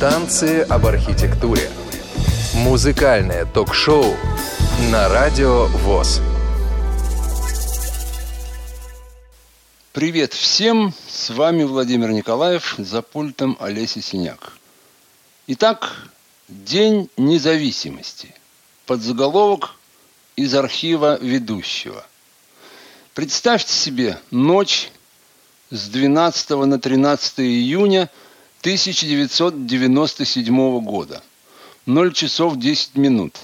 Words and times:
Танцы 0.00 0.60
об 0.60 0.84
архитектуре. 0.84 1.70
Музыкальное 2.54 3.46
ток-шоу 3.46 4.14
на 4.92 5.08
радио 5.08 5.66
ВОЗ. 5.68 6.20
Привет 9.92 10.34
всем! 10.34 10.92
С 11.08 11.30
вами 11.30 11.64
Владимир 11.64 12.10
Николаев, 12.10 12.74
за 12.76 13.00
пультом 13.00 13.56
Олеся 13.58 14.02
Синяк. 14.02 14.52
Итак, 15.46 16.10
День 16.48 17.10
независимости. 17.16 18.34
Подзаголовок 18.84 19.76
из 20.36 20.54
архива 20.54 21.18
ведущего. 21.20 22.06
Представьте 23.14 23.72
себе 23.72 24.20
ночь 24.30 24.92
с 25.70 25.88
12 25.88 26.50
на 26.50 26.78
13 26.78 27.40
июня 27.40 28.10
1997 28.66 30.80
года. 30.80 31.22
0 31.86 32.12
часов 32.12 32.58
10 32.58 32.96
минут. 32.96 33.38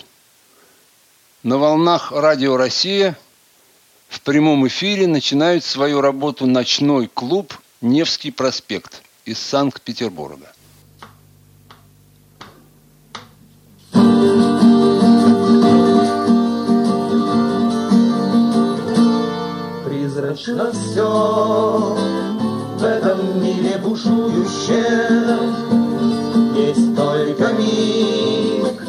На 1.45 1.59
волнах 1.59 2.11
Радио 2.11 2.57
Россия 2.57 3.17
в 4.09 4.21
прямом 4.23 4.67
эфире 4.67 5.07
начинает 5.07 5.63
свою 5.63 6.01
работу 6.01 6.47
ночной 6.47 7.07
клуб 7.07 7.55
«Невский 7.81 8.33
проспект» 8.33 9.01
из 9.25 9.39
Санкт-Петербурга. 9.39 10.53
Призрачно 19.85 20.73
все 20.73 22.22
в 22.83 22.85
этом 22.85 23.41
мире 23.41 23.79
бушующем 23.79 25.55
Есть 26.57 26.97
только 26.97 27.53
миг, 27.53 28.83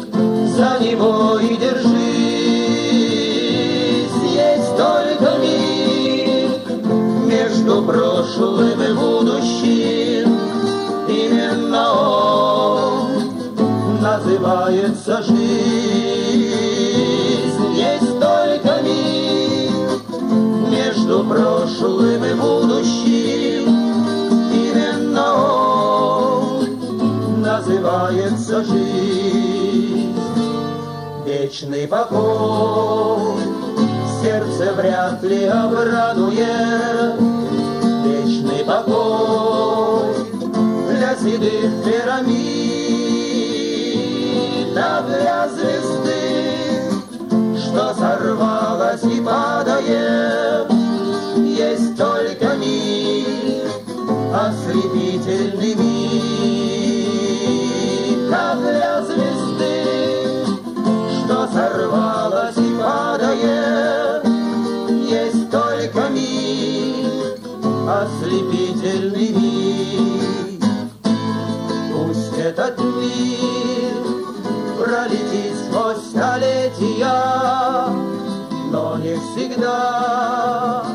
за 0.58 0.80
него 0.84 1.38
и 1.38 1.56
держись. 1.58 1.94
Есть 4.34 4.76
только 4.76 5.38
миг 5.44 6.66
между 7.28 7.84
прошлым 7.84 8.82
и 8.82 8.94
будущим. 8.94 10.40
Именно 11.08 11.94
он 11.94 13.10
называется 14.02 15.22
жизнь. 15.22 15.84
Между 21.04 21.24
прошлым 21.26 22.24
и 22.24 22.34
будущим. 22.34 23.83
Называется 27.66 28.64
жизнь. 28.66 30.20
Вечный 31.26 31.88
покой 31.88 33.38
сердце 34.22 34.74
вряд 34.74 35.24
ли 35.24 35.46
обрадует. 35.46 37.16
Вечный 38.04 38.66
покой 38.66 40.14
для 40.90 41.16
седых 41.16 41.84
пирамид, 41.86 42.44
а 44.78 45.02
для 45.08 45.48
звезды, 45.48 46.92
что 47.58 47.94
сорвалась 47.94 49.04
и 49.04 49.22
падает 49.22 50.70
есть 51.38 51.98
только 51.98 52.56
миг, 52.56 53.64
ослепительный 54.34 55.76
миг, 55.76 55.93
падает. 63.34 64.26
Есть 65.10 65.50
только 65.50 66.10
миг, 66.10 67.40
ослепительный 67.88 69.30
миг. 69.30 70.64
Пусть 71.94 72.38
этот 72.38 72.80
мир 72.80 73.94
пролетит 74.78 75.56
сквозь 75.68 76.04
столетия, 76.10 77.14
но 78.72 78.98
не 78.98 79.16
всегда 79.16 80.93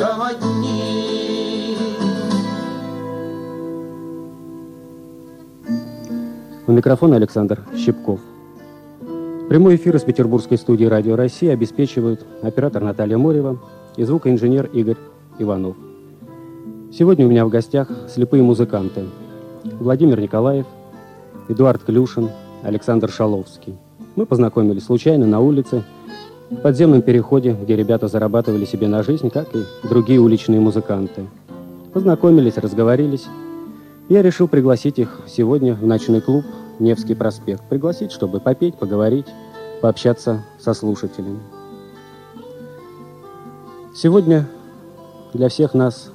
одним. 0.00 1.76
У 6.66 6.72
микрофона 6.72 7.16
Александр 7.16 7.64
Щепков. 7.76 8.20
Прямой 9.48 9.76
эфир 9.76 9.94
из 9.94 10.02
петербургской 10.02 10.58
студии 10.58 10.84
«Радио 10.84 11.14
России» 11.14 11.48
обеспечивают 11.48 12.26
оператор 12.42 12.82
Наталья 12.82 13.16
Морева 13.16 13.58
и 13.96 14.02
звукоинженер 14.02 14.66
Игорь 14.72 14.96
Иванов. 15.38 15.76
Сегодня 16.92 17.26
у 17.26 17.30
меня 17.30 17.46
в 17.46 17.48
гостях 17.48 17.88
слепые 18.08 18.42
музыканты 18.42 19.04
Владимир 19.64 20.20
Николаев, 20.20 20.66
Эдуард 21.48 21.84
Клюшин, 21.84 22.30
Александр 22.62 23.10
Шаловский. 23.10 23.76
Мы 24.16 24.26
познакомились 24.26 24.84
случайно 24.84 25.26
на 25.26 25.38
улице, 25.38 25.84
в 26.50 26.56
подземном 26.56 27.02
переходе, 27.02 27.56
где 27.60 27.76
ребята 27.76 28.08
зарабатывали 28.08 28.64
себе 28.64 28.88
на 28.88 29.02
жизнь, 29.02 29.30
как 29.30 29.54
и 29.54 29.64
другие 29.82 30.20
уличные 30.20 30.60
музыканты. 30.60 31.26
Познакомились, 31.92 32.56
разговорились– 32.56 33.24
я 34.08 34.22
решил 34.22 34.46
пригласить 34.46 35.00
их 35.00 35.22
сегодня 35.26 35.74
в 35.74 35.84
ночной 35.84 36.20
клуб 36.20 36.44
«Невский 36.78 37.16
проспект». 37.16 37.64
Пригласить, 37.68 38.12
чтобы 38.12 38.38
попеть, 38.38 38.76
поговорить, 38.76 39.26
пообщаться 39.82 40.44
со 40.60 40.74
слушателями. 40.74 41.40
Сегодня 43.96 44.46
для 45.32 45.48
всех 45.48 45.74
нас 45.74 46.12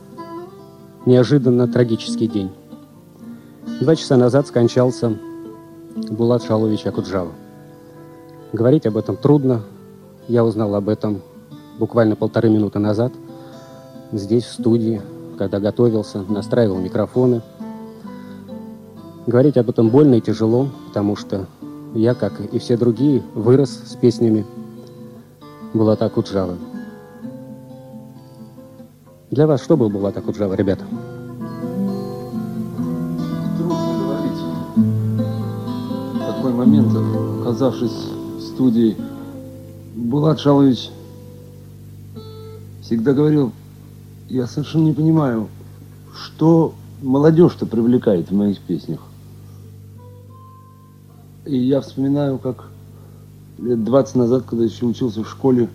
неожиданно 1.06 1.68
трагический 1.68 2.28
день. 2.28 2.52
Два 3.82 3.98
часа 3.98 4.16
назад 4.16 4.48
скончался 4.48 5.18
Булат 6.10 6.44
Шалович 6.46 6.86
Акуджава. 6.86 7.34
Говорить 8.54 8.86
об 8.86 8.96
этом 8.96 9.18
трудно. 9.18 9.64
Я 10.28 10.44
узнал 10.44 10.76
об 10.76 10.90
этом 10.90 11.22
буквально 11.80 12.16
полторы 12.16 12.50
минуты 12.50 12.80
назад 12.80 13.12
здесь, 14.12 14.46
в 14.46 14.54
студии, 14.54 15.02
когда 15.38 15.60
готовился, 15.60 16.22
настраивал 16.24 16.78
микрофоны– 16.78 17.42
Говорить 19.28 19.56
об 19.58 19.70
этом 19.70 19.90
больно 19.90 20.16
и 20.16 20.22
тяжело, 20.22 20.68
потому 20.88 21.16
что 21.16 21.46
я, 21.94 22.16
как 22.16 22.40
и 22.40 22.58
все 22.58 22.76
другие, 22.76 23.22
вырос 23.36 23.70
с 23.70 23.96
песнями 23.96 24.48
Булата 25.74 26.10
Куджава. 26.10 26.58
Для 29.30 29.46
вас 29.46 29.62
что 29.62 29.78
был 29.78 29.90
Булата 29.90 30.22
Куджава, 30.22 30.56
ребята? 30.56 30.86
Трудно 33.58 33.76
говорить. 34.00 34.42
В 36.16 36.36
такой 36.36 36.54
момент, 36.54 36.92
оказавшись 37.42 38.10
в 38.38 38.42
студии, 38.42 38.98
Булат 40.12 40.42
Шалович 40.42 40.90
всегда 42.82 43.14
говорил, 43.14 43.54
я 44.28 44.46
совершенно 44.46 44.84
не 44.84 44.94
понимаю, 44.94 45.48
что 46.14 46.74
молодежь-то 47.02 47.66
привлекает 47.66 48.30
в 48.30 48.34
моих 48.34 48.60
песнях. 48.60 49.00
И 51.46 51.58
я 51.58 51.80
вспоминаю, 51.80 52.40
как 52.40 52.66
лет 53.58 53.86
20 53.86 54.16
назад, 54.16 54.44
когда 54.46 54.66
еще 54.66 54.86
учился 54.86 55.24
в 55.24 55.30
школе, 55.30 55.70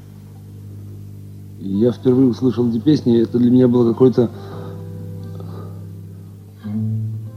я 1.59 1.91
впервые 1.91 2.29
услышал 2.29 2.69
эти 2.69 2.79
песни, 2.79 3.19
это 3.19 3.39
для 3.39 3.51
меня 3.51 3.69
было 3.69 3.91
какое-то 3.91 4.31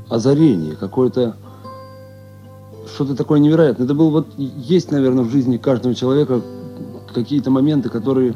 озарение, 0.10 0.76
какое-то 0.76 1.38
что-то 2.94 3.16
такое 3.16 3.40
невероятное. 3.40 3.86
Это 3.86 3.96
был 3.96 4.12
вот, 4.12 4.28
есть, 4.38 4.92
наверное, 4.92 5.24
в 5.24 5.30
жизни 5.30 5.56
каждого 5.56 5.96
человека 5.96 6.42
какие-то 7.12 7.52
моменты, 7.52 7.90
которые 7.90 8.34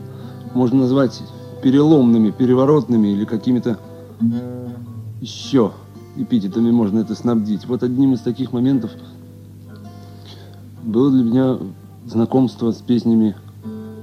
можно 0.54 0.82
назвать 0.82 1.22
переломными, 1.62 2.32
переворотными 2.32 3.08
или 3.08 3.26
какими-то 3.26 3.80
еще 5.22 5.72
эпитетами 6.18 6.72
можно 6.72 7.00
это 7.00 7.16
снабдить. 7.16 7.66
Вот 7.66 7.84
одним 7.84 8.14
из 8.14 8.20
таких 8.20 8.52
моментов– 8.52 8.92
было 10.84 11.10
для 11.12 11.24
меня 11.24 11.58
знакомство 12.06 12.72
с 12.72 12.82
песнями 12.82 13.36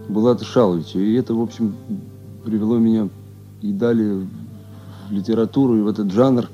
Булата 0.08 0.44
Шаловича. 0.44 0.98
И 0.98 1.14
это, 1.14 1.34
в 1.34 1.40
общем, 1.40 1.74
привело 2.44 2.78
меня 2.78 3.08
и 3.60 3.72
далее 3.72 4.26
в 5.08 5.12
литературу, 5.12 5.76
и 5.76 5.82
в 5.82 5.88
этот 5.88 6.10
жанр. 6.10 6.48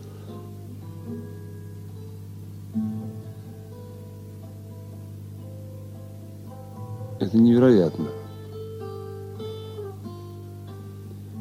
Это 7.27 7.39
невероятно. 7.39 8.07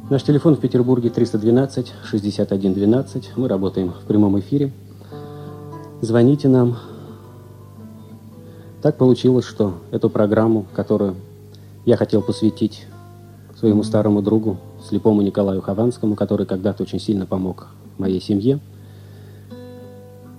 Наш 0.10 0.24
телефон 0.24 0.56
в 0.56 0.60
Петербурге 0.60 1.12
312 1.12 1.94
61 2.06 2.74
12. 2.74 3.34
Мы 3.36 3.48
работаем 3.48 3.92
в 3.92 4.04
прямом 4.08 4.40
эфире. 4.40 4.74
Звоните 6.02 6.48
нам. 6.48 6.78
Так 8.82 8.98
получилось, 8.98 9.46
что 9.46 9.76
эту 9.92 10.10
программу, 10.10 10.66
которую 10.74 11.18
я 11.86 11.98
хотел 11.98 12.24
посвятить 12.24 12.88
своему 13.56 13.84
старому 13.84 14.24
другу, 14.24 14.58
слепому 14.90 15.22
Николаю 15.22 15.62
Хованскому, 15.62 16.16
который 16.16 16.48
когда-то 16.48 16.82
очень 16.82 17.00
сильно 17.00 17.28
помог 17.28 17.68
моей 18.00 18.20
семье, 18.20 18.60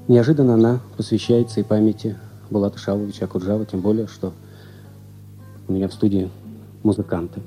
неожиданно 0.08 0.54
она 0.54 0.81
посвящается 0.96 1.60
и 1.60 1.62
памяти 1.62 2.16
Булата 2.50 2.78
Шаловича 2.78 3.26
Акуджава, 3.26 3.64
тем 3.64 3.81
более, 3.81 4.08
что 4.08 4.32
у 5.69 5.73
меня 5.73 5.89
в 5.89 5.93
студии 5.93 6.31
музыканты. 6.83 7.41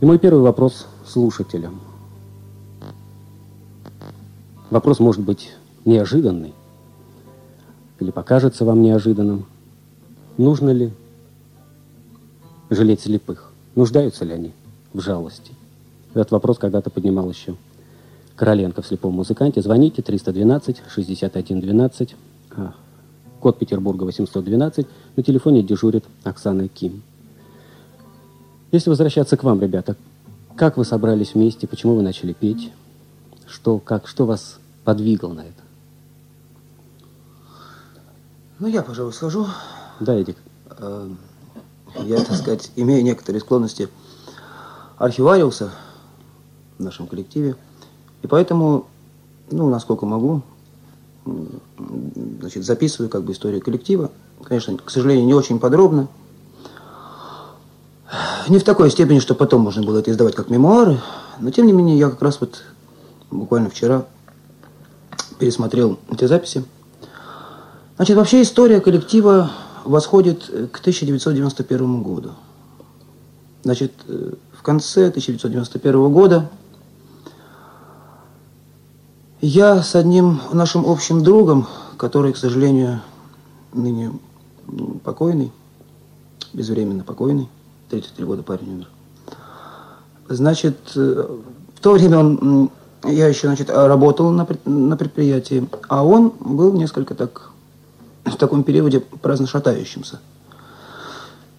И 0.00 0.04
мой 0.04 0.18
первый 0.18 0.42
вопрос 0.42 0.86
слушателям. 1.06 1.80
Вопрос 4.70 5.00
может 5.00 5.22
быть 5.22 5.50
неожиданный 5.84 6.54
или 7.98 8.10
покажется 8.10 8.64
вам 8.64 8.82
неожиданным. 8.82 9.46
Нужно 10.38 10.70
ли 10.70 10.92
жалеть 12.70 13.00
слепых? 13.00 13.52
Нуждаются 13.74 14.24
ли 14.24 14.32
они 14.32 14.52
в 14.92 15.00
жалости? 15.00 15.52
Этот 16.14 16.30
вопрос 16.30 16.58
когда-то 16.58 16.90
поднимал 16.90 17.28
еще 17.28 17.56
Короленко 18.36 18.80
в 18.80 18.86
«Слепом 18.86 19.14
музыканте». 19.14 19.60
Звоните 19.60 20.02
312 20.02 20.82
61 20.88 21.60
12, 21.60 22.16
а, 22.56 22.74
код 23.40 23.58
Петербурга 23.58 24.04
812. 24.04 24.86
На 25.16 25.22
телефоне 25.22 25.62
дежурит 25.62 26.04
Оксана 26.22 26.68
Ким. 26.68 27.02
Если 28.70 28.88
возвращаться 28.88 29.36
к 29.36 29.42
вам, 29.42 29.60
ребята, 29.60 29.96
как 30.54 30.76
вы 30.76 30.84
собрались 30.84 31.34
вместе, 31.34 31.66
почему 31.66 31.96
вы 31.96 32.02
начали 32.02 32.32
петь, 32.32 32.70
что, 33.48 33.78
как, 33.78 34.06
что 34.06 34.26
вас 34.26 34.58
подвигло 34.84 35.32
на 35.32 35.40
это? 35.40 35.62
Ну, 38.60 38.68
я, 38.68 38.82
пожалуй, 38.82 39.12
схожу. 39.12 39.46
Да, 39.98 40.14
Эдик. 40.14 40.36
Э, 40.78 41.08
я, 42.04 42.22
так 42.22 42.36
сказать, 42.36 42.70
имею 42.76 43.02
некоторые 43.02 43.40
склонности 43.40 43.88
архивариуса 44.98 45.70
в 46.78 46.82
нашем 46.82 47.06
коллективе. 47.06 47.56
И 48.22 48.26
поэтому, 48.26 48.86
ну, 49.50 49.68
насколько 49.70 50.06
могу, 50.06 50.42
значит, 52.40 52.64
записываю 52.64 53.08
как 53.08 53.22
бы 53.24 53.32
историю 53.32 53.60
коллектива. 53.60 54.10
Конечно, 54.44 54.76
к 54.76 54.90
сожалению, 54.90 55.26
не 55.26 55.34
очень 55.34 55.58
подробно, 55.58 56.08
не 58.48 58.58
в 58.58 58.64
такой 58.64 58.90
степени, 58.90 59.20
что 59.20 59.34
потом 59.34 59.60
можно 59.62 59.82
было 59.82 59.98
это 59.98 60.10
издавать 60.10 60.34
как 60.34 60.48
мемуары, 60.48 60.98
но 61.38 61.50
тем 61.50 61.66
не 61.66 61.72
менее 61.72 61.98
я 61.98 62.10
как 62.10 62.22
раз 62.22 62.40
вот 62.40 62.62
буквально 63.30 63.70
вчера 63.70 64.06
пересмотрел 65.38 65.98
эти 66.10 66.24
записи. 66.26 66.64
Значит, 67.96 68.16
вообще 68.16 68.42
история 68.42 68.80
коллектива 68.80 69.50
восходит 69.84 70.46
к 70.72 70.80
1991 70.80 72.02
году. 72.02 72.30
Значит, 73.62 73.92
э, 74.08 74.32
в 74.52 74.62
конце 74.62 75.08
1991 75.08 76.12
года 76.12 76.50
я 79.40 79.82
с 79.82 79.94
одним 79.94 80.40
нашим 80.52 80.84
общим 80.86 81.22
другом, 81.22 81.66
который, 81.96 82.32
к 82.32 82.36
сожалению, 82.36 83.00
ныне 83.72 84.12
покойный, 85.02 85.50
безвременно 86.52 87.04
покойный, 87.04 87.48
33 87.90 88.24
года 88.24 88.42
парень 88.42 88.74
умер. 88.74 88.88
Значит, 90.28 90.78
э, 90.94 91.36
в 91.74 91.80
то 91.80 91.92
время 91.92 92.18
он, 92.18 92.70
я 93.04 93.26
еще, 93.28 93.48
значит, 93.48 93.70
работал 93.70 94.30
на, 94.30 94.46
на 94.64 94.96
предприятии, 94.96 95.68
а 95.88 96.04
он 96.04 96.32
был 96.38 96.72
несколько 96.72 97.14
так, 97.14 97.50
в 98.24 98.36
таком 98.36 98.62
периоде 98.62 99.00
праздно 99.00 99.46
шатающимся. 99.46 100.20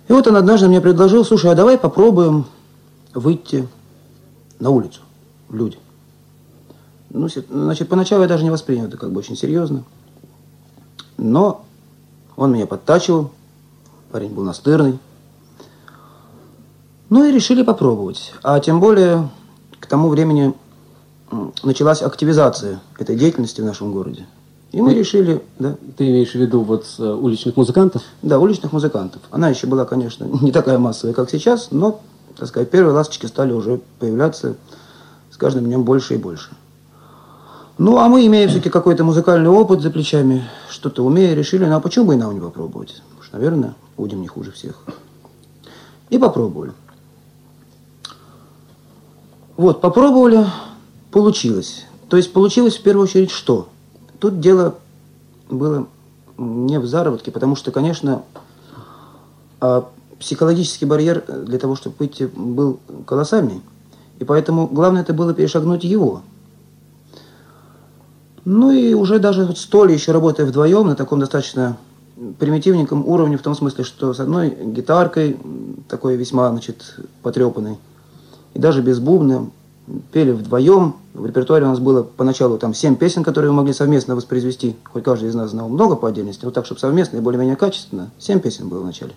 И 0.08 0.14
вот 0.14 0.28
он 0.28 0.36
однажды 0.36 0.68
мне 0.68 0.82
предложил, 0.82 1.26
слушай, 1.26 1.52
а 1.52 1.56
давай 1.56 1.78
попробуем 1.78 2.46
выйти 3.14 3.68
на 4.60 4.70
улицу, 4.70 5.02
люди. 5.50 5.78
Ну, 7.14 7.28
значит, 7.50 7.90
поначалу 7.90 8.22
я 8.22 8.28
даже 8.28 8.44
не 8.44 8.50
воспринял 8.50 8.86
это 8.86 8.98
как 8.98 9.12
бы 9.12 9.20
очень 9.20 9.36
серьезно. 9.36 9.84
Но 11.18 11.66
он 12.38 12.54
меня 12.54 12.66
подтачивал, 12.66 13.32
парень 14.12 14.34
был 14.34 14.44
настырный. 14.44 14.98
Ну 17.10 17.26
и 17.26 17.32
решили 17.32 17.64
попробовать. 17.64 18.34
А 18.44 18.60
тем 18.62 18.80
более 18.80 19.30
к 19.80 19.88
тому 19.88 20.08
времени 20.08 20.54
началась 21.64 22.02
активизация 22.02 22.80
этой 22.98 23.18
деятельности 23.18 23.60
в 23.60 23.66
нашем 23.66 23.92
городе. 23.92 24.26
И 24.72 24.82
мы 24.82 24.92
ты, 24.92 25.00
решили, 25.00 25.44
да. 25.60 25.76
Ты 25.98 26.08
имеешь 26.08 26.32
в 26.32 26.36
виду 26.36 26.62
вот 26.62 26.86
э, 26.98 27.04
уличных 27.04 27.58
музыкантов? 27.58 28.04
Да, 28.22 28.40
уличных 28.40 28.72
музыкантов. 28.72 29.22
Она 29.30 29.50
еще 29.50 29.68
была, 29.68 29.84
конечно, 29.84 30.24
не 30.42 30.54
такая 30.54 30.80
массовая, 30.80 31.14
как 31.14 31.30
сейчас, 31.30 31.72
но, 31.72 32.00
так 32.38 32.48
сказать, 32.48 32.72
первые 32.72 32.94
ласточки 32.94 33.26
стали 33.26 33.52
уже 33.52 33.82
появляться 34.00 34.56
с 35.30 35.36
каждым 35.36 35.66
днем 35.66 35.84
больше 35.84 36.14
и 36.14 36.18
больше. 36.18 36.52
Ну, 37.78 37.98
а 37.98 38.08
мы, 38.08 38.26
имея 38.28 38.48
все-таки 38.48 38.70
какой-то 38.70 39.04
музыкальный 39.04 39.50
опыт 39.50 39.82
за 39.82 39.90
плечами, 39.92 40.44
что-то 40.70 41.04
умея, 41.04 41.34
решили, 41.34 41.66
ну 41.66 41.76
а 41.76 41.80
почему 41.80 42.06
бы 42.06 42.14
и 42.14 42.18
нам 42.18 42.34
не 42.34 42.40
попробовать? 42.40 43.02
Потому 43.10 43.24
что, 43.24 43.38
наверное, 43.38 43.76
будем 43.98 44.22
не 44.22 44.28
хуже 44.28 44.52
всех. 44.52 44.84
И 46.10 46.18
попробовали. 46.18 46.74
Вот, 49.58 49.82
попробовали, 49.82 50.46
получилось. 51.12 51.86
То 52.10 52.18
есть 52.18 52.34
получилось 52.34 52.78
в 52.78 52.84
первую 52.84 53.06
очередь 53.06 53.32
что? 53.32 53.70
Тут 54.20 54.40
дело 54.40 54.76
было 55.50 55.88
не 56.38 56.80
в 56.80 56.86
заработке, 56.86 57.32
потому 57.32 57.56
что, 57.56 57.72
конечно, 57.72 58.24
а, 59.60 59.88
психологический 60.20 60.86
барьер 60.86 61.24
для 61.28 61.60
того, 61.60 61.76
чтобы 61.76 61.96
выйти, 62.00 62.30
был 62.36 62.80
колоссальный. 63.06 63.62
И 64.20 64.24
поэтому 64.24 64.68
главное 64.68 65.02
это 65.02 65.14
было 65.14 65.34
перешагнуть 65.34 65.84
его. 65.84 66.22
Ну 68.46 68.72
и 68.72 68.94
уже 68.94 69.20
даже 69.20 69.46
вот 69.46 69.58
столь 69.58 69.92
еще 69.92 70.12
работая 70.12 70.46
вдвоем 70.46 70.88
на 70.88 70.96
таком 70.96 71.20
достаточно 71.20 71.78
примитивненьком 72.40 73.08
уровне, 73.08 73.38
в 73.38 73.42
том 73.42 73.56
смысле, 73.56 73.84
что 73.84 74.14
с 74.14 74.20
одной 74.20 74.50
гитаркой, 74.50 75.38
такой 75.88 76.16
весьма, 76.16 76.50
значит, 76.50 76.98
потрепанной, 77.24 77.78
и 78.54 78.60
даже 78.60 78.82
без 78.82 79.00
бубна 79.00 79.50
пели 80.12 80.32
вдвоем. 80.32 80.96
В 81.14 81.26
репертуаре 81.26 81.66
у 81.66 81.70
нас 81.70 81.80
было 81.80 82.04
поначалу 82.04 82.58
там 82.58 82.74
семь 82.74 82.96
песен, 82.96 83.24
которые 83.24 83.52
мы 83.52 83.58
могли 83.58 83.74
совместно 83.74 84.16
воспроизвести. 84.16 84.76
Хоть 84.92 85.04
каждый 85.04 85.30
из 85.30 85.36
нас 85.36 85.52
знал 85.52 85.68
много 85.68 85.96
по 85.96 86.08
отдельности, 86.08 86.46
но 86.46 86.52
так, 86.52 86.66
чтобы 86.66 86.80
совместно 86.80 87.18
и 87.18 87.20
более-менее 87.20 87.58
качественно. 87.58 88.12
Семь 88.18 88.40
песен 88.40 88.70
было 88.70 88.82
вначале. 88.82 89.12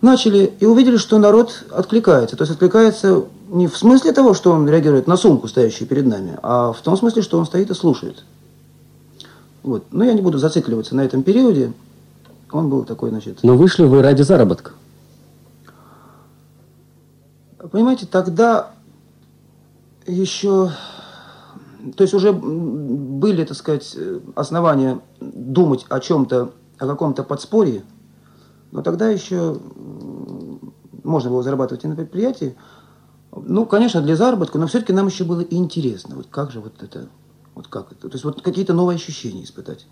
Начали 0.00 0.52
и 0.60 0.64
увидели, 0.64 0.96
что 0.96 1.18
народ 1.18 1.64
откликается. 1.70 2.36
То 2.36 2.42
есть 2.42 2.54
откликается 2.54 3.24
не 3.50 3.66
в 3.66 3.76
смысле 3.76 4.12
того, 4.12 4.32
что 4.32 4.52
он 4.52 4.68
реагирует 4.68 5.06
на 5.06 5.16
сумку, 5.16 5.48
стоящую 5.48 5.88
перед 5.88 6.06
нами, 6.06 6.38
а 6.42 6.72
в 6.72 6.80
том 6.82 6.96
смысле, 6.96 7.22
что 7.22 7.38
он 7.38 7.46
стоит 7.46 7.70
и 7.70 7.74
слушает. 7.74 8.24
Вот. 9.62 9.84
Но 9.90 10.04
я 10.04 10.14
не 10.14 10.22
буду 10.22 10.38
зацикливаться 10.38 10.94
на 10.94 11.02
этом 11.02 11.22
периоде. 11.22 11.72
Он 12.52 12.70
был 12.70 12.84
такой, 12.84 13.10
значит... 13.10 13.40
Но 13.42 13.56
вышли 13.56 13.84
вы 13.84 14.02
ради 14.02 14.22
заработка. 14.22 14.72
Понимаете, 17.70 18.06
тогда 18.06 18.70
еще, 20.06 20.70
то 21.94 22.02
есть 22.02 22.14
уже 22.14 22.32
были, 22.32 23.44
так 23.44 23.56
сказать, 23.56 23.96
основания 24.34 25.00
думать 25.20 25.84
о 25.88 26.00
чем-то, 26.00 26.52
о 26.78 26.86
каком-то 26.86 27.22
подспорье, 27.22 27.82
но 28.72 28.82
тогда 28.82 29.08
еще 29.10 29.58
можно 31.04 31.30
было 31.30 31.42
зарабатывать 31.42 31.84
и 31.84 31.88
на 31.88 31.96
предприятии. 31.96 32.56
Ну, 33.32 33.66
конечно, 33.66 34.02
для 34.02 34.16
заработка, 34.16 34.58
но 34.58 34.66
все-таки 34.66 34.92
нам 34.92 35.06
еще 35.06 35.24
было 35.24 35.40
интересно. 35.40 36.16
Вот 36.16 36.26
как 36.30 36.50
же 36.50 36.60
вот 36.60 36.82
это, 36.82 37.06
вот 37.54 37.68
как 37.68 37.92
это, 37.92 38.08
то 38.08 38.14
есть 38.14 38.24
вот 38.24 38.42
какие-то 38.42 38.74
новые 38.74 38.96
ощущения 38.96 39.44
испытать. 39.44 39.86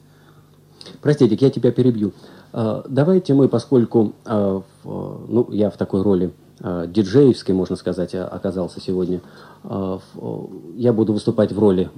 Простите, 1.02 1.36
я 1.40 1.50
тебя 1.50 1.70
перебью. 1.70 2.12
А, 2.52 2.84
давайте 2.88 3.34
мы, 3.34 3.48
поскольку 3.48 4.14
а, 4.24 4.62
ну, 4.84 5.48
я 5.50 5.70
в 5.70 5.76
такой 5.76 6.02
роли 6.02 6.32
диджеевский, 6.60 7.54
можно 7.54 7.76
сказать, 7.76 8.16
оказался 8.16 8.80
сегодня. 8.80 9.20
Я 9.62 10.92
буду 10.92 11.12
выступать 11.12 11.52
в 11.52 11.58
роли 11.60 11.88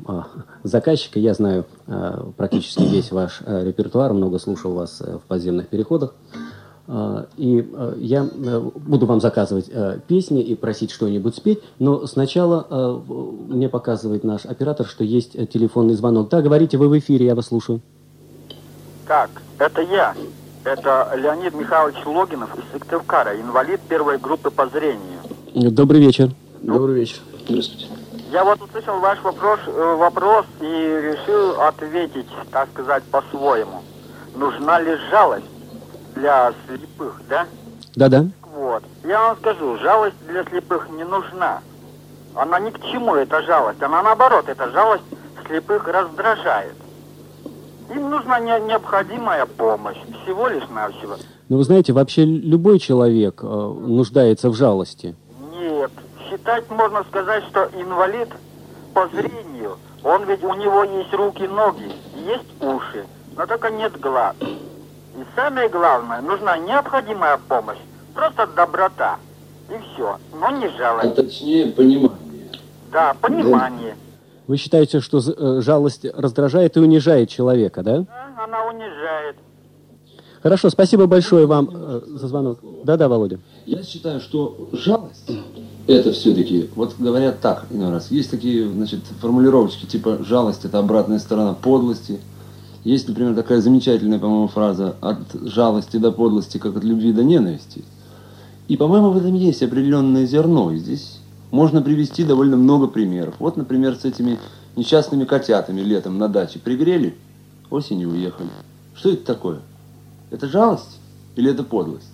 заказчика. 0.65 1.19
Я 1.19 1.33
знаю 1.33 1.65
практически 2.37 2.83
весь 2.83 3.11
ваш 3.11 3.41
репертуар, 3.47 4.13
много 4.13 4.39
слушал 4.39 4.73
вас 4.73 5.01
в 5.01 5.23
подземных 5.27 5.69
переходах. 5.69 6.15
А, 6.93 7.27
и 7.37 7.65
а, 7.73 7.95
я 7.99 8.25
э, 8.25 8.61
буду 8.75 9.07
вам 9.07 9.21
заказывать 9.21 9.67
э, 9.69 10.01
песни 10.09 10.43
и 10.43 10.57
просить 10.57 10.91
что-нибудь 10.91 11.37
спеть, 11.37 11.61
но 11.79 12.05
сначала 12.09 12.67
э, 12.69 13.01
мне 13.49 13.69
показывает 13.69 14.25
наш 14.25 14.45
оператор, 14.45 14.87
что 14.87 15.05
есть 15.05 15.35
телефонный 15.51 15.95
звонок. 15.95 16.31
Да, 16.31 16.43
говорите, 16.43 16.79
вы 16.79 16.89
в 16.89 16.99
эфире, 16.99 17.27
я 17.27 17.37
вас 17.37 17.47
слушаю. 17.47 17.81
Так, 19.07 19.31
это 19.59 19.83
я. 19.83 20.15
Это 20.65 21.13
Леонид 21.17 21.55
Михайлович 21.55 21.97
Логинов 22.05 22.51
из 22.59 22.65
Сыктывкара, 22.73 23.41
инвалид 23.41 23.81
первой 23.83 24.19
группы 24.19 24.51
по 24.51 24.67
зрению. 24.67 25.21
Добрый 25.55 26.01
вечер. 26.01 26.31
Добрый 26.61 26.97
вечер. 26.97 27.19
Здравствуйте. 27.49 27.87
Я 28.33 28.43
вот 28.43 28.61
услышал 28.61 28.99
ваш 28.99 29.23
вопрос, 29.23 29.61
вопрос 29.67 30.45
и 30.61 30.65
решил 30.65 31.61
ответить, 31.61 32.27
так 32.51 32.69
сказать, 32.73 33.05
по-своему. 33.05 33.83
Нужна 34.35 34.81
ли 34.81 34.97
жалость? 35.11 35.47
Для 36.14 36.52
слепых, 36.67 37.21
да? 37.29 37.47
Да-да. 37.95 38.26
Вот. 38.55 38.83
Я 39.05 39.21
вам 39.21 39.37
скажу, 39.38 39.79
жалость 39.79 40.17
для 40.29 40.45
слепых 40.45 40.88
не 40.90 41.05
нужна. 41.05 41.61
Она 42.35 42.61
ни 42.61 42.71
к 42.71 42.81
чему, 42.83 43.14
эта 43.14 43.43
жалость. 43.43 43.83
Она 43.83 44.02
наоборот, 44.02 44.49
эта 44.49 44.71
жалость 44.71 45.05
слепых 45.47 45.87
раздражает. 45.88 46.75
Им 47.95 48.11
нужна 48.11 48.38
не, 48.38 48.61
необходимая 48.69 49.47
помощь, 49.47 49.97
всего 50.23 50.47
лишь 50.49 50.69
навсего. 50.69 51.17
Ну, 51.49 51.57
вы 51.57 51.64
знаете, 51.64 51.93
вообще 51.93 52.25
любой 52.25 52.79
человек 52.79 53.40
э, 53.43 53.47
нуждается 53.47 54.49
в 54.50 54.55
жалости. 54.55 55.17
Нет, 55.59 55.90
считать 56.29 56.71
можно 56.71 57.02
сказать, 57.05 57.43
что 57.50 57.69
инвалид 57.75 58.29
по 58.95 59.09
зрению, 59.09 59.79
он 60.05 60.25
ведь 60.25 60.45
у 60.45 60.55
него 60.55 60.85
есть 60.85 61.12
руки, 61.12 61.43
ноги, 61.49 61.90
есть 62.25 62.62
уши, 62.62 63.05
но 63.37 63.47
только 63.47 63.71
нет 63.71 63.99
глаз. 63.99 64.37
И 65.14 65.25
самое 65.35 65.69
главное, 65.69 66.21
нужна 66.21 66.57
необходимая 66.59 67.38
помощь, 67.49 67.79
просто 68.14 68.47
доброта. 68.55 69.17
И 69.69 69.75
все, 69.95 70.19
но 70.33 70.50
не 70.50 70.69
жалость. 70.76 71.12
А 71.19 71.23
точнее, 71.23 71.67
понимание. 71.67 72.50
Да, 72.93 73.14
понимание. 73.21 73.97
Вы 74.47 74.57
считаете, 74.57 75.00
что 75.00 75.19
э, 75.19 75.61
жалость 75.61 76.05
раздражает 76.05 76.76
и 76.76 76.81
унижает 76.81 77.29
человека, 77.29 77.83
да? 77.83 78.00
Да, 78.00 78.45
она 78.45 78.64
унижает. 78.67 79.37
Хорошо, 80.43 80.71
спасибо 80.71 81.07
большое 81.07 81.47
вам 81.47 81.71
э, 81.73 82.00
за 82.07 82.26
звонок. 82.26 82.59
Да-да, 82.83 83.09
Володя. 83.09 83.38
Я 83.67 83.83
считаю, 83.83 84.21
что 84.21 84.71
жалость 84.73 85.31
это 85.87 86.12
все-таки, 86.12 86.71
вот 86.75 86.95
говорят 86.99 87.40
так 87.40 87.67
иной 87.71 87.90
раз, 87.90 88.11
есть 88.11 88.31
такие, 88.31 88.69
значит, 88.69 89.00
формулировочки, 89.21 89.87
типа 89.87 90.19
жалость 90.25 90.64
это 90.64 90.79
обратная 90.79 91.19
сторона 91.19 91.55
подлости, 91.55 92.21
есть, 92.85 93.09
например, 93.09 93.35
такая 93.35 93.61
замечательная, 93.61 94.19
по-моему, 94.19 94.49
фраза 94.49 94.97
«от 95.01 95.19
жалости 95.43 95.99
до 95.99 96.13
подлости, 96.13 96.59
как 96.59 96.77
от 96.77 96.85
любви 96.85 97.13
до 97.13 97.23
ненависти». 97.23 97.85
И, 98.69 98.77
по-моему, 98.77 99.11
в 99.11 99.17
этом 99.17 99.35
есть 99.35 99.63
определенное 99.63 100.27
зерно. 100.27 100.71
И 100.71 100.79
здесь 100.79 101.19
можно 101.51 101.83
привести 101.83 102.25
довольно 102.25 102.57
много 102.57 102.87
примеров. 102.87 103.35
Вот, 103.39 103.57
например, 103.57 103.97
с 103.97 104.05
этими 104.05 104.39
несчастными 104.77 105.25
котятами 105.25 105.81
летом 105.81 106.19
на 106.19 106.29
даче 106.29 106.59
пригрели, 106.59 107.17
осенью 107.69 108.11
уехали. 108.11 108.49
Что 108.95 109.11
это 109.11 109.27
такое? 109.27 109.61
Это 110.31 110.47
жалость 110.47 110.99
или 111.37 111.51
это 111.51 111.65
подлость? 111.65 112.07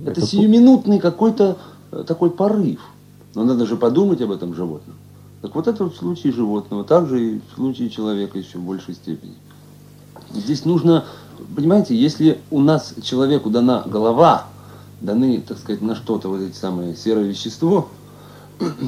Это, 0.00 0.12
это 0.12 0.20
сиюминутный 0.20 0.98
какой-то 0.98 1.56
э, 1.90 2.04
такой 2.06 2.30
порыв. 2.30 2.80
Но 3.34 3.44
надо 3.44 3.66
же 3.66 3.76
подумать 3.76 4.20
об 4.20 4.30
этом 4.30 4.54
животном. 4.54 4.96
Так 5.44 5.54
вот 5.54 5.68
это 5.68 5.84
в 5.84 5.94
случае 5.94 6.32
животного, 6.32 6.84
также 6.84 7.22
и 7.22 7.38
в 7.38 7.56
случае 7.56 7.90
человека 7.90 8.38
еще 8.38 8.56
в 8.56 8.62
большей 8.62 8.94
степени. 8.94 9.34
Здесь 10.32 10.64
нужно, 10.64 11.04
понимаете, 11.54 11.94
если 11.94 12.40
у 12.50 12.62
нас 12.62 12.94
человеку 13.02 13.50
дана 13.50 13.82
голова, 13.84 14.46
даны, 15.02 15.42
так 15.46 15.58
сказать, 15.58 15.82
на 15.82 15.96
что-то 15.96 16.30
вот 16.30 16.40
эти 16.40 16.56
самые 16.56 16.96
серое 16.96 17.26
вещество, 17.26 17.88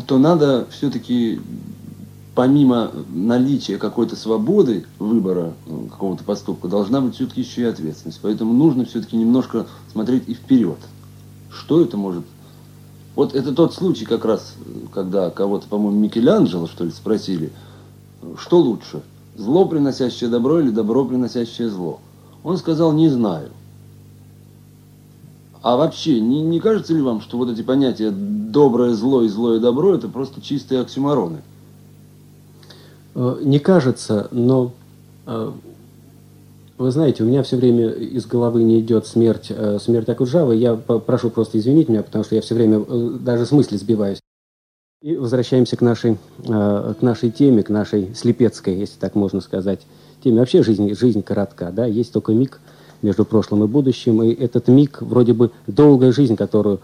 то 0.07 0.17
надо 0.17 0.67
все-таки 0.71 1.43
помимо 2.35 2.91
наличия 3.13 3.77
какой-то 3.77 4.17
свободы 4.17 4.87
выбора 4.99 5.53
ну, 5.67 5.89
какого-то 5.89 6.25
поступка, 6.25 6.69
должна 6.69 7.03
быть 7.03 7.17
все-таки 7.17 7.43
еще 7.43 7.61
и 7.61 7.65
ответственность. 7.65 8.21
Поэтому 8.23 8.55
нужно 8.55 8.87
все-таки 8.87 9.19
немножко 9.19 9.67
смотреть 9.93 10.27
и 10.27 10.33
вперед. 10.33 10.79
Что 11.51 11.83
это 11.83 11.99
может 11.99 12.25
вот 13.17 13.35
это 13.35 13.53
тот 13.53 13.75
случай 13.75 14.05
как 14.05 14.27
раз, 14.27 14.55
когда 14.93 15.31
кого-то, 15.31 15.67
по-моему, 15.67 15.99
Микеланджело, 15.99 16.67
что 16.67 16.85
ли, 16.85 16.91
спросили, 16.91 17.51
что 18.39 18.59
лучше, 18.59 19.03
зло, 19.37 19.65
приносящее 19.65 20.29
добро 20.29 20.61
или 20.61 20.71
добро, 20.71 21.05
приносящее 21.05 21.71
зло. 21.71 21.99
Он 22.45 22.59
сказал, 22.59 22.93
не 22.93 23.09
знаю. 23.09 23.49
А 25.63 25.77
вообще, 25.77 26.21
не, 26.21 26.43
не 26.43 26.61
кажется 26.61 26.93
ли 26.93 27.01
вам, 27.01 27.23
что 27.23 27.39
вот 27.39 27.49
эти 27.49 27.63
понятия 27.63 28.11
доброе 28.11 28.93
зло 28.95 29.23
и 29.23 29.29
злое 29.29 29.59
добро 29.61 29.95
это 29.95 30.09
просто 30.09 30.41
чистые 30.43 30.83
оксюмороны? 30.83 31.39
Э, 33.15 33.39
не 33.43 33.59
кажется, 33.59 34.29
но 34.31 34.73
э, 35.27 35.53
вы 36.79 36.91
знаете, 36.91 37.23
у 37.23 37.27
меня 37.27 37.43
все 37.43 37.57
время 37.57 37.89
из 37.89 38.27
головы 38.27 38.63
не 38.63 38.81
идет 38.81 39.07
смерть, 39.07 39.47
э, 39.51 39.79
смерть 39.81 40.09
Акуджавы. 40.09 40.57
Я 40.57 40.75
прошу 40.75 41.31
просто 41.31 41.59
извинить 41.59 41.89
меня, 41.89 42.03
потому 42.03 42.25
что 42.25 42.35
я 42.35 42.41
все 42.41 42.55
время 42.55 42.85
э, 42.87 43.19
даже 43.21 43.47
с 43.47 43.53
мысли 43.53 43.77
сбиваюсь. 43.77 44.21
И 45.03 45.17
возвращаемся 45.17 45.77
к 45.77 45.81
нашей, 45.81 46.19
э, 46.47 46.95
к 46.99 47.03
нашей 47.03 47.31
теме, 47.31 47.63
к 47.63 47.71
нашей 47.71 48.15
слепецкой, 48.15 48.77
если 48.77 48.99
так 48.99 49.15
можно 49.15 49.41
сказать, 49.41 49.87
теме. 50.23 50.41
Вообще 50.41 50.63
жизнь, 50.63 50.95
жизнь 50.95 51.23
коротка, 51.23 51.71
да, 51.71 51.87
есть 51.87 52.13
только 52.13 52.33
миг 52.33 52.61
между 53.03 53.25
прошлым 53.25 53.65
и 53.65 53.67
будущим, 53.67 54.23
и 54.23 54.33
этот 54.33 54.69
миг, 54.69 55.01
вроде 55.01 55.33
бы 55.33 55.53
долгая 55.67 56.13
жизнь, 56.13 56.35
которую 56.35 56.81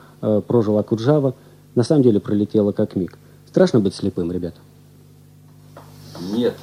прожил 0.46 0.76
Акуджава, 0.78 1.34
на 1.74 1.84
самом 1.84 2.02
деле 2.02 2.20
пролетела 2.20 2.72
как 2.72 2.96
миг. 2.96 3.18
Страшно 3.48 3.80
быть 3.80 3.94
слепым, 3.94 4.30
ребята? 4.30 4.58
Нет. 6.32 6.54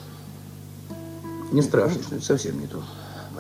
Не 1.52 1.64
страшно, 1.64 2.22
совсем 2.22 2.60
не 2.62 2.68
то. 2.68 2.78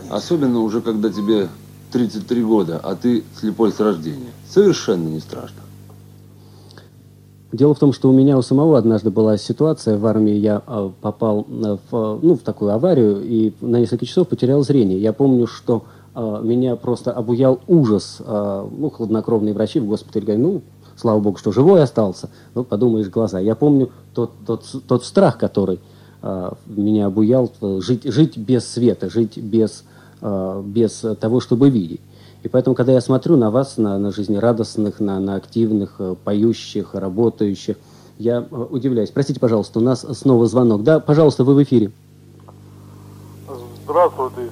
Особенно 0.10 0.60
уже 0.60 0.82
когда 0.82 1.10
тебе 1.10 1.50
33 1.92 2.44
года, 2.44 2.80
а 2.84 2.96
ты 2.96 3.24
слепой 3.36 3.72
с 3.72 3.80
рождения. 3.80 4.32
Совершенно 4.48 5.08
не 5.08 5.20
страшно. 5.20 5.62
Дело 7.52 7.74
в 7.74 7.80
том, 7.80 7.94
что 7.94 8.10
у 8.10 8.14
меня 8.14 8.38
у 8.38 8.44
самого 8.44 8.78
однажды 8.78 9.10
была 9.10 9.36
ситуация 9.38 9.98
в 9.98 10.06
армии, 10.06 10.34
я 10.34 10.62
а, 10.68 10.92
попал 11.02 11.48
э, 11.50 11.78
в, 11.90 12.20
ну, 12.22 12.36
в 12.36 12.42
такую 12.42 12.72
аварию 12.72 13.24
и 13.24 13.54
на 13.60 13.78
несколько 13.80 14.06
часов 14.06 14.28
потерял 14.28 14.62
зрение. 14.62 15.02
Я 15.02 15.14
помню, 15.14 15.48
что 15.48 15.86
а, 16.14 16.42
меня 16.42 16.76
просто 16.76 17.12
обуял 17.12 17.60
ужас. 17.68 18.18
А, 18.20 18.70
ну, 18.70 18.92
хладнокровные 18.92 19.56
врачи 19.56 19.80
в 19.80 19.88
госпитале 19.88 20.28
говорят, 20.28 20.44
ну, 20.44 20.62
слава 20.96 21.20
богу, 21.20 21.38
что 21.38 21.52
живой 21.52 21.82
остался. 21.82 22.30
Ну, 22.54 22.64
подумаешь, 22.64 23.10
глаза. 23.10 23.40
Я 23.40 23.56
помню 23.56 23.90
тот, 24.14 24.32
тот, 24.46 24.64
тот 24.88 25.04
страх, 25.04 25.38
который 25.38 25.80
меня 26.68 27.06
обуял, 27.06 27.50
жить, 27.62 28.04
жить 28.04 28.38
без 28.38 28.68
света, 28.68 29.10
жить 29.10 29.38
без 29.38 29.86
Э, 29.88 29.89
без 30.22 31.06
того, 31.20 31.40
чтобы 31.40 31.70
видеть. 31.70 32.02
И 32.42 32.48
поэтому, 32.48 32.76
когда 32.76 32.94
я 32.94 33.02
смотрю 33.02 33.36
на 33.36 33.52
вас, 33.52 33.78
на, 33.78 33.98
на 33.98 34.12
жизнерадостных, 34.12 35.00
на, 35.00 35.20
на 35.20 35.36
активных, 35.36 35.96
э, 36.00 36.16
поющих, 36.24 36.96
работающих, 36.96 37.76
я 38.18 38.48
э, 38.50 38.56
удивляюсь. 38.70 39.12
Простите, 39.12 39.42
пожалуйста, 39.42 39.80
у 39.80 39.82
нас 39.82 40.06
снова 40.18 40.46
звонок. 40.46 40.84
Да, 40.84 41.02
пожалуйста, 41.02 41.44
вы 41.44 41.56
в 41.56 41.64
эфире. 41.64 41.92
Здравствуйте. 43.84 44.50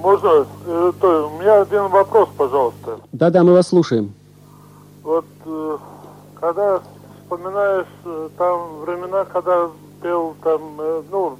Можно, 0.00 0.46
это, 0.66 1.26
у 1.26 1.38
меня 1.40 1.60
один 1.60 1.88
вопрос, 1.88 2.28
пожалуйста. 2.36 3.00
Да-да, 3.12 3.42
мы 3.42 3.52
вас 3.52 3.68
слушаем. 3.68 4.14
Вот, 5.02 5.24
когда 6.40 6.80
вспоминаешь 7.22 7.86
там 8.38 8.80
времена, 8.80 9.24
когда 9.24 9.68
пел 10.00 10.34
там, 10.42 10.60
ну, 11.10 11.36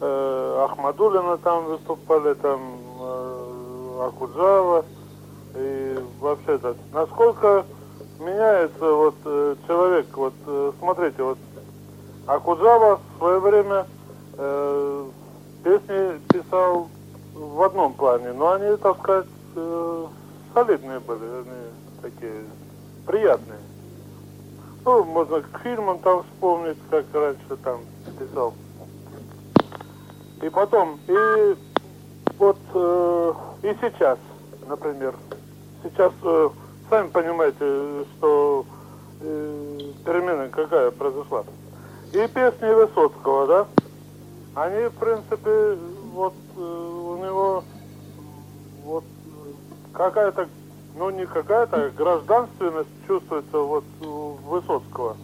э, 0.00 0.64
Ахмадулина 0.64 1.38
там 1.38 1.64
выступали, 1.66 2.34
там 2.34 2.60
э, 3.00 4.06
Акуджава. 4.08 4.84
И 5.54 5.98
вообще 6.20 6.58
так, 6.58 6.76
насколько 6.92 7.64
меняется 8.18 8.92
вот 8.92 9.16
э, 9.24 9.56
человек, 9.66 10.06
вот 10.16 10.34
смотрите, 10.78 11.22
вот 11.22 11.38
Акуджава 12.26 13.00
в 13.14 13.18
свое 13.18 13.40
время 13.40 13.86
э, 14.38 15.06
песни 15.64 16.20
писал 16.28 16.88
в 17.34 17.62
одном 17.62 17.94
плане, 17.94 18.32
но 18.32 18.52
они, 18.52 18.76
так 18.76 18.98
сказать, 18.98 19.26
э, 19.56 20.06
солидные 20.54 21.00
были, 21.00 21.24
они 21.24 22.02
такие 22.02 22.44
приятные. 23.06 23.58
Ну, 24.84 25.04
можно 25.04 25.42
к 25.42 25.60
фильмам 25.62 25.98
там 25.98 26.22
вспомнить, 26.22 26.78
как 26.90 27.04
раньше 27.12 27.56
там 27.62 27.80
писал. 28.18 28.54
И 30.42 30.48
потом, 30.48 30.98
и 31.06 31.56
вот 32.38 32.56
э, 32.72 33.32
и 33.62 33.76
сейчас, 33.82 34.18
например, 34.66 35.14
сейчас 35.82 36.12
э, 36.22 36.48
сами 36.88 37.08
понимаете, 37.08 38.06
что 38.16 38.64
э, 39.20 39.78
перемена 40.04 40.48
какая 40.48 40.90
произошла. 40.92 41.44
И 42.12 42.26
песни 42.28 42.72
Высоцкого, 42.72 43.46
да, 43.46 43.66
они, 44.54 44.88
в 44.88 44.94
принципе, 44.94 45.76
вот 46.12 46.34
э, 46.56 46.60
у 46.60 47.16
него 47.18 47.64
вот 48.84 49.04
какая-то, 49.92 50.48
ну 50.96 51.10
не 51.10 51.26
какая-то, 51.26 51.76
а 51.76 51.90
гражданственность 51.90 52.88
чувствуется 53.06 53.58
вот 53.58 53.84
у 54.00 54.38
Высоцкого. 54.48 55.16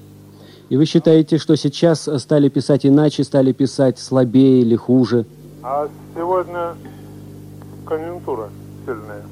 И 0.69 0.77
вы 0.77 0.85
считаете, 0.85 1.39
что 1.39 1.57
сейчас 1.57 2.09
стали 2.19 2.49
писать 2.49 2.85
иначе, 2.85 3.23
стали 3.23 3.53
писать 3.53 3.99
слабее 3.99 4.63
или 4.63 4.75
хуже? 4.75 5.25
А 5.63 5.89
сегодня 6.15 6.75
конъюнктура 7.87 8.49
сильная. 8.85 9.23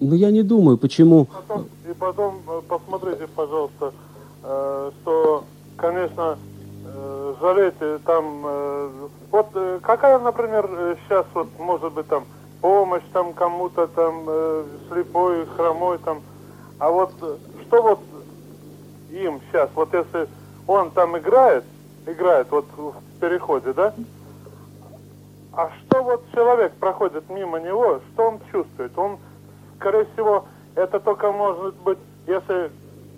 Ну, 0.00 0.14
я 0.14 0.30
не 0.30 0.42
думаю, 0.42 0.78
почему... 0.78 1.26
Потом- 1.26 1.66
и 1.88 1.92
потом 1.94 2.40
э, 2.48 2.60
посмотрите, 2.66 3.26
пожалуйста, 3.36 3.92
э, 4.42 4.90
что, 5.02 5.44
конечно, 5.76 6.38
э, 6.86 7.34
жалейте 7.40 7.98
там... 8.06 8.42
э, 8.44 8.90
вот 9.30 9.46
э, 9.54 9.78
какая, 9.82 10.18
например, 10.18 10.96
сейчас 11.06 11.26
вот 11.34 11.48
может 11.58 11.92
быть 11.92 12.06
там 12.08 12.24
помощь 12.62 13.02
там 13.12 13.34
кому-то 13.34 13.86
там 13.88 14.24
э, 14.26 14.64
слепой, 14.90 15.44
хромой 15.56 15.98
там, 15.98 16.22
а 16.78 16.90
вот 16.90 17.12
э, 17.20 17.36
что 17.66 17.82
вот 17.82 18.00
им 19.10 19.40
сейчас, 19.50 19.68
вот 19.74 19.92
если 19.92 20.28
он 20.66 20.90
там 20.90 21.16
играет, 21.18 21.64
играет 22.06 22.48
вот 22.50 22.66
в 22.76 22.94
переходе, 23.20 23.72
да? 23.72 23.94
А 25.52 25.70
что 25.80 26.02
вот 26.02 26.24
человек 26.32 26.72
проходит 26.74 27.28
мимо 27.28 27.60
него, 27.60 28.00
что 28.12 28.28
он 28.28 28.40
чувствует? 28.50 28.96
Он, 28.96 29.18
скорее 29.78 30.06
всего, 30.14 30.46
это 30.74 30.98
только 30.98 31.30
может 31.30 31.74
быть, 31.76 31.98
если, 32.26 32.70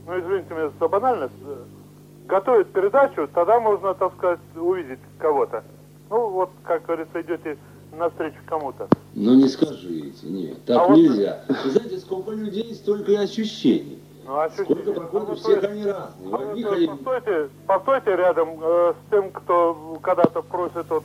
ну 0.06 0.18
извините 0.18 0.52
меня 0.54 0.70
за 0.80 0.88
банальность, 0.88 1.32
э, 1.46 1.56
готовит 2.26 2.72
передачу, 2.72 3.28
тогда 3.32 3.60
можно, 3.60 3.94
так 3.94 4.12
сказать, 4.16 4.40
увидеть 4.56 4.98
кого-то. 5.18 5.62
Ну 6.10 6.28
вот, 6.30 6.50
как 6.64 6.84
говорится, 6.86 7.20
идете 7.20 7.56
навстречу 7.96 8.38
кому-то. 8.46 8.88
Ну 9.14 9.34
не 9.34 9.46
скажите, 9.48 10.26
нет, 10.26 10.64
так 10.64 10.78
А 10.82 10.88
вот- 10.88 10.96
нельзя. 10.96 11.44
Вы 11.64 11.70
знаете, 11.70 11.98
сколько 11.98 12.32
людей, 12.32 12.74
столько 12.74 13.12
и 13.12 13.16
ощущений. 13.16 14.00
Ну, 14.26 14.38
а 14.40 14.48
Сколько 14.50 15.00
вот 15.18 15.38
всех 15.38 15.64
они 15.64 15.84
разные. 15.84 16.32
А 16.32 16.50
одних 16.50 16.72
они- 16.72 16.86
постойте, 16.86 17.48
постойте 17.66 18.16
рядом 18.16 18.48
э, 18.62 18.92
с 18.94 19.10
тем, 19.10 19.30
кто 19.30 19.98
когда-то 20.02 20.40
просит 20.42 20.86
вот 20.88 21.04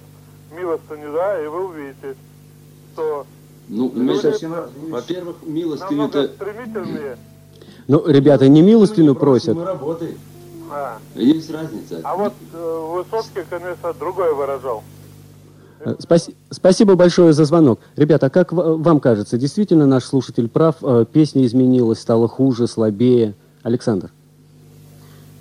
милостыню, 0.55 1.11
да, 1.13 1.43
и 1.43 1.47
вы 1.47 1.65
увидите, 1.67 2.15
что 2.93 3.25
Ну, 3.67 3.91
Ну, 3.93 4.03
мы- 4.03 4.15
совсем 4.15 4.53
разные 4.53 4.91
во-первых, 4.91 5.35
милостыню 5.43 6.01
намного 6.03 6.19
это... 6.19 6.33
стремительнее. 6.33 7.17
Ну, 7.87 8.07
ребята, 8.07 8.47
не 8.47 8.61
милостыню 8.61 9.15
просят. 9.15 9.55
Мы 9.55 9.65
работаем. 9.65 10.17
А, 10.71 10.97
Есть 11.15 11.51
разница. 11.51 11.99
а 12.03 12.15
вот 12.15 12.33
э, 12.53 12.85
Высоцкий, 12.93 13.41
конечно, 13.49 13.91
другое 13.93 14.33
выражал. 14.33 14.83
Э, 15.81 15.95
спаси- 15.99 16.35
Спасибо 16.51 16.95
большое 16.95 17.33
за 17.33 17.45
звонок. 17.45 17.79
Ребята, 17.95 18.27
а 18.27 18.29
как 18.29 18.51
в- 18.51 18.81
вам 18.81 18.99
кажется, 18.99 19.37
действительно 19.37 19.85
наш 19.85 20.03
слушатель 20.03 20.49
прав? 20.49 20.75
Э, 20.81 21.05
Песня 21.11 21.45
изменилась, 21.45 21.99
стала 21.99 22.27
хуже, 22.27 22.67
слабее? 22.67 23.33
Александр? 23.63 24.09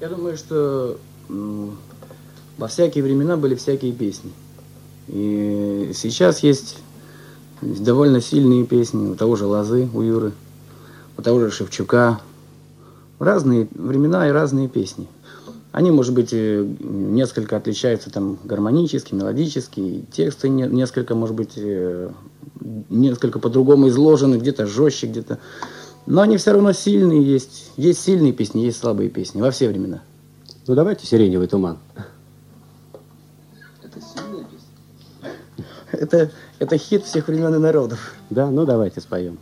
Я 0.01 0.09
думаю, 0.09 0.37
что 0.37 0.97
во 2.57 2.69
всякие 2.69 3.03
времена 3.05 3.37
были 3.37 3.55
всякие 3.55 3.93
песни. 3.93 4.31
И 5.09 5.93
сейчас 5.95 6.41
есть 6.43 6.79
довольно 7.63 8.21
сильные 8.21 8.65
песни 8.65 9.11
у 9.11 9.15
того 9.15 9.37
же 9.37 9.47
Лозы, 9.47 9.89
у 9.93 10.03
Юры, 10.03 10.33
у 11.17 11.23
того 11.23 11.41
же 11.41 11.51
Шевчука. 11.51 12.21
Разные 13.19 13.67
времена 13.75 14.29
и 14.29 14.31
разные 14.31 14.69
песни. 14.69 15.09
Они, 15.71 15.91
может 15.91 16.15
быть, 16.15 16.31
э, 16.33 16.67
несколько 16.81 17.57
отличаются 17.57 18.11
там 18.11 18.39
гармонически, 18.43 19.15
мелодически, 19.15 20.05
тексты 20.11 20.49
не- 20.49 20.67
несколько, 20.67 21.15
может 21.15 21.37
быть, 21.37 21.53
э, 21.57 22.11
несколько 22.89 23.39
по-другому 23.39 23.89
изложены, 23.89 24.37
где-то 24.37 24.67
жестче, 24.67 25.07
где-то... 25.09 25.39
Но 26.07 26.23
они 26.23 26.39
все 26.39 26.53
равно 26.53 26.73
сильные 26.73 27.23
есть. 27.23 27.71
Есть 27.77 28.01
сильные 28.01 28.33
песни, 28.33 28.61
есть 28.63 28.79
слабые 28.79 29.11
песни 29.11 29.43
во 29.43 29.51
все 29.51 29.69
времена. 29.69 30.03
Ну, 30.67 30.75
давайте 30.75 31.07
«Сиреневый 31.07 31.49
туман». 31.49 31.79
Это 33.83 34.01
сильная 34.01 34.45
песня? 34.45 35.33
Это, 35.93 36.31
это 36.59 36.79
хит 36.79 37.05
всех 37.05 37.29
времен 37.29 37.55
и 37.55 37.59
народов. 37.59 38.15
Да, 38.31 38.51
ну 38.51 38.65
давайте 38.65 39.01
споем. 39.03 39.39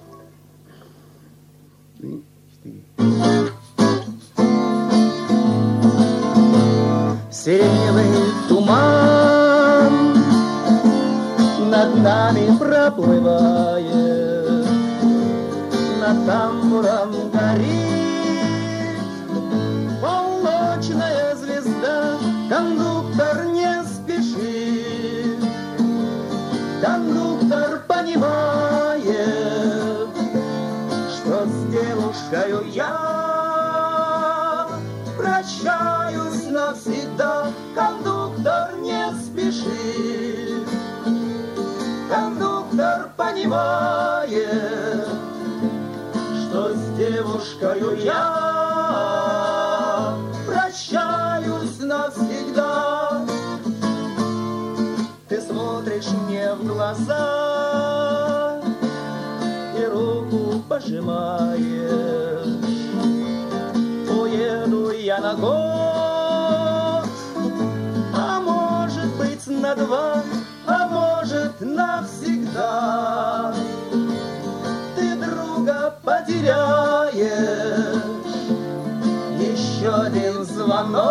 Сиреневый 7.46 8.10
туман 8.48 9.94
над 11.70 11.94
нами 12.02 12.58
проплывает, 12.58 13.86
над 16.00 16.26
тамбуром 16.26 17.12
горит 17.30 18.98
полночная 20.02 21.36
звезда, 21.36 22.18
кондуктор 22.50 23.44
не 23.44 23.80
спешит, 23.84 25.38
кондуктор 26.82 27.84
понимает, 27.86 29.06
что 31.14 31.46
с 31.46 31.54
девушкой 31.70 32.68
я 32.72 34.66
прощаюсь 35.16 35.85
навсегда. 36.86 37.52
Кондуктор 37.74 38.76
не 38.80 39.12
спешит, 39.20 40.68
кондуктор 42.08 43.10
понимает, 43.16 45.08
что 46.42 46.74
с 46.74 46.96
девушкой 46.96 48.02
я 48.02 48.24
прощаюсь 50.46 51.78
навсегда. 51.80 53.22
Ты 55.28 55.40
смотришь 55.40 56.08
мне 56.26 56.54
в 56.54 56.64
глаза 56.66 58.60
и 59.76 59.84
руку 59.84 60.62
пожимаешь. 60.68 61.56
Уеду 64.08 64.90
я 64.92 65.18
на 65.20 65.34
год, 65.34 65.75
на 69.60 69.74
два, 69.74 70.22
а 70.66 70.86
может 70.88 71.60
навсегда. 71.60 73.54
Ты 74.94 75.16
друга 75.16 75.94
потеряешь, 76.04 77.24
еще 79.40 79.94
один 79.94 80.44
звонок, 80.44 81.06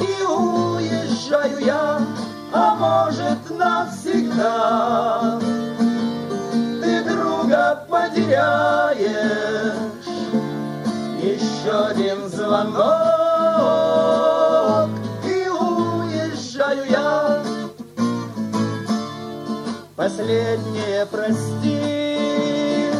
и 0.00 0.24
уезжаю 0.24 1.58
я, 1.64 2.00
а 2.52 2.74
может 2.76 3.50
навсегда. 3.50 5.40
Ты 6.82 7.04
друга 7.04 7.84
потеряешь, 7.88 9.74
еще 11.22 11.86
один 11.86 12.28
звонок, 12.28 14.33
Последнее 19.96 21.06
прости, 21.06 22.90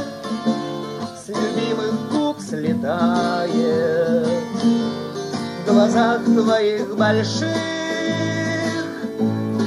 с 1.16 1.28
любимых 1.28 2.12
губ 2.12 2.36
слетает, 2.38 4.28
в 5.58 5.72
глазах 5.72 6.24
твоих 6.24 6.96
больших 6.96 7.48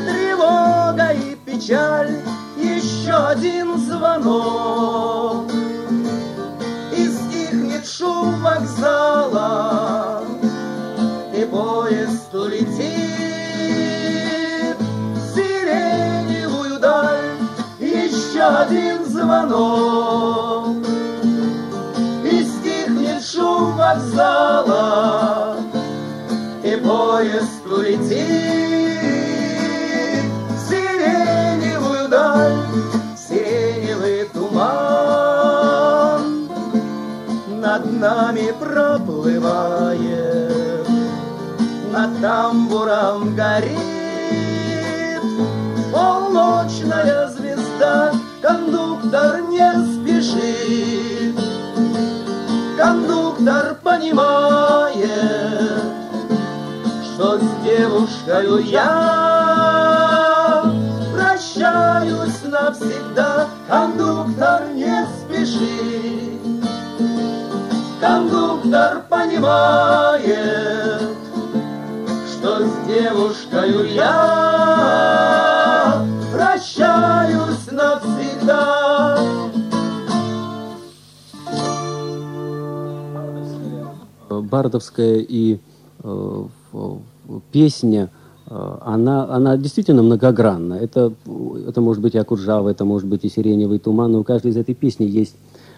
тревога 0.06 1.12
и 1.12 1.36
печаль, 1.46 2.16
еще 2.56 3.14
один 3.14 3.78
звонок. 3.78 5.52
И 6.96 7.10
стихнет 7.10 7.86
шум 7.86 8.42
вокзала, 8.42 10.24
и 11.36 11.44
поезд 11.44 12.34
улетит 12.34 13.07
один 18.62 19.06
звонок, 19.06 20.86
и 22.24 22.44
стихнет 22.44 23.24
шум 23.24 23.76
вокзала, 23.76 25.58
и 26.64 26.76
поезд 26.76 27.66
улетит. 27.66 28.18
В 30.50 30.58
сиреневую 30.70 32.08
даль, 32.10 32.58
сиреневый 33.16 34.26
туман 34.34 35.08
проплывает, 39.08 40.08
над 41.92 42.22
тамбуром 42.22 43.36
горит. 43.36 43.78
Полночная 45.92 47.28
звезда, 47.30 48.14
кондуктор 48.48 49.42
не 49.50 49.70
спешит. 49.92 51.36
Кондуктор 52.78 53.76
понимает, 53.84 55.12
что 57.04 57.40
с 57.40 57.42
девушкой 57.64 58.64
я 58.64 60.64
прощаюсь 61.14 62.42
навсегда. 62.46 63.48
Кондуктор 63.68 64.62
не 64.74 65.06
спешит, 65.18 66.40
кондуктор 68.00 69.02
понимает, 69.10 71.02
что 72.32 72.66
с 72.66 72.72
девушкой 72.88 73.94
я 73.94 75.47
навсегда. 78.48 79.18
бардовская 84.30 85.18
и 85.18 85.60
э, 86.04 86.44
песня, 87.52 88.10
э, 88.46 88.78
она, 88.82 89.26
она 89.30 89.58
действительно 89.58 90.04
многогранна. 90.04 90.76
Это, 90.76 91.14
это 91.68 91.82
может 91.82 92.02
быть 92.02 92.16
и 92.16 92.18
Акуджава, 92.18 92.70
это 92.70 92.86
может 92.86 93.08
быть 93.08 93.26
и 93.26 93.30
Сиреневый 93.30 93.80
туман, 93.80 94.14
но 94.14 94.20
у 94.20 94.24
каждой 94.24 94.52
из 94.52 94.58
этой 94.58 94.74
песни 94.74 95.06
есть 95.06 95.36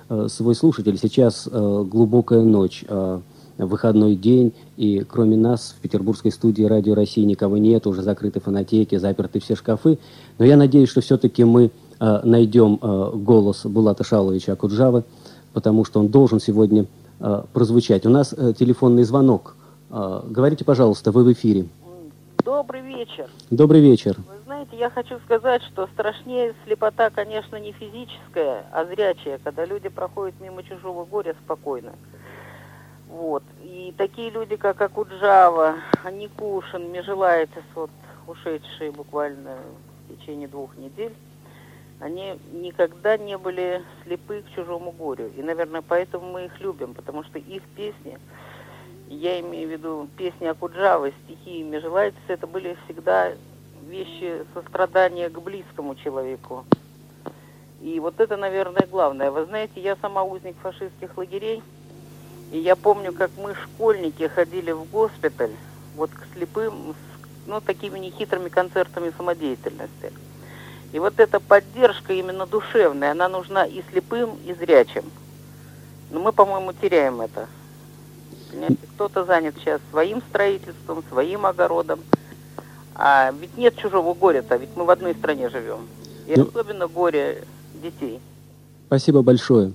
э, 0.10 0.28
свой 0.30 0.56
слушатель. 0.56 0.98
Сейчас 1.00 1.48
э, 1.52 1.86
глубокая 1.90 2.42
ночь, 2.42 2.86
э, 2.88 3.20
выходной 3.58 4.16
день, 4.16 4.54
и 4.78 5.04
кроме 5.08 5.36
нас 5.36 5.76
в 5.78 5.82
петербургской 5.82 6.32
студии 6.32 6.64
«Радио 6.64 6.96
России» 6.96 7.24
никого 7.24 7.58
нет, 7.58 7.88
уже 7.88 8.04
закрыты 8.04 8.40
фонотеки, 8.40 8.98
заперты 8.98 9.40
все 9.40 9.56
шкафы. 9.56 10.00
Но 10.38 10.46
я 10.46 10.56
надеюсь, 10.56 10.90
что 10.90 11.02
все-таки 11.02 11.44
мы 11.44 11.72
найдем 12.00 12.80
э, 12.82 13.12
голос 13.16 13.66
Булата 13.66 14.04
Шаловича 14.04 14.54
Акуджавы, 14.54 15.04
потому 15.54 15.86
что 15.86 16.00
он 16.00 16.08
должен 16.08 16.40
сегодня 16.40 16.86
э, 17.20 17.44
прозвучать. 17.54 18.06
У 18.06 18.10
нас 18.10 18.34
э, 18.34 18.54
телефонный 18.58 19.04
звонок. 19.04 19.56
Э, 19.90 20.22
говорите, 20.26 20.64
пожалуйста, 20.66 21.12
вы 21.12 21.24
в 21.24 21.34
эфире. 21.34 21.68
Добрый 22.44 22.82
вечер. 22.82 23.30
Добрый 23.52 23.82
вечер. 23.82 24.16
Вы 24.18 24.44
знаете, 24.46 24.78
я 24.78 24.90
хочу 24.90 25.20
сказать, 25.26 25.62
что 25.64 25.88
страшнее 25.94 26.54
слепота, 26.66 27.10
конечно, 27.10 27.58
не 27.58 27.74
физическая, 27.74 28.66
а 28.72 28.86
зрячая, 28.86 29.40
когда 29.44 29.66
люди 29.66 29.90
проходят 29.90 30.36
мимо 30.40 30.64
чужого 30.64 31.06
горя 31.06 31.36
спокойно. 31.44 31.92
Вот. 33.10 33.44
И 33.64 33.94
такие 33.98 34.30
люди, 34.30 34.56
как 34.56 34.82
Акуджава, 34.82 35.76
Аникушин, 36.04 36.92
Межелайтис, 36.92 37.64
вот 37.76 37.90
ушедшие 38.28 38.92
буквально 38.92 39.58
в 40.08 40.16
течение 40.16 40.48
двух 40.48 40.78
недель, 40.78 41.14
они 42.00 42.40
никогда 42.54 43.18
не 43.18 43.38
были 43.38 43.84
слепы 44.04 44.42
к 44.42 44.56
чужому 44.56 44.92
горю. 44.92 45.32
И, 45.36 45.42
наверное, 45.42 45.82
поэтому 45.82 46.32
мы 46.32 46.46
их 46.46 46.60
любим, 46.62 46.94
потому 46.94 47.24
что 47.24 47.40
их 47.40 47.62
песни, 47.76 48.18
я 49.10 49.40
имею 49.42 49.68
в 49.68 49.72
виду 49.72 50.08
песни 50.18 50.46
Акуджавы, 50.46 51.14
стихи 51.26 51.64
Межелайтиса, 51.64 52.20
это 52.28 52.48
были 52.48 52.78
всегда 52.86 53.34
вещи 53.88 54.46
сострадания 54.54 55.30
к 55.30 55.42
близкому 55.42 55.96
человеку. 55.96 56.66
И 57.82 58.00
вот 58.00 58.20
это, 58.20 58.38
наверное, 58.38 58.88
главное. 58.90 59.32
Вы 59.32 59.46
знаете, 59.46 59.82
я 59.82 59.96
сама 59.98 60.24
узник 60.24 60.56
фашистских 60.62 61.18
лагерей, 61.18 61.64
и 62.52 62.60
я 62.60 62.76
помню, 62.76 63.14
как 63.14 63.32
мы, 63.38 63.56
школьники, 63.56 64.28
ходили 64.28 64.72
в 64.72 64.90
госпиталь, 64.90 65.52
вот 65.96 66.12
к 66.12 66.28
слепым, 66.34 66.96
ну, 67.46 67.62
такими 67.62 68.00
нехитрыми 68.00 68.50
концертами 68.50 69.12
самодеятельности. 69.18 70.14
И 70.92 71.00
вот 71.00 71.14
эта 71.20 71.40
поддержка 71.40 72.14
именно 72.14 72.46
душевная, 72.46 73.12
она 73.12 73.28
нужна 73.30 73.66
и 73.66 73.82
слепым, 73.92 74.32
и 74.46 74.54
зрячим. 74.54 75.04
Но 76.12 76.20
мы, 76.20 76.32
по-моему, 76.32 76.74
теряем 76.74 77.22
это. 77.22 77.48
Понимаете, 78.50 78.78
кто-то 78.96 79.26
занят 79.26 79.54
сейчас 79.60 79.80
своим 79.92 80.22
строительством, 80.30 81.04
своим 81.10 81.46
огородом. 81.46 82.00
А 82.96 83.32
ведь 83.40 83.56
нет 83.58 83.78
чужого 83.78 84.14
горя-то, 84.16 84.56
ведь 84.58 84.70
мы 84.76 84.86
в 84.86 84.90
одной 84.90 85.14
стране 85.14 85.50
живем. 85.50 85.88
И 86.28 86.34
Ну- 86.36 86.48
особенно 86.48 86.88
горе 86.88 87.44
детей. 87.82 88.20
Спасибо 88.88 89.22
большое. 89.22 89.72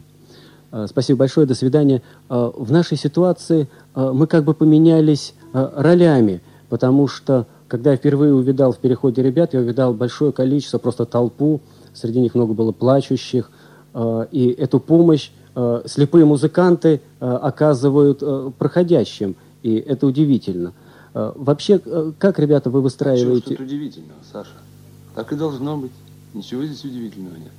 Э, 0.73 0.87
Спасибо 0.89 1.21
большое, 1.21 1.47
до 1.47 1.55
свидания. 1.55 2.03
Э, 2.29 2.51
В 2.57 2.73
нашей 2.73 2.97
ситуации 2.99 3.69
э, 3.95 4.11
мы 4.13 4.27
как 4.27 4.43
бы 4.45 4.55
поменялись 4.55 5.35
ролями, 5.53 6.41
потому 6.69 7.07
что, 7.07 7.47
когда 7.75 7.91
я 7.91 7.97
впервые 7.97 8.33
увидал 8.33 8.71
в 8.71 8.79
переходе 8.79 9.21
ребят, 9.21 9.53
я 9.53 9.59
увидал 9.59 9.95
большое 9.95 10.31
количество, 10.31 10.79
просто 10.79 11.07
толпу, 11.07 11.61
среди 11.93 12.21
них 12.21 12.37
много 12.37 12.55
было 12.55 12.71
плачущих, 12.71 13.51
э, 13.95 14.27
и 14.31 14.47
эту 14.51 14.79
помощь 14.79 15.33
э, 15.57 15.83
слепые 15.85 16.25
музыканты 16.25 17.01
э, 17.19 17.27
оказывают 17.27 18.23
проходящим, 18.59 19.35
и 19.65 19.75
это 19.75 20.07
удивительно. 20.07 20.73
Вообще, 21.15 21.81
как, 22.17 22.39
ребята, 22.39 22.71
вы 22.71 22.81
выстраиваете... 22.81 23.57
тут 23.57 23.61
удивительного, 23.61 24.21
Саша? 24.33 24.55
Так 25.17 25.33
и 25.33 25.35
должно 25.35 25.77
быть. 25.77 25.93
Ничего 26.33 26.65
здесь 26.65 26.85
удивительного 26.85 27.35
нет. 27.35 27.53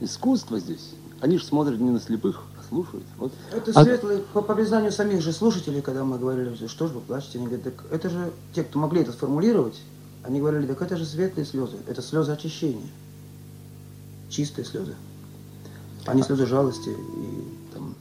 Искусство 0.00 0.58
здесь. 0.58 0.94
Они 1.20 1.36
же 1.36 1.44
смотрят 1.44 1.78
не 1.78 1.90
на 1.90 2.00
слепых, 2.00 2.42
слушают. 2.68 3.04
Вот. 3.18 3.32
Это 3.52 3.72
А- 3.74 3.84
светлые, 3.84 4.20
по, 4.32 4.42
по 4.42 4.54
признанию 4.54 4.92
самих 4.92 5.22
же 5.22 5.32
слушателей, 5.32 5.80
когда 5.82 6.04
мы 6.04 6.18
говорили, 6.18 6.54
что 6.66 6.86
ж 6.86 6.90
вы 6.92 7.00
плачете, 7.00 7.38
они 7.38 7.46
говорят, 7.46 7.64
так 7.64 7.84
это 7.90 8.10
же, 8.10 8.30
те, 8.54 8.62
кто 8.62 8.78
могли 8.78 9.00
это 9.02 9.12
сформулировать, 9.12 9.80
они 10.24 10.40
говорили, 10.40 10.66
так 10.66 10.80
это 10.82 10.96
же 10.96 11.04
светлые 11.04 11.46
слезы, 11.46 11.76
это 11.86 12.02
слезы 12.02 12.32
очищения, 12.32 12.86
чистые 14.28 14.64
слезы, 14.64 14.94
а 16.06 16.14
не 16.14 16.22
слезы 16.22 16.46
жалости 16.46 16.90
и 16.90 17.74
там, 17.74 17.94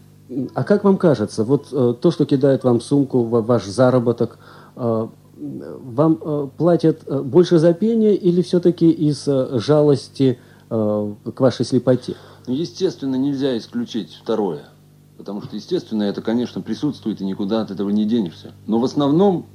А 0.53 0.63
как 0.63 0.84
вам 0.84 0.97
кажется, 0.97 1.43
вот 1.43 1.67
э, 1.71 1.93
то, 2.01 2.12
что 2.12 2.25
кидает 2.25 2.63
вам 2.63 2.82
сумку, 2.82 3.23
ва- 3.23 3.41
ваш 3.41 3.65
заработок, 3.65 4.38
э, 4.75 5.08
вам 5.39 6.19
э, 6.19 6.47
платят 6.58 7.01
э, 7.06 7.21
больше 7.21 7.60
за 7.60 7.73
пение 7.73 8.15
или 8.15 8.41
все-таки 8.41 8.89
из 8.89 9.27
э, 9.27 9.60
жалости 9.60 10.39
э, 10.69 11.13
к 11.34 11.39
вашей 11.39 11.65
слепоте? 11.65 12.15
Ну, 12.48 12.54
естественно, 12.54 13.16
нельзя 13.16 13.58
исключить 13.58 14.14
второе. 14.14 14.70
Потому 15.18 15.42
что, 15.42 15.56
естественно, 15.58 16.04
это, 16.04 16.22
конечно, 16.22 16.62
присутствует, 16.62 17.20
и 17.22 17.26
никуда 17.26 17.62
от 17.62 17.72
этого 17.72 17.90
не 17.90 18.06
денешься. 18.06 18.54
Но 18.68 18.80
в 18.80 18.86
основном, 18.86 19.46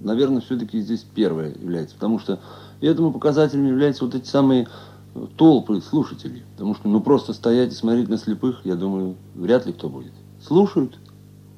наверное, 0.00 0.42
все-таки 0.42 0.80
здесь 0.80 1.04
первое 1.14 1.54
является. 1.54 1.94
Потому 1.94 2.18
что 2.18 2.40
этому 2.82 3.10
показателем 3.10 3.66
являются 3.66 4.04
вот 4.04 4.14
эти 4.14 4.28
самые 4.28 4.68
э, 5.14 5.26
толпы 5.38 5.80
слушателей. 5.80 6.42
Потому 6.52 6.74
что, 6.74 6.88
ну, 6.88 7.00
просто 7.00 7.32
стоять 7.32 7.72
и 7.72 7.74
смотреть 7.74 8.10
на 8.10 8.18
слепых, 8.18 8.60
я 8.64 8.74
думаю, 8.74 9.16
вряд 9.34 9.64
ли 9.64 9.72
кто 9.72 9.88
будет. 9.88 10.12
Слушают. 10.46 10.98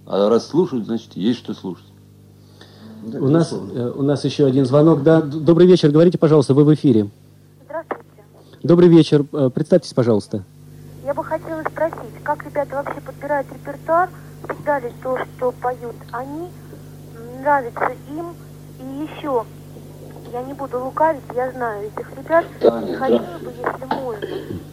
А 0.06 0.28
раз 0.28 0.46
слушают, 0.46 0.86
значит, 0.86 1.16
есть 1.16 1.40
что 1.40 1.54
слушать. 1.54 1.86
да, 3.04 3.18
У 3.18 3.28
нас, 3.28 3.52
э, 3.52 3.92
у 3.96 4.02
нас 4.02 4.24
еще 4.24 4.46
один 4.46 4.64
звонок. 4.64 5.02
Да, 5.02 5.22
добрый 5.22 5.66
вечер, 5.66 5.90
говорите, 5.90 6.18
пожалуйста, 6.18 6.54
вы 6.54 6.62
в 6.62 6.72
эфире. 6.74 7.10
Здравствуйте. 7.64 8.04
Добрый 8.62 8.88
вечер, 8.88 9.24
э, 9.32 9.50
представьтесь, 9.52 9.92
пожалуйста. 9.92 10.44
Я 11.04 11.12
бы 11.12 11.22
хотела 11.22 11.62
спросить, 11.62 12.22
как 12.22 12.46
ребята 12.46 12.76
вообще 12.76 12.98
подбирают 13.02 13.52
репертуар? 13.52 14.08
Всегда 14.48 14.78
ли 14.80 14.90
то, 15.02 15.18
что 15.18 15.52
поют 15.52 15.96
они, 16.12 16.48
нравится 17.40 17.92
им? 18.08 18.34
И 18.80 19.04
еще, 19.04 19.44
я 20.32 20.42
не 20.42 20.54
буду 20.54 20.82
лукавить, 20.82 21.22
я 21.34 21.52
знаю 21.52 21.88
этих 21.88 22.10
ребят. 22.16 22.46
Таня, 22.58 22.92
и 22.92 22.94
хотела 22.94 23.38
бы, 23.38 23.50
если 23.50 23.94
можно, 23.94 24.26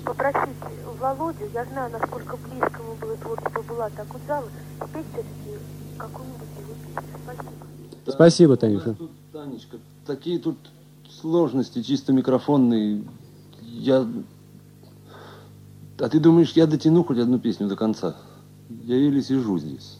попросить 0.05 0.55
Володю, 1.01 1.49
я 1.53 1.65
знаю, 1.65 1.91
насколько 1.91 2.37
близко 2.37 2.81
ему 2.81 2.95
было 2.95 3.17
творчество 3.17 3.61
Булата 3.63 4.01
Акуджавы, 4.01 4.47
спеть 4.77 5.05
все-таки 5.11 5.59
какую-нибудь 5.97 6.47
его 6.57 6.73
песню. 6.85 7.09
Спасибо. 7.25 8.11
Спасибо, 8.11 8.55
Танюша. 8.55 8.93
Тут, 8.93 9.11
Танечка, 9.33 9.77
такие 10.05 10.39
тут 10.39 10.57
сложности 11.09 11.83
чисто 11.83 12.13
микрофонные. 12.13 13.03
Я... 13.61 14.07
А 16.01 16.09
ты 16.09 16.19
думаешь, 16.19 16.53
я 16.53 16.65
дотяну 16.65 17.03
хоть 17.03 17.19
одну 17.19 17.37
песню 17.37 17.67
до 17.67 17.75
конца? 17.75 18.15
Я 18.69 18.95
еле 18.95 19.21
сижу 19.21 19.59
здесь. 19.59 19.99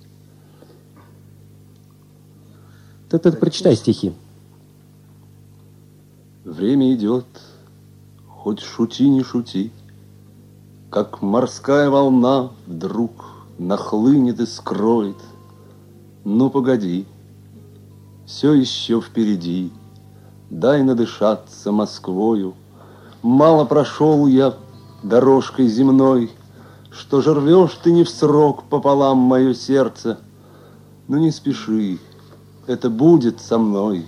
Ты, 3.08 3.20
ты 3.20 3.32
прочитай 3.32 3.76
стихи. 3.76 4.12
Время 6.44 6.96
идет, 6.96 7.28
хоть 8.28 8.62
шути, 8.62 9.10
не 9.10 9.22
шути, 9.22 9.72
Как 10.90 11.22
морская 11.22 11.88
волна 11.92 12.50
вдруг 12.66 13.46
нахлынет 13.60 14.40
и 14.40 14.48
скроет. 14.48 15.18
Ну, 16.24 16.50
погоди, 16.50 17.06
все 18.26 18.54
еще 18.54 19.02
впереди, 19.02 19.72
Дай 20.50 20.82
надышаться 20.82 21.72
Москвою. 21.72 22.56
Мало 23.22 23.66
прошел 23.66 24.26
я 24.26 24.52
дорожкой 25.04 25.68
земной, 25.68 26.32
что 26.92 27.22
же 27.22 27.34
рвешь 27.34 27.80
ты 27.84 27.92
не 27.92 28.04
в 28.04 28.10
срок 28.10 28.64
пополам 28.64 29.18
мое 29.18 29.54
сердце. 29.54 30.20
Но 31.08 31.18
не 31.18 31.32
спеши, 31.32 32.00
это 32.68 32.90
будет 32.90 33.40
со 33.42 33.58
мной, 33.58 34.06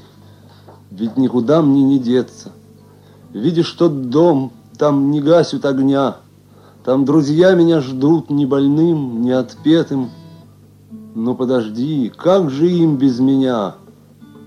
ведь 0.91 1.17
никуда 1.17 1.61
мне 1.61 1.83
не 1.83 1.99
деться. 1.99 2.51
Видишь 3.31 3.71
тот 3.71 4.09
дом, 4.09 4.51
там 4.77 5.11
не 5.11 5.21
гасят 5.21 5.65
огня, 5.65 6.17
там 6.83 7.05
друзья 7.05 7.55
меня 7.55 7.79
ждут 7.79 8.29
не 8.29 8.45
больным, 8.45 9.21
не 9.21 9.31
отпетым. 9.31 10.11
Но 11.15 11.33
подожди, 11.33 12.11
как 12.15 12.49
же 12.49 12.69
им 12.69 12.97
без 12.97 13.19
меня? 13.19 13.75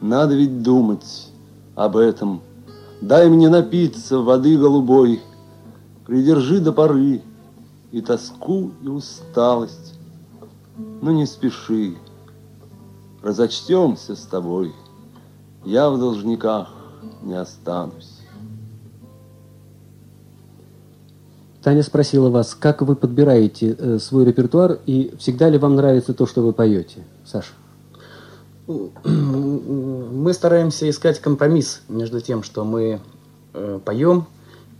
Надо 0.02 0.34
ведь 0.34 0.62
думать 0.62 1.30
об 1.74 1.96
этом. 1.96 2.42
Дай 3.00 3.28
мне 3.30 3.48
напиться 3.48 4.18
воды 4.18 4.58
голубой, 4.58 5.22
Придержи 6.06 6.60
до 6.60 6.72
поры 6.72 7.20
и 7.90 8.00
тоску, 8.00 8.70
и 8.82 8.86
усталость. 8.86 9.94
Но 11.02 11.10
не 11.10 11.26
спеши, 11.26 11.96
разочтемся 13.22 14.14
с 14.14 14.22
тобой, 14.22 14.72
Я 15.64 15.90
в 15.90 15.98
должниках 15.98 16.68
не 17.22 17.34
останусь. 17.34 18.20
Таня 21.62 21.82
спросила 21.82 22.30
вас, 22.30 22.54
как 22.54 22.82
вы 22.82 22.94
подбираете 22.94 23.74
э, 23.76 23.98
свой 23.98 24.24
репертуар 24.24 24.78
и 24.86 25.12
всегда 25.18 25.48
ли 25.48 25.58
вам 25.58 25.74
нравится 25.74 26.14
то, 26.14 26.24
что 26.26 26.42
вы 26.42 26.52
поете, 26.52 27.02
Саша? 27.24 27.52
Мы 28.68 30.32
стараемся 30.32 30.88
искать 30.88 31.20
компромисс 31.20 31.82
между 31.88 32.20
тем, 32.20 32.44
что 32.44 32.64
мы 32.64 33.00
э, 33.52 33.80
поем, 33.84 34.26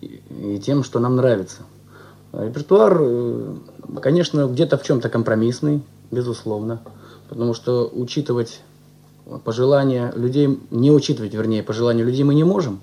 и 0.00 0.60
тем, 0.64 0.84
что 0.84 0.98
нам 0.98 1.16
нравится. 1.16 1.62
Репертуар, 2.32 2.98
э, 3.00 3.54
конечно, 4.02 4.46
где-то 4.46 4.76
в 4.78 4.82
чем-то 4.82 5.08
компромиссный, 5.08 5.82
безусловно, 6.10 6.80
потому 7.28 7.54
что 7.54 7.90
учитывать 7.92 8.60
пожелания 9.44 10.12
людей, 10.14 10.60
не 10.70 10.90
учитывать, 10.90 11.34
вернее, 11.34 11.62
пожелания 11.62 12.04
людей 12.04 12.24
мы 12.24 12.34
не 12.34 12.44
можем. 12.44 12.80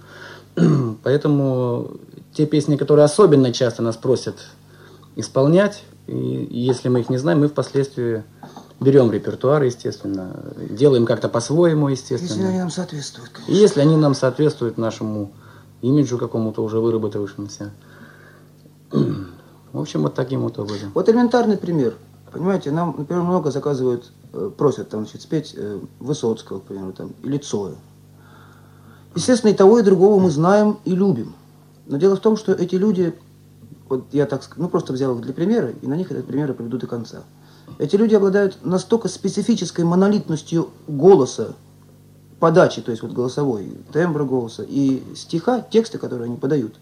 Поэтому 1.04 1.91
те 2.34 2.45
песни, 2.45 2.78
которые 2.78 3.06
особенно 3.06 3.54
часто 3.54 3.82
нас 3.82 3.95
просят 3.95 4.36
исполнять, 5.15 5.84
и 6.08 6.47
если 6.49 6.89
мы 6.89 7.02
их 7.02 7.10
не 7.10 7.17
знаем, 7.17 7.39
мы 7.39 7.47
впоследствии 7.47 8.23
берем 8.80 9.12
репертуар, 9.12 9.63
естественно, 9.63 10.36
делаем 10.69 11.06
как-то 11.06 11.30
по-своему, 11.30 11.88
естественно. 11.88 12.30
Если 12.34 12.49
они 12.49 12.60
нам 12.60 12.69
соответствуют, 12.71 13.30
конечно. 13.30 13.52
И 13.52 13.56
если 13.56 13.82
они 13.82 13.95
нам 13.95 14.13
соответствуют 14.13 14.78
нашему 14.78 15.32
имиджу 15.84 16.17
какому-то 16.17 16.63
уже 16.63 16.80
выработавшемуся. 16.80 17.72
В 18.91 19.80
общем, 19.80 20.02
вот 20.02 20.15
таким 20.15 20.41
вот 20.41 20.58
образом. 20.58 20.91
Вот 20.93 21.10
элементарный 21.10 21.58
пример. 21.58 21.96
Понимаете, 22.32 22.72
нам, 22.72 22.96
например, 22.98 23.24
много 23.24 23.52
заказывают, 23.52 24.12
э, 24.34 24.50
просят 24.58 24.89
там, 24.89 25.02
значит, 25.02 25.22
спеть 25.22 25.54
э, 25.56 25.80
Высоцкого, 26.00 26.60
к 26.60 26.63
примеру, 26.63 26.93
там, 26.93 27.12
или 27.22 27.38
Цоя. 27.38 27.76
Естественно, 29.15 29.52
и 29.52 29.54
того, 29.54 29.80
и 29.80 29.84
другого 29.84 30.19
мы 30.19 30.32
знаем 30.32 30.78
и 30.86 30.96
любим. 30.96 31.34
Но 31.86 31.98
дело 31.98 32.15
в 32.15 32.22
том, 32.22 32.38
что 32.38 32.54
эти 32.54 32.76
люди, 32.76 33.13
вот 33.89 34.06
я 34.12 34.26
так 34.26 34.41
ну 34.56 34.69
просто 34.69 34.93
взял 34.93 35.15
их 35.15 35.22
для 35.22 35.34
примера, 35.34 35.74
и 35.82 35.88
на 35.88 35.96
них 35.96 36.12
этот 36.12 36.26
пример 36.26 36.54
приведу 36.54 36.78
до 36.78 36.88
конца. 36.88 37.24
Эти 37.78 37.96
люди 37.96 38.15
обладают 38.15 38.58
настолько 38.63 39.10
специфической 39.10 39.84
монолитностью 39.84 40.69
голоса, 40.88 41.56
подачи, 42.43 42.82
то 42.82 42.91
есть 42.91 43.01
вот 43.01 43.13
голосовой, 43.13 43.71
тембра 43.93 44.25
голоса 44.25 44.65
и 44.67 45.01
стиха, 45.15 45.62
тексты, 45.62 45.97
которые 45.97 46.25
они 46.25 46.36
подают, 46.36 46.75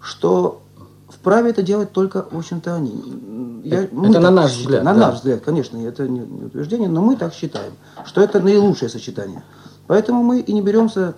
что 0.00 0.62
вправе 1.08 1.50
это 1.50 1.64
делать 1.64 1.90
только, 1.90 2.28
в 2.30 2.38
общем-то, 2.38 2.76
они. 2.76 3.62
Я, 3.64 3.86
это 3.86 3.96
на 3.96 4.12
так 4.12 4.30
наш 4.30 4.50
считаем. 4.52 4.62
взгляд. 4.62 4.84
На 4.84 4.94
да. 4.94 5.00
наш 5.00 5.14
взгляд, 5.16 5.40
конечно, 5.40 5.78
это 5.78 6.06
не, 6.06 6.20
не 6.20 6.44
утверждение, 6.44 6.88
но 6.88 7.02
мы 7.02 7.16
так 7.16 7.34
считаем, 7.34 7.72
что 8.06 8.20
это 8.20 8.38
наилучшее 8.38 8.88
сочетание. 8.88 9.42
Поэтому 9.88 10.22
мы 10.22 10.38
и 10.38 10.52
не 10.52 10.62
беремся 10.62 11.16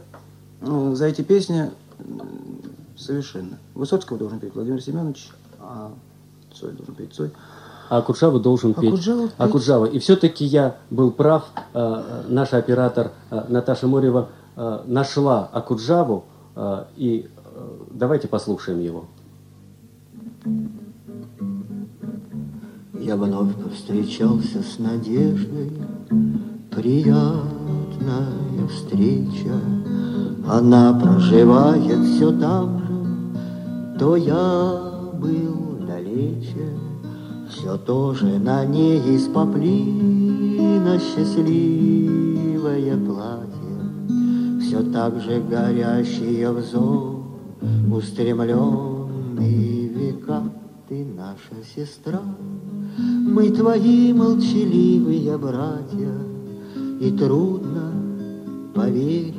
ну, 0.63 0.95
за 0.95 1.09
эти 1.09 1.21
песни 1.21 1.71
совершенно. 2.97 3.59
Высоцкого 3.75 4.19
должен 4.19 4.41
петь 4.41 4.55
Владимир 4.55 4.83
Семенович, 4.83 5.29
а 5.61 5.93
Цой 6.59 6.73
должен 6.73 6.95
петь 6.95 7.13
Цой. 7.13 7.31
А 7.89 7.99
Акуджава 7.99 8.39
должен 8.41 8.75
петь. 8.75 8.89
Акуджава 8.93 9.23
петь. 9.29 9.35
Акуджава. 9.39 9.85
И 9.87 9.99
все-таки 9.99 10.45
я 10.45 10.77
был 10.91 11.11
прав. 11.11 11.45
э, 11.75 12.03
Наша 12.29 12.59
оператор 12.59 13.13
э, 13.31 13.45
Наташа 13.49 13.87
Морева 13.87 14.29
э, 14.57 14.81
нашла 14.87 15.49
Акуджаву. 15.53 16.25
э, 16.55 16.85
И 16.97 17.29
э, 17.55 17.69
давайте 17.91 18.29
послушаем 18.29 18.81
его. 18.81 19.05
Я 22.99 23.17
вновь 23.17 23.55
повстречался 23.55 24.63
с 24.63 24.79
надеждой, 24.79 25.73
Приятная 26.71 28.27
встреча. 28.69 29.55
Она 30.49 30.99
проживает 31.01 32.05
все 32.05 32.31
там 32.39 32.79
же, 32.81 33.99
То 33.99 34.17
я 34.17 34.81
был 35.15 35.87
далече, 35.87 36.69
Все 37.67 37.77
тоже 37.79 38.39
на 38.39 38.65
ней 38.65 39.01
из 39.17 39.27
поплина 39.27 41.01
Счастливое 41.01 42.97
платье, 42.97 44.61
Все 44.61 44.85
так 44.93 45.21
же 45.21 45.43
горящий 45.51 46.47
взор, 46.47 47.25
Устремленный 47.93 49.89
века. 49.89 50.45
Ты 50.89 51.05
наша 51.05 51.57
сестра, 51.75 52.23
мы 52.99 53.51
твои 53.51 54.13
молчаливые 54.13 55.37
братья, 55.37 56.13
И 57.01 57.11
трудно 57.19 57.91
поверить, 58.77 59.35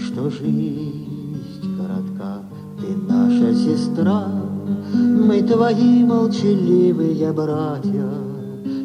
что 0.00 0.30
жизнь 0.30 1.76
коротка. 1.76 2.42
Ты 2.78 2.94
наша 3.12 3.52
сестра, 3.52 4.45
мы 4.66 5.42
твои 5.42 6.04
молчаливые 6.04 7.32
братья, 7.32 8.08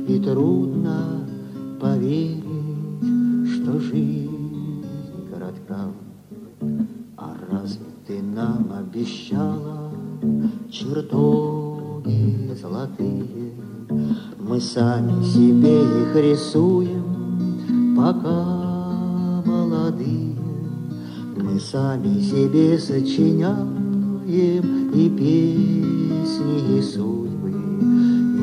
И 0.08 0.20
трудно 0.20 1.28
поверить, 1.80 2.44
что 3.54 3.80
жизнь 3.80 4.84
коротка. 5.32 5.92
А 7.18 7.36
разве 7.50 7.86
ты 8.06 8.22
нам 8.22 8.72
обещала 8.78 9.92
чертоги 10.70 12.54
золотые? 12.62 13.54
Мы 14.40 14.60
сами 14.60 15.24
себе 15.24 15.82
их 15.82 16.16
рисуем, 16.16 17.96
пока 17.96 19.44
молодые. 19.46 20.36
Мы 21.38 21.60
сами 21.60 22.20
себе 22.20 22.78
сочиняем 22.78 23.81
и 24.28 25.10
песни, 25.18 26.78
и 26.78 26.82
судьбы, 26.82 27.54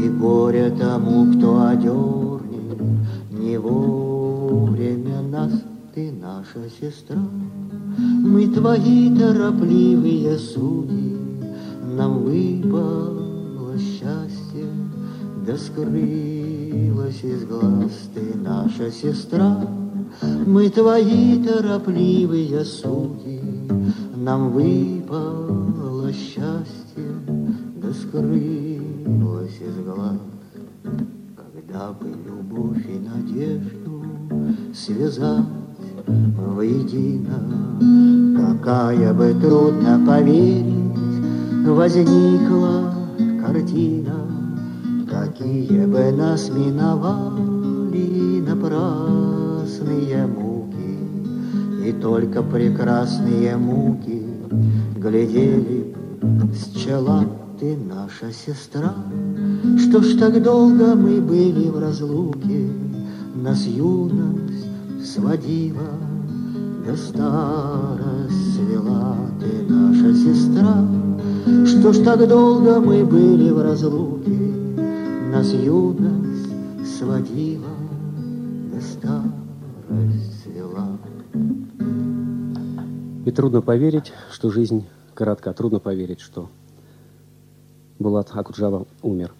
и 0.05 0.09
горе 0.09 0.71
тому, 0.71 1.33
кто 1.33 1.67
одернет 1.67 2.81
не 3.31 3.59
вовремя 3.59 5.23
нас. 5.23 5.53
Ты 5.95 6.12
наша 6.12 6.69
сестра, 6.81 7.19
мы 7.97 8.47
твои 8.49 9.17
торопливые 9.17 10.38
судьи, 10.38 11.17
нам 11.97 12.23
выпало 12.23 13.77
счастье, 13.79 14.67
да 15.47 15.57
скрылось 15.57 17.25
из 17.25 17.45
глаз. 17.45 17.93
Ты 18.14 18.38
наша 18.38 18.91
сестра, 18.91 19.67
мы 20.47 20.69
твои 20.69 21.43
торопливые 21.43 22.64
судьи, 22.64 23.48
нам 24.29 24.51
выпало 24.51 26.12
счастье, 26.12 27.09
да 27.77 27.91
скрылось 27.95 29.59
из 29.59 29.77
глаз. 29.87 30.19
Когда 31.35 31.93
бы 31.93 32.09
любовь 32.27 32.85
и 32.87 32.99
надежду 32.99 34.05
связать 34.75 35.47
воедино, 36.07 37.38
какая 38.37 39.14
бы 39.14 39.35
трудно 39.41 39.99
поверить, 40.07 41.67
возникла 41.67 42.93
картина, 43.43 44.27
какие 45.09 45.87
бы 45.87 46.12
нас 46.12 46.51
миновали 46.51 48.43
напрасные 48.47 50.27
муки, 50.27 50.99
и 51.83 51.93
только 51.93 52.43
прекрасные 52.43 53.57
муки 53.57 54.18
глядели 54.97 55.95
с 56.53 56.77
чела 56.77 57.25
ты 57.59 57.77
наша 57.77 58.33
сестра. 58.33 58.95
Что 59.79 60.03
ж 60.03 60.15
так 60.19 60.43
долго 60.43 60.95
мы 60.95 61.21
были 61.21 61.69
в 61.69 61.79
разлуке, 61.79 62.71
нас 63.35 63.67
юность 63.67 64.67
сводила, 65.05 65.91
да 66.87 66.97
старость 66.97 68.55
свела 68.55 69.17
ты 69.41 69.73
наша 69.73 70.15
сестра. 70.15 70.87
Что 71.67 71.93
ж 71.93 71.99
так 71.99 72.29
долго 72.29 72.81
мы 72.81 73.05
были 73.05 73.51
в 73.51 73.63
разлуке, 73.63 74.39
Нас 75.33 75.53
юность 75.53 76.99
сводила, 76.99 77.75
да 78.73 78.81
старость 78.81 80.18
И 83.29 83.31
трудно 83.31 83.61
поверить, 83.61 84.14
что 84.33 84.49
жизнь 84.49 84.87
коротка. 85.12 85.53
Трудно 85.53 85.81
поверить, 85.81 86.21
что 86.21 86.49
Булат 87.99 88.31
Акуджава 88.33 88.87
умер. 89.03 89.35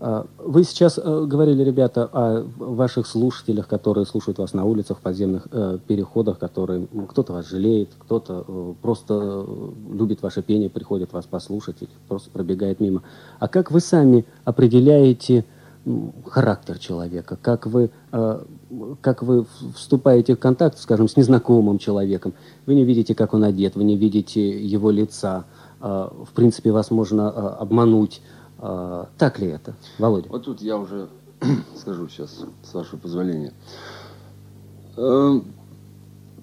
А, 0.00 0.26
Вы 0.38 0.64
сейчас 0.64 0.96
э, 0.96 1.24
говорили, 1.26 1.62
ребята, 1.62 2.08
о 2.10 2.46
ваших 2.56 3.06
слушателях, 3.06 3.68
которые 3.68 4.06
слушают 4.06 4.38
вас 4.38 4.54
на 4.54 4.64
улицах, 4.64 4.96
в 4.96 5.00
подземных 5.02 5.46
э, 5.52 5.78
переходах, 5.86 6.38
которые 6.38 6.88
кто-то 7.10 7.34
вас 7.34 7.46
жалеет, 7.46 7.90
кто-то 7.98 8.46
э, 8.48 8.74
просто 8.80 9.46
любит 9.92 10.22
ваше 10.22 10.40
пение, 10.40 10.70
приходит 10.70 11.12
вас 11.12 11.26
послушать 11.26 11.76
или 11.82 11.90
просто 12.08 12.30
пробегает 12.30 12.80
мимо. 12.80 13.02
А 13.40 13.48
как 13.48 13.70
вы 13.70 13.80
сами 13.80 14.24
определяете 14.46 15.44
характер 16.24 16.78
человека? 16.78 17.38
Как 17.42 17.66
вы, 17.66 17.90
как 19.00 19.22
вы 19.22 19.46
вступаете 19.74 20.34
в 20.34 20.38
контакт, 20.38 20.78
скажем, 20.78 21.08
с 21.08 21.16
незнакомым 21.16 21.78
человеком? 21.78 22.34
Вы 22.66 22.74
не 22.74 22.84
видите, 22.84 23.14
как 23.14 23.34
он 23.34 23.44
одет, 23.44 23.76
вы 23.76 23.84
не 23.84 23.96
видите 23.96 24.62
его 24.64 24.90
лица. 24.90 25.44
Э, 25.80 26.08
В 26.24 26.32
принципе, 26.34 26.70
вас 26.70 26.90
можно 26.90 27.22
э, 27.22 27.40
обмануть. 27.60 28.20
Э, 28.58 29.06
Так 29.16 29.38
ли 29.38 29.48
это, 29.48 29.74
Володя? 29.98 30.28
Вот 30.28 30.44
тут 30.44 30.60
я 30.60 30.76
уже 30.76 31.08
скажу 31.76 32.08
сейчас, 32.08 32.44
с 32.62 32.74
вашего 32.74 32.98
позволения. 32.98 33.52
Э, 34.96 35.40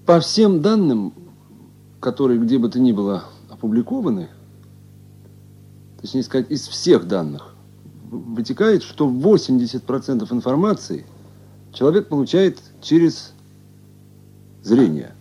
По 0.04 0.20
всем 0.20 0.62
данным, 0.62 1.12
которые 2.00 2.40
где 2.40 2.58
бы 2.58 2.68
то 2.68 2.80
ни 2.80 2.92
было 2.92 3.24
опубликованы, 3.50 4.28
точнее 6.00 6.22
сказать, 6.22 6.50
из 6.50 6.66
всех 6.66 7.06
данных, 7.06 7.54
вытекает, 8.10 8.82
что 8.82 9.08
80% 9.08 10.32
информации 10.32 11.06
человек 11.76 12.08
получает 12.08 12.58
через 12.80 13.32
зрение. 14.62 15.12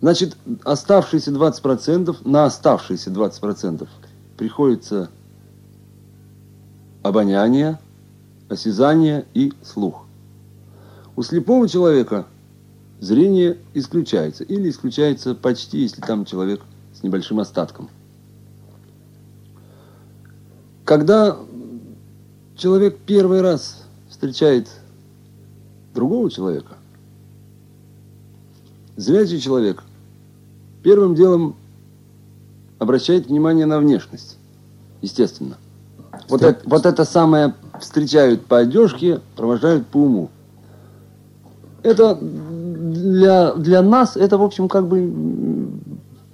Значит, 0.00 0.36
оставшиеся 0.64 1.32
20%, 1.32 2.28
на 2.28 2.44
оставшиеся 2.44 3.10
20% 3.10 3.88
приходится 4.36 5.10
обоняние, 7.02 7.78
осязание 8.48 9.26
и 9.34 9.52
слух. 9.62 10.04
У 11.16 11.22
слепого 11.22 11.68
человека 11.68 12.26
зрение 13.00 13.58
исключается. 13.72 14.44
Или 14.44 14.70
исключается 14.70 15.34
почти, 15.34 15.78
если 15.80 16.00
там 16.00 16.24
человек 16.24 16.60
с 16.98 17.02
небольшим 17.02 17.40
остатком. 17.40 17.88
Когда 20.84 21.36
человек 22.56 22.98
первый 23.06 23.40
раз 23.40 23.84
встречает 24.08 24.68
другого 25.94 26.30
человека, 26.30 26.74
зрячий 28.96 29.40
человек 29.40 29.82
первым 30.82 31.14
делом 31.14 31.56
обращает 32.78 33.26
внимание 33.26 33.66
на 33.66 33.78
внешность. 33.78 34.36
Естественно. 35.00 35.56
Вот 36.28 36.42
это, 36.42 36.60
вот 36.68 36.86
это 36.86 37.04
самое 37.04 37.54
встречают 37.80 38.44
по 38.46 38.58
одежке, 38.58 39.20
провожают 39.36 39.86
по 39.86 39.98
уму. 39.98 40.30
Это 41.82 42.16
для, 42.20 43.54
для 43.54 43.82
нас, 43.82 44.16
это, 44.16 44.38
в 44.38 44.42
общем, 44.42 44.68
как 44.68 44.86
бы 44.86 45.68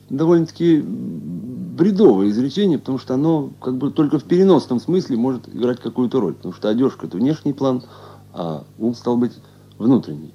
довольно-таки 0.08 0.80
бредовое 0.80 2.28
изречение, 2.28 2.78
потому 2.78 2.98
что 2.98 3.14
оно 3.14 3.50
как 3.60 3.76
бы 3.76 3.90
только 3.90 4.18
в 4.18 4.24
переносном 4.24 4.80
смысле 4.80 5.16
может 5.16 5.48
играть 5.48 5.80
какую-то 5.80 6.20
роль. 6.20 6.34
Потому 6.34 6.54
что 6.54 6.68
одежка– 6.68 7.06
это 7.08 7.16
внешний 7.16 7.52
план, 7.52 7.82
а 8.32 8.64
ум, 8.78 8.94
стал 8.94 9.16
быть, 9.16 9.32
внутренний. 9.80 10.34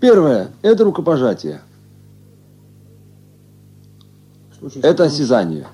Первое– 0.00 0.50
это 0.62 0.84
рукопожатие. 0.84 1.62
Это 4.82 5.04
осязание. 5.04 5.66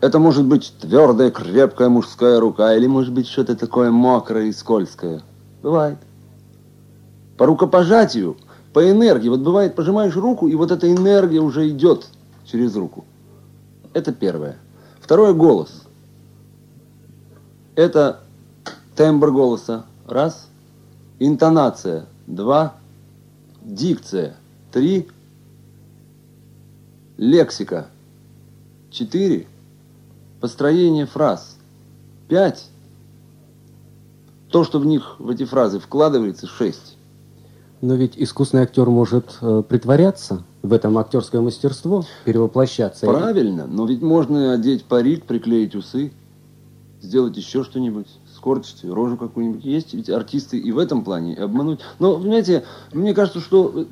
Это 0.00 0.18
может 0.18 0.44
быть 0.44 0.74
твердая, 0.80 1.30
крепкая 1.30 1.88
мужская 1.88 2.40
рука, 2.40 2.74
или 2.74 2.86
может 2.88 3.12
быть 3.12 3.28
что-то 3.28 3.56
такое 3.56 3.90
мокрое 3.90 4.46
и 4.46 4.52
скользкое. 4.52 5.22
Бывает. 5.62 5.98
По 7.38 7.46
рукопожатию, 7.46 8.36
по 8.72 8.90
энергии. 8.90 9.28
Вот 9.28 9.40
бывает, 9.40 9.76
пожимаешь 9.76 10.16
руку, 10.16 10.48
и 10.48 10.54
вот 10.56 10.72
эта 10.72 10.92
энергия 10.92 11.40
уже 11.40 11.68
идет 11.68 12.06
через 12.44 12.74
руку. 12.74 13.04
Это 13.94 14.12
первое. 14.12 14.56
Второе– 15.00 15.32
голос. 15.34 15.84
Это 17.76 18.20
тембр 18.96 19.30
голоса. 19.30 19.86
Раз. 20.06 20.48
Интонация. 21.24 22.06
Два. 22.26 22.74
Дикция. 23.62 24.34
Три. 24.72 25.08
Лексика. 27.16 27.86
Четыре. 28.90 29.46
Построение 30.40 31.06
фраз. 31.06 31.58
Пять. 32.26 32.66
То, 34.50 34.64
что 34.64 34.80
в 34.80 34.84
них, 34.84 35.14
в 35.20 35.30
эти 35.30 35.44
фразы 35.44 35.78
вкладывается, 35.78 36.48
шесть. 36.48 36.96
Но 37.80 37.94
ведь 37.94 38.14
искусный 38.16 38.62
актер 38.62 38.90
может 38.90 39.38
э, 39.40 39.62
притворяться, 39.68 40.42
в 40.62 40.72
этом 40.72 40.98
актерское 40.98 41.40
мастерство, 41.40 42.04
перевоплощаться. 42.24 43.06
Правильно, 43.06 43.68
но 43.68 43.86
ведь 43.86 44.02
можно 44.02 44.54
одеть 44.54 44.84
парик, 44.84 45.24
приклеить 45.24 45.76
усы, 45.76 46.12
сделать 47.02 47.36
еще 47.36 47.64
что-нибудь, 47.64 48.06
скорчить 48.34 48.84
рожу 48.84 49.16
какую-нибудь. 49.16 49.64
Есть 49.64 49.92
ведь 49.92 50.08
артисты 50.08 50.58
и 50.58 50.72
в 50.72 50.78
этом 50.78 51.04
плане, 51.04 51.34
обмануть. 51.34 51.80
Но, 51.98 52.16
понимаете, 52.16 52.64
мне 52.92 53.12
кажется, 53.12 53.40
что, 53.40 53.72
э, 53.74 53.84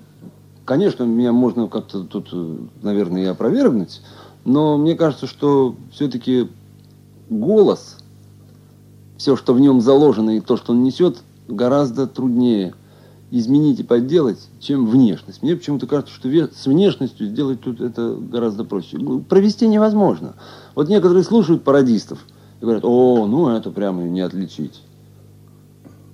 конечно, 0.64 1.02
меня 1.02 1.32
можно 1.32 1.66
как-то 1.68 2.04
тут, 2.04 2.28
э, 2.32 2.56
наверное, 2.82 3.22
и 3.22 3.26
опровергнуть, 3.26 4.00
но 4.44 4.78
мне 4.78 4.94
кажется, 4.94 5.26
что 5.26 5.74
все-таки 5.92 6.48
голос, 7.28 7.98
все, 9.16 9.36
что 9.36 9.52
в 9.52 9.60
нем 9.60 9.80
заложено 9.80 10.36
и 10.36 10.40
то, 10.40 10.56
что 10.56 10.72
он 10.72 10.82
несет, 10.82 11.18
гораздо 11.48 12.06
труднее 12.06 12.74
изменить 13.32 13.80
и 13.80 13.84
подделать, 13.84 14.38
чем 14.60 14.86
внешность. 14.86 15.42
Мне 15.42 15.54
почему-то 15.56 15.86
кажется, 15.86 16.14
что 16.14 16.28
с 16.28 16.66
внешностью 16.66 17.28
сделать 17.28 17.60
тут 17.60 17.80
это 17.80 18.16
гораздо 18.16 18.64
проще. 18.64 18.98
Провести 19.28 19.68
невозможно. 19.68 20.34
Вот 20.74 20.88
некоторые 20.88 21.22
слушают 21.22 21.62
пародистов 21.62 22.24
и 22.60 22.64
говорят, 22.64 22.84
о, 22.84 23.26
ну 23.26 23.48
это 23.48 23.70
прямо 23.70 24.02
не 24.02 24.20
отличить. 24.20 24.82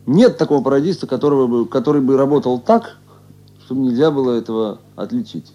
Нет 0.07 0.39
такого 0.39 0.63
пародиста, 0.63 1.07
которого 1.07 1.47
бы, 1.47 1.67
который 1.67 2.01
бы 2.01 2.17
работал 2.17 2.61
так, 2.61 2.97
чтобы 3.65 3.81
нельзя 3.81 4.11
было 4.13 4.33
этого 4.33 4.79
отличить. 4.95 5.53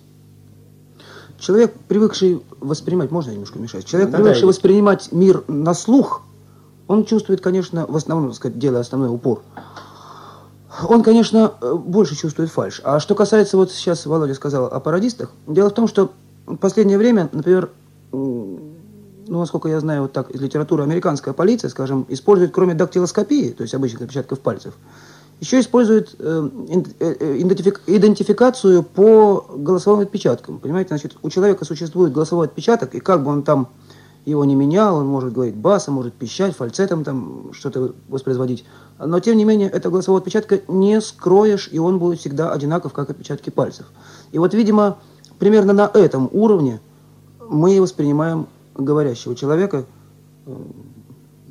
Человек, 1.40 1.74
привыкший 1.88 2.44
воспринимать, 2.60 3.10
можно 3.10 3.30
я 3.30 3.36
немножко 3.36 3.58
мешать? 3.58 3.86
Человек, 3.86 4.12
Да, 4.12 4.18
привыкший 4.18 4.42
да, 4.42 4.48
воспринимать 4.48 5.12
мир 5.12 5.44
на 5.48 5.74
слух, 5.74 6.22
он 6.88 7.06
чувствует, 7.06 7.40
конечно, 7.40 7.86
в 7.88 7.96
основном, 7.96 8.30
так 8.30 8.36
сказать, 8.36 8.60
делая 8.60 8.82
основной 8.82 9.10
упор. 9.10 9.42
Он, 10.88 11.04
конечно, 11.04 11.54
э, 11.62 11.74
больше 11.74 12.16
чувствует 12.16 12.50
фальш. 12.52 12.82
А 12.84 13.00
что 13.00 13.16
касается, 13.16 13.56
вот 13.56 13.72
сейчас 13.72 14.06
Володя 14.06 14.34
сказал 14.34 14.66
о 14.66 14.80
пародистах, 14.80 15.32
дело 15.48 15.70
в 15.70 15.74
том, 15.74 15.88
что 15.88 16.12
в 16.46 16.58
последнее 16.58 16.98
время, 16.98 17.30
например, 17.32 17.70
ну, 19.32 19.40
насколько 19.40 19.70
я 19.70 19.80
знаю, 19.80 20.02
вот 20.02 20.12
так 20.12 20.30
из 20.32 20.42
литературы, 20.42 20.84
американская 20.84 21.34
полиция, 21.34 21.70
скажем, 21.70 22.06
использует, 22.10 22.52
кроме 22.52 22.74
дактилоскопии, 22.74 23.52
то 23.52 23.62
есть 23.62 23.74
обычных 23.74 24.02
отпечатков 24.02 24.42
пальцев, 24.42 24.74
еще 25.40 25.62
использует 25.62 26.14
э, 26.20 26.50
ин- 26.68 26.86
э, 27.00 27.16
э, 27.18 27.38
идентифик- 27.38 27.80
идентификацию 27.88 28.84
по 28.84 29.46
голосовым 29.56 30.02
отпечаткам. 30.02 30.60
Понимаете, 30.60 30.90
значит, 30.90 31.16
у 31.22 31.30
человека 31.30 31.64
существует 31.64 32.12
голосовой 32.12 32.48
отпечаток, 32.48 32.94
и 32.94 33.00
как 33.00 33.24
бы 33.24 33.32
он 33.32 33.44
там 33.44 33.70
его 34.26 34.44
не 34.44 34.54
менял, 34.54 34.98
он 34.98 35.08
может 35.08 35.32
говорить 35.32 35.56
басом, 35.56 35.94
может 35.94 36.14
пищать, 36.14 36.54
фальцетом 36.54 37.06
там 37.06 37.54
что-то 37.54 37.94
воспроизводить. 38.10 38.66
Но, 39.00 39.22
тем 39.22 39.38
не 39.38 39.46
менее, 39.46 39.70
это 39.70 39.90
голосового 39.90 40.20
отпечатка 40.20 40.60
не 40.68 41.00
скроешь, 41.00 41.70
и 41.72 41.80
он 41.80 42.00
будет 42.00 42.20
всегда 42.20 42.52
одинаков, 42.52 42.92
как 42.92 43.10
отпечатки 43.10 43.50
пальцев. 43.50 43.86
И 44.34 44.40
вот, 44.40 44.54
видимо, 44.54 44.98
примерно 45.40 45.72
на 45.72 45.90
этом 45.94 46.28
уровне 46.34 46.82
мы 47.40 47.82
воспринимаем 47.82 48.48
говорящего 48.76 49.36
человека, 49.36 49.86
э, 50.46 50.56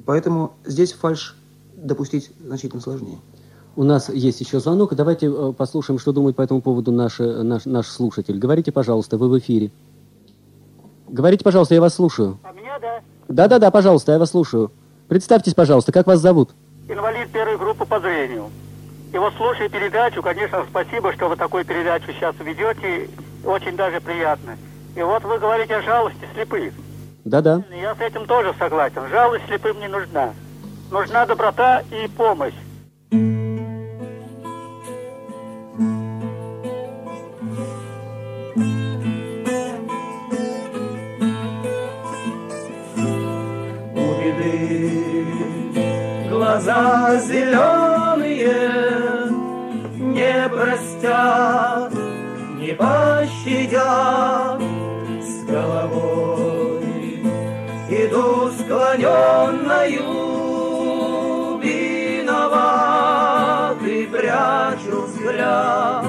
поэтому 0.06 0.52
здесь 0.64 0.92
фальш 0.92 1.36
допустить 1.74 2.30
значительно 2.44 2.80
сложнее. 2.80 3.18
У 3.76 3.84
нас 3.84 4.08
есть 4.08 4.40
еще 4.40 4.60
звонок. 4.60 4.94
Давайте 4.94 5.26
э, 5.26 5.52
послушаем, 5.56 5.98
что 5.98 6.12
думает 6.12 6.36
по 6.36 6.42
этому 6.42 6.60
поводу 6.60 6.92
наш, 6.92 7.20
э, 7.20 7.42
наш, 7.42 7.64
наш 7.64 7.86
слушатель. 7.86 8.38
Говорите, 8.38 8.72
пожалуйста, 8.72 9.16
вы 9.16 9.28
в 9.28 9.38
эфире. 9.38 9.70
Говорите, 11.08 11.44
пожалуйста, 11.44 11.74
я 11.74 11.80
вас 11.80 11.94
слушаю. 11.94 12.38
А 12.42 12.52
меня, 12.52 12.78
да? 12.78 13.00
Да-да-да, 13.28 13.70
пожалуйста, 13.70 14.12
я 14.12 14.18
вас 14.18 14.30
слушаю. 14.30 14.70
Представьтесь, 15.08 15.54
пожалуйста, 15.54 15.92
как 15.92 16.06
вас 16.06 16.20
зовут? 16.20 16.50
Инвалид 16.88 17.30
первой 17.30 17.56
группы 17.56 17.84
по 17.84 18.00
зрению. 18.00 18.50
И 19.12 19.18
вот 19.18 19.32
слушая 19.36 19.68
передачу, 19.68 20.22
конечно, 20.22 20.64
спасибо, 20.68 21.12
что 21.12 21.28
вы 21.28 21.36
такую 21.36 21.64
передачу 21.64 22.12
сейчас 22.12 22.34
ведете. 22.40 23.08
Очень 23.44 23.76
даже 23.76 24.00
приятно. 24.00 24.56
И 24.94 25.02
вот 25.02 25.24
вы 25.24 25.38
говорите 25.38 25.76
о 25.76 25.82
жалости 25.82 26.26
слепых. 26.34 26.72
Да-да. 27.30 27.62
Я 27.70 27.94
с 27.94 28.00
этим 28.00 28.26
тоже 28.26 28.52
согласен. 28.58 29.06
Жалость 29.08 29.46
слепым 29.46 29.78
не 29.78 29.86
нужна. 29.86 30.34
Нужна 30.90 31.26
доброта 31.26 31.84
и 31.92 32.08
помощь. 32.08 32.54
У 33.12 33.16
беды 44.18 45.26
глаза 46.28 47.16
зеленые 47.20 48.56
не 50.00 50.48
простят, 50.48 51.92
не 52.58 52.72
пощадят 52.72 54.49
Иду 58.92 59.06
склоненною, 59.10 60.08
виноватый, 61.62 62.46
прячу 64.06 65.02
взгляд. 65.02 66.04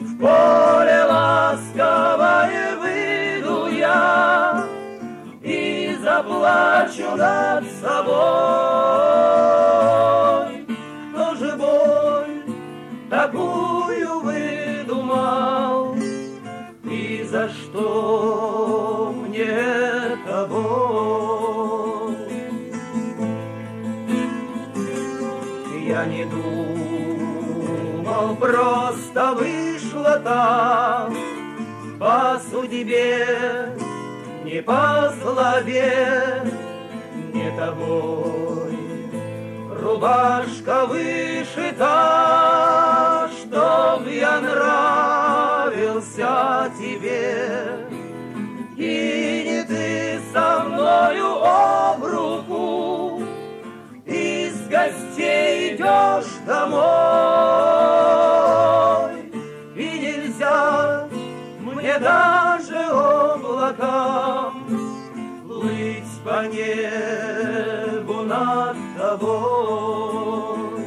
В 0.00 0.18
поле 0.18 1.04
ласковое 1.08 2.76
выйду 2.76 3.68
я, 3.68 4.66
и 5.42 5.96
заплачу 6.02 7.16
над 7.16 7.64
собой. 7.80 8.10
Кто 11.12 11.34
же 11.36 11.56
боль 11.56 12.42
такую 13.08 13.69
просто 28.50 29.32
вышло 29.34 30.18
так 30.24 31.12
по 31.98 32.40
судьбе 32.50 33.68
не 34.44 34.62
по 34.62 35.12
злобе, 35.22 36.42
не 37.32 37.50
тобой. 37.56 38.78
Рубашка 39.80 40.86
вышита, 40.86 41.86
чтоб 43.40 44.06
я 44.08 44.40
нравился 44.40 45.92
тебе. 46.78 47.86
И 48.76 49.44
не 49.46 49.62
ты 49.64 50.20
со 50.32 50.64
мною 50.64 51.44
об 51.44 52.04
руку, 52.04 53.22
из 54.06 54.68
гостей 54.68 55.76
идешь 55.76 56.32
домой. 56.46 57.69
Даже 62.00 62.76
облакам 62.76 64.64
плыть 65.46 66.20
по 66.24 66.46
небу 66.46 68.22
над 68.22 68.76
тобой. 68.96 70.80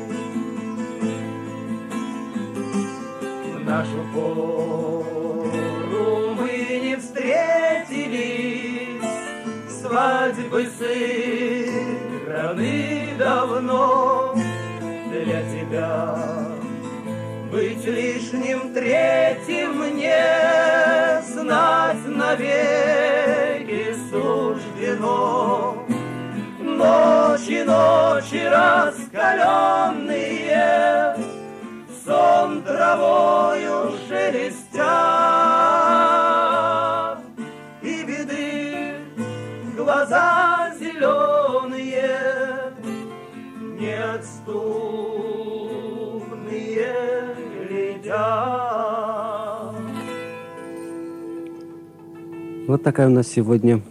В 3.53 3.59
нашу 3.63 4.03
пору 4.13 6.33
мы 6.35 6.51
не 6.83 6.95
встретились, 6.97 9.03
свадьбы 9.69 10.67
сыграны 10.79 12.73
давно 13.19 14.35
для 15.11 15.41
тебя. 15.43 16.32
Быть 17.53 17.85
лишним 17.85 18.73
третьим 18.73 19.77
мне 19.77 21.21
знать 21.21 22.03
навеки 22.07 23.95
суждено. 24.09 25.85
Ночи, 26.59 27.63
ночи 27.63 28.43
раскаленные, 28.43 31.15
сон 32.03 32.63
травою 32.63 33.91
шелестят, 34.07 34.79
и 37.83 38.03
беды 38.03 38.95
глаза 39.77 40.42
Вот 52.73 52.81
такая 52.81 53.05
у 53.05 53.11
нас 53.11 53.27
сегодня 53.27 53.81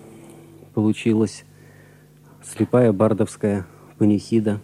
получилась 0.75 1.45
слепая 2.43 2.91
бардовская 2.93 3.65
панихида 3.97 4.59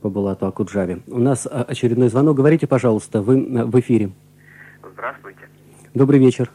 по 0.00 0.08
Булату 0.08 0.46
Акуджаве. 0.46 1.00
У 1.06 1.18
нас 1.18 1.46
а, 1.46 1.62
очередной 1.64 2.08
звонок. 2.08 2.38
Говорите, 2.38 2.66
пожалуйста, 2.66 3.20
вы 3.20 3.34
а, 3.54 3.66
в 3.66 3.78
эфире. 3.80 4.12
Здравствуйте. 4.94 5.40
Добрый 5.92 6.18
вечер. 6.18 6.50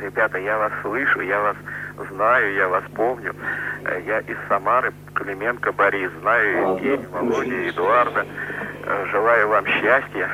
Ребята, 0.00 0.38
я 0.38 0.58
вас 0.58 0.72
слышу, 0.82 1.20
я 1.22 1.40
вас 1.40 1.56
знаю, 2.12 2.54
я 2.54 2.68
вас 2.68 2.84
помню. 2.94 3.34
Э, 3.84 4.00
Я 4.06 4.20
из 4.20 4.36
Самары, 4.48 4.94
Клименко 5.12 5.72
Борис, 5.72 6.12
знаю 6.20 6.76
Евгения, 6.76 7.08
Володя, 7.10 7.68
Эдуарда. 7.70 8.24
Э, 8.84 9.06
Желаю 9.10 9.48
вам 9.48 9.66
счастья. 9.66 10.30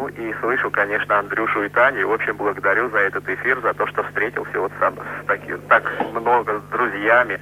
Ну 0.00 0.08
и 0.08 0.32
слышу, 0.40 0.70
конечно, 0.70 1.18
Андрюшу 1.18 1.64
и 1.64 1.68
Таню. 1.68 2.00
И, 2.00 2.04
в 2.04 2.12
общем, 2.12 2.34
благодарю 2.34 2.88
за 2.88 3.00
этот 3.00 3.28
эфир, 3.28 3.60
за 3.60 3.74
то, 3.74 3.86
что 3.86 4.02
встретился 4.04 4.58
вот 4.58 4.72
сам 4.80 4.94
с 4.94 5.26
таки- 5.26 5.56
так 5.68 5.84
много 6.14 6.58
с 6.58 6.72
друзьями. 6.72 7.38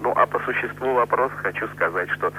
Ну, 0.00 0.12
а 0.14 0.24
по 0.26 0.38
существу 0.40 0.94
вопроса 0.94 1.34
хочу 1.42 1.66
сказать, 1.74 2.08
что 2.10 2.32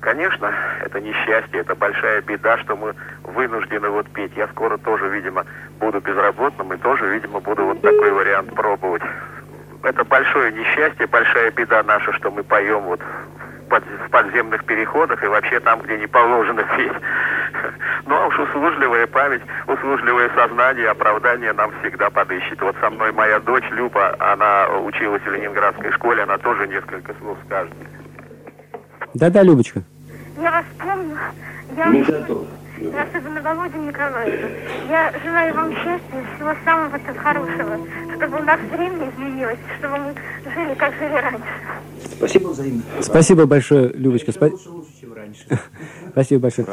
Конечно, 0.00 0.52
это 0.84 1.00
несчастье, 1.00 1.60
это 1.60 1.74
большая 1.74 2.20
беда, 2.20 2.58
что 2.58 2.76
мы 2.76 2.94
вынуждены 3.22 3.88
вот 3.88 4.06
петь. 4.10 4.32
Я 4.36 4.46
скоро 4.48 4.76
тоже, 4.76 5.08
видимо, 5.08 5.46
буду 5.80 5.98
безработным 6.00 6.74
и 6.74 6.76
тоже, 6.76 7.08
видимо, 7.08 7.40
буду 7.40 7.64
вот 7.64 7.80
такой 7.80 8.12
вариант 8.12 8.54
пробовать. 8.54 9.00
Это 9.82 10.04
большое 10.04 10.52
несчастье, 10.52 11.06
большая 11.06 11.50
беда 11.52 11.82
наша, 11.84 12.12
что 12.12 12.30
мы 12.30 12.42
поем 12.42 12.82
вот 12.82 13.00
в 13.00 13.43
под- 13.68 13.84
в 14.06 14.10
подземных 14.10 14.64
переходах 14.64 15.22
и 15.22 15.26
вообще 15.26 15.60
там, 15.60 15.80
где 15.82 15.96
не 15.98 16.06
положено 16.06 16.62
петь. 16.76 16.92
Ну 18.06 18.14
а 18.14 18.26
уж 18.26 18.38
услужливая 18.38 19.06
память, 19.06 19.42
услужливое 19.66 20.30
сознание, 20.36 20.88
оправдание 20.90 21.52
нам 21.52 21.72
всегда 21.80 22.10
подыщет. 22.10 22.60
Вот 22.60 22.76
со 22.80 22.90
мной 22.90 23.12
моя 23.12 23.40
дочь 23.40 23.64
Люба, 23.70 24.14
она 24.18 24.68
училась 24.80 25.22
в 25.22 25.30
Ленинградской 25.30 25.90
школе, 25.92 26.22
она 26.22 26.38
тоже 26.38 26.66
несколько 26.68 27.14
слов 27.20 27.38
скажет. 27.46 27.72
Да-да, 29.14 29.42
Любочка. 29.42 29.82
Я 30.40 30.50
вас 30.50 30.64
помню. 30.78 31.16
Я, 31.76 31.86
Мы 31.86 32.02
готовы. 32.02 32.46
Особенно 32.76 33.40
Володя 33.42 33.78
Николаевна. 33.78 34.48
Я 34.88 35.12
желаю 35.24 35.54
вам 35.54 35.72
счастья, 35.72 36.24
всего 36.36 36.54
самого 36.64 36.98
хорошего, 37.16 37.78
чтобы 38.16 38.36
у 38.38 38.42
нас 38.42 38.60
время 38.72 39.10
изменилось, 39.10 39.58
чтобы 39.78 39.96
мы 39.98 40.14
жили, 40.54 40.74
как 40.74 40.94
жили 40.94 41.12
раньше. 41.12 41.44
Спасибо 42.16 42.48
взаимно. 42.48 42.82
Спасибо 43.00 43.46
большое, 43.46 43.92
Любочка. 43.92 44.30
Спа- 44.32 44.52
раньше. 45.14 45.46
Спасибо 46.10 46.42
большое. 46.42 46.66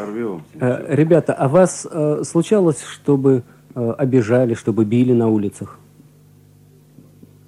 Э, 0.59 0.95
Ребята, 0.95 1.33
а 1.33 1.47
вас 1.47 1.87
э, 1.89 2.23
случалось, 2.23 2.83
чтобы 2.83 3.43
э, 3.75 3.91
обижали, 3.97 4.53
чтобы 4.53 4.85
били 4.85 5.13
на 5.13 5.27
улицах? 5.27 5.77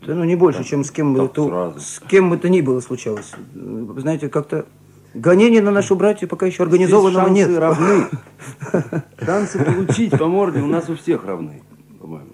Да 0.06 0.16
ну 0.16 0.26
не 0.26 0.36
больше, 0.36 0.64
чем 0.66 0.84
с 0.84 0.92
кем 0.92 1.14
бы 1.14 1.30
то, 1.30 1.76
с 1.80 2.02
кем 2.08 2.30
бы 2.30 2.38
то 2.38 2.50
ни 2.50 2.60
было 2.60 2.82
случалось. 2.82 3.32
Знаете, 3.54 4.28
как-то 4.28 4.66
гонения 5.14 5.62
на 5.62 5.72
нашу 5.72 5.96
братью 5.96 6.28
пока 6.28 6.46
еще 6.46 6.64
организованного 6.64 7.30
Здесь 7.30 7.48
нет. 7.48 7.58
равны. 7.58 8.06
Шансы 9.26 9.64
получить 9.64 10.18
по 10.18 10.28
морде 10.28 10.60
у 10.60 10.68
нас 10.68 10.90
у 10.90 10.96
всех 10.96 11.26
равны, 11.26 11.62
по-моему. 12.00 12.30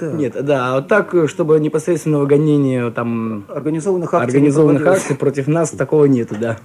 Нет, 0.00 0.44
да, 0.44 0.68
а 0.68 0.74
вот 0.76 0.88
так, 0.88 1.14
чтобы 1.28 1.60
непосредственного 1.60 2.26
гонения 2.26 2.90
там... 2.90 3.44
Организованных 3.48 4.12
акций 4.12 4.26
Организованных 4.26 4.86
акций 4.86 5.16
против 5.16 5.46
нас 5.46 5.70
такого 5.70 6.06
нету, 6.06 6.34
да. 6.38 6.58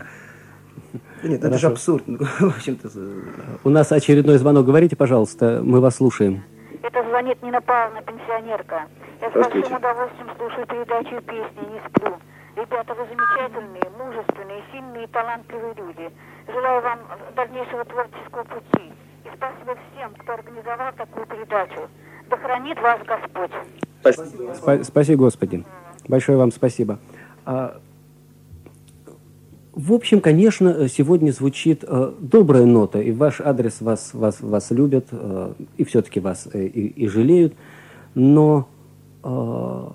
Да 1.22 1.30
Нет, 1.30 1.44
это 1.44 1.58
же 1.58 1.68
абсурд. 1.68 2.04
Ну, 2.08 2.18
В 2.40 2.58
общем-то, 2.58 2.90
У 3.64 3.70
нас 3.70 3.92
очередной 3.92 4.38
звонок. 4.38 4.66
Говорите, 4.66 4.96
пожалуйста, 4.96 5.62
мы 5.64 5.80
вас 5.80 5.96
слушаем. 5.98 6.44
Это 6.82 7.02
звонит 7.08 7.42
Нина 7.42 7.62
Павловна, 7.62 8.02
пенсионерка. 8.02 8.88
Я 9.22 9.30
с 9.30 9.32
Здравствуйте. 9.32 9.70
большим 9.70 9.78
удовольствием 9.78 10.28
слушаю 10.38 10.68
передачу 10.68 11.16
и 11.16 11.22
песни 11.22 11.74
«Не 11.74 11.82
сплю». 11.88 12.18
Ребята, 12.56 12.94
вы 12.94 13.06
замечательные, 13.08 13.90
мужественные, 13.98 14.64
сильные 14.72 15.06
и 15.06 15.08
талантливые 15.08 15.74
люди. 15.74 16.12
Желаю 16.48 16.84
вам 16.84 17.00
дальнейшего 17.36 17.84
творческого 17.86 18.44
пути. 18.44 18.94
И 19.26 19.30
спасибо 19.36 19.76
всем, 19.92 20.14
кто 20.20 20.34
организовал 20.34 20.94
такую 20.96 21.26
передачу. 21.26 21.90
Да 22.30 22.38
хранит 22.38 22.80
вас 22.80 23.00
Господь. 23.08 23.52
Спа- 24.04 24.84
спаси 24.84 25.16
Господи. 25.16 25.66
Большое 26.08 26.38
вам 26.38 26.52
спасибо. 26.52 27.00
А, 27.46 27.80
в 29.72 29.92
общем, 29.92 30.22
конечно, 30.22 30.88
сегодня 30.90 31.32
звучит 31.32 31.84
э, 31.84 32.14
добрая 32.20 32.66
нота, 32.66 33.00
и 33.00 33.12
ваш 33.12 33.42
адрес 33.42 33.82
вас, 33.82 34.14
вас, 34.14 34.42
вас 34.42 34.70
любят, 34.70 35.08
э, 35.12 35.54
и 35.78 35.84
все-таки 35.86 36.20
вас 36.20 36.48
э, 36.54 36.66
и, 36.66 36.88
и 36.88 37.08
жалеют. 37.08 37.56
Но 38.14 38.68
э, 39.24 39.88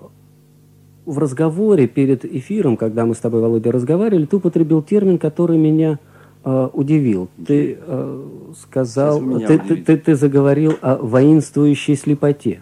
в 1.05 1.17
разговоре 1.17 1.87
перед 1.87 2.25
эфиром, 2.25 2.77
когда 2.77 3.05
мы 3.05 3.15
с 3.15 3.19
тобой, 3.19 3.41
Володя, 3.41 3.71
разговаривали, 3.71 4.25
ты 4.25 4.35
употребил 4.37 4.81
термин, 4.81 5.17
который 5.17 5.57
меня 5.57 5.99
э, 6.43 6.69
удивил. 6.73 7.29
Ты 7.45 7.77
э, 7.81 8.25
сказал, 8.61 9.19
ты, 9.39 9.59
ты, 9.59 9.75
ты, 9.77 9.97
ты 9.97 10.15
заговорил 10.15 10.73
о 10.81 10.97
воинствующей 10.97 11.95
слепоте, 11.95 12.61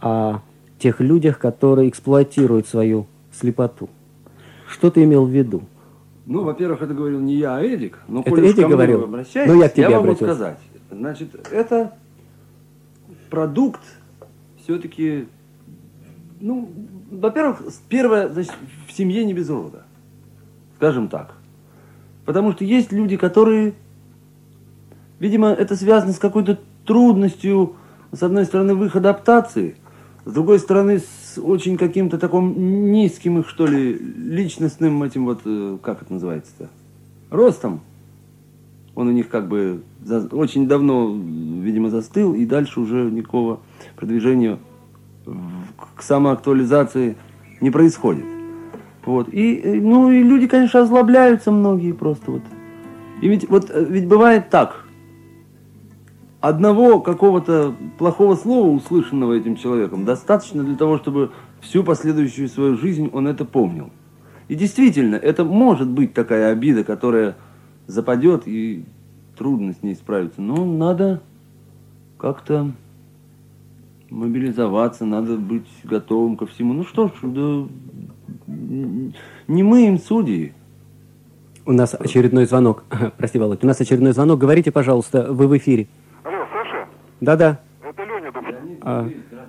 о 0.00 0.40
тех 0.78 1.00
людях, 1.00 1.38
которые 1.38 1.88
эксплуатируют 1.88 2.66
свою 2.66 3.06
слепоту. 3.32 3.88
Что 4.68 4.90
ты 4.90 5.04
имел 5.04 5.24
в 5.26 5.30
виду? 5.30 5.62
Ну, 6.26 6.44
во-первых, 6.44 6.82
это 6.82 6.94
говорил 6.94 7.20
не 7.20 7.36
я, 7.36 7.56
а 7.56 7.62
Эдик. 7.62 7.98
Но 8.08 8.20
Это 8.20 8.30
коль 8.30 8.40
уж 8.42 8.50
Эдик 8.50 8.68
говорил? 8.68 9.04
обращаетесь, 9.04 9.52
Ну, 9.52 9.60
я 9.60 9.68
к 9.68 9.74
тебе 9.74 9.88
могу 9.88 10.00
обратился. 10.00 10.34
сказать. 10.34 10.58
Значит, 10.90 11.48
это 11.50 11.94
продукт 13.30 13.80
все-таки, 14.62 15.26
ну, 16.40 16.70
во-первых, 17.12 17.62
первое, 17.88 18.28
значит, 18.28 18.52
в 18.88 18.92
семье 18.92 19.24
не 19.24 19.34
без 19.34 19.48
рода. 19.48 19.84
Скажем 20.76 21.08
так. 21.08 21.34
Потому 22.24 22.52
что 22.52 22.64
есть 22.64 22.92
люди, 22.92 23.16
которые, 23.16 23.74
видимо, 25.18 25.48
это 25.48 25.76
связано 25.76 26.12
с 26.12 26.18
какой-то 26.18 26.58
трудностью, 26.86 27.74
с 28.12 28.22
одной 28.22 28.44
стороны, 28.44 28.74
в 28.74 28.84
их 28.84 28.96
адаптации, 28.96 29.76
с 30.24 30.32
другой 30.32 30.58
стороны, 30.58 31.00
с 31.00 31.38
очень 31.38 31.76
каким-то 31.76 32.18
таким 32.18 32.92
низким 32.92 33.38
их, 33.40 33.48
что 33.48 33.66
ли, 33.66 33.94
личностным 33.94 35.02
этим 35.02 35.24
вот, 35.24 35.42
э, 35.44 35.78
как 35.82 36.02
это 36.02 36.12
называется-то, 36.12 36.70
ростом. 37.30 37.80
Он 38.94 39.08
у 39.08 39.12
них 39.12 39.28
как 39.28 39.48
бы 39.48 39.82
за- 40.04 40.28
очень 40.28 40.68
давно, 40.68 41.12
видимо, 41.12 41.90
застыл, 41.90 42.34
и 42.34 42.44
дальше 42.44 42.80
уже 42.80 43.10
никакого 43.10 43.60
продвижения 43.96 44.58
к 45.96 46.02
самоактуализации 46.02 47.16
не 47.60 47.70
происходит. 47.70 48.24
Вот. 49.04 49.28
И, 49.32 49.56
э, 49.56 49.80
ну, 49.80 50.10
и 50.10 50.22
люди, 50.22 50.46
конечно, 50.46 50.80
озлобляются 50.80 51.50
многие 51.50 51.92
просто 51.92 52.32
вот. 52.32 52.42
И 53.20 53.28
ведь, 53.28 53.48
вот, 53.48 53.70
э, 53.70 53.84
ведь 53.88 54.06
бывает 54.06 54.50
так. 54.50 54.84
Одного 56.40 57.00
какого-то 57.00 57.74
плохого 57.98 58.34
слова, 58.34 58.68
услышанного 58.68 59.34
этим 59.34 59.56
человеком, 59.56 60.04
достаточно 60.04 60.64
для 60.64 60.76
того, 60.76 60.98
чтобы 60.98 61.30
всю 61.60 61.84
последующую 61.84 62.48
свою 62.48 62.76
жизнь 62.76 63.10
он 63.12 63.28
это 63.28 63.44
помнил. 63.44 63.90
И 64.48 64.56
действительно, 64.56 65.14
это 65.14 65.44
может 65.44 65.88
быть 65.88 66.14
такая 66.14 66.52
обида, 66.52 66.82
которая 66.82 67.36
западет, 67.86 68.42
и 68.46 68.84
трудно 69.38 69.72
с 69.72 69.82
ней 69.82 69.94
справиться. 69.94 70.42
Но 70.42 70.64
надо 70.64 71.22
как-то 72.18 72.72
мобилизоваться, 74.12 75.04
надо 75.04 75.36
быть 75.36 75.68
готовым 75.84 76.36
ко 76.36 76.46
всему. 76.46 76.74
Ну 76.74 76.84
что 76.84 77.08
ж, 77.08 77.12
да, 77.22 77.64
не 78.46 79.62
мы 79.62 79.88
им 79.88 79.98
судьи. 79.98 80.52
У 81.64 81.72
нас 81.72 81.94
очередной 81.94 82.44
звонок. 82.46 82.84
Прости, 83.16 83.38
Володь, 83.38 83.64
у 83.64 83.66
нас 83.66 83.80
очередной 83.80 84.12
звонок. 84.12 84.38
Говорите, 84.38 84.70
пожалуйста, 84.72 85.32
вы 85.32 85.46
в 85.48 85.56
эфире. 85.56 85.86
Алло, 86.24 86.44
Саша, 86.52 86.86
Да-да. 87.20 87.60
это 87.82 88.02
Леня. 88.04 88.32
А, 88.82 89.08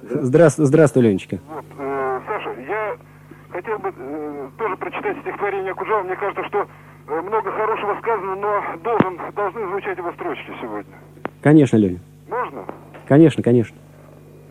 здравствуй, 0.10 0.66
здравствуй, 0.66 1.04
Ленечка. 1.04 1.40
Вот, 1.50 1.66
э, 1.80 2.20
Саша, 2.28 2.50
я 2.68 2.98
хотел 3.50 3.80
бы 3.80 3.92
э, 3.98 4.50
тоже 4.58 4.78
прочитать 4.78 5.18
стихотворение 5.22 5.74
Куджава. 5.74 6.04
Мне 6.04 6.16
кажется, 6.16 6.44
что 6.46 6.68
э, 7.08 7.22
много 7.22 7.52
хорошего 7.52 7.98
сказано, 8.00 8.36
но 8.36 8.64
должен, 8.84 9.20
должны 9.36 9.68
звучать 9.70 9.98
его 9.98 10.12
строчки 10.14 10.52
сегодня. 10.62 10.94
Конечно, 11.42 11.78
Леня. 11.78 12.00
Можно? 12.30 12.66
Конечно, 13.08 13.42
конечно. 13.42 13.76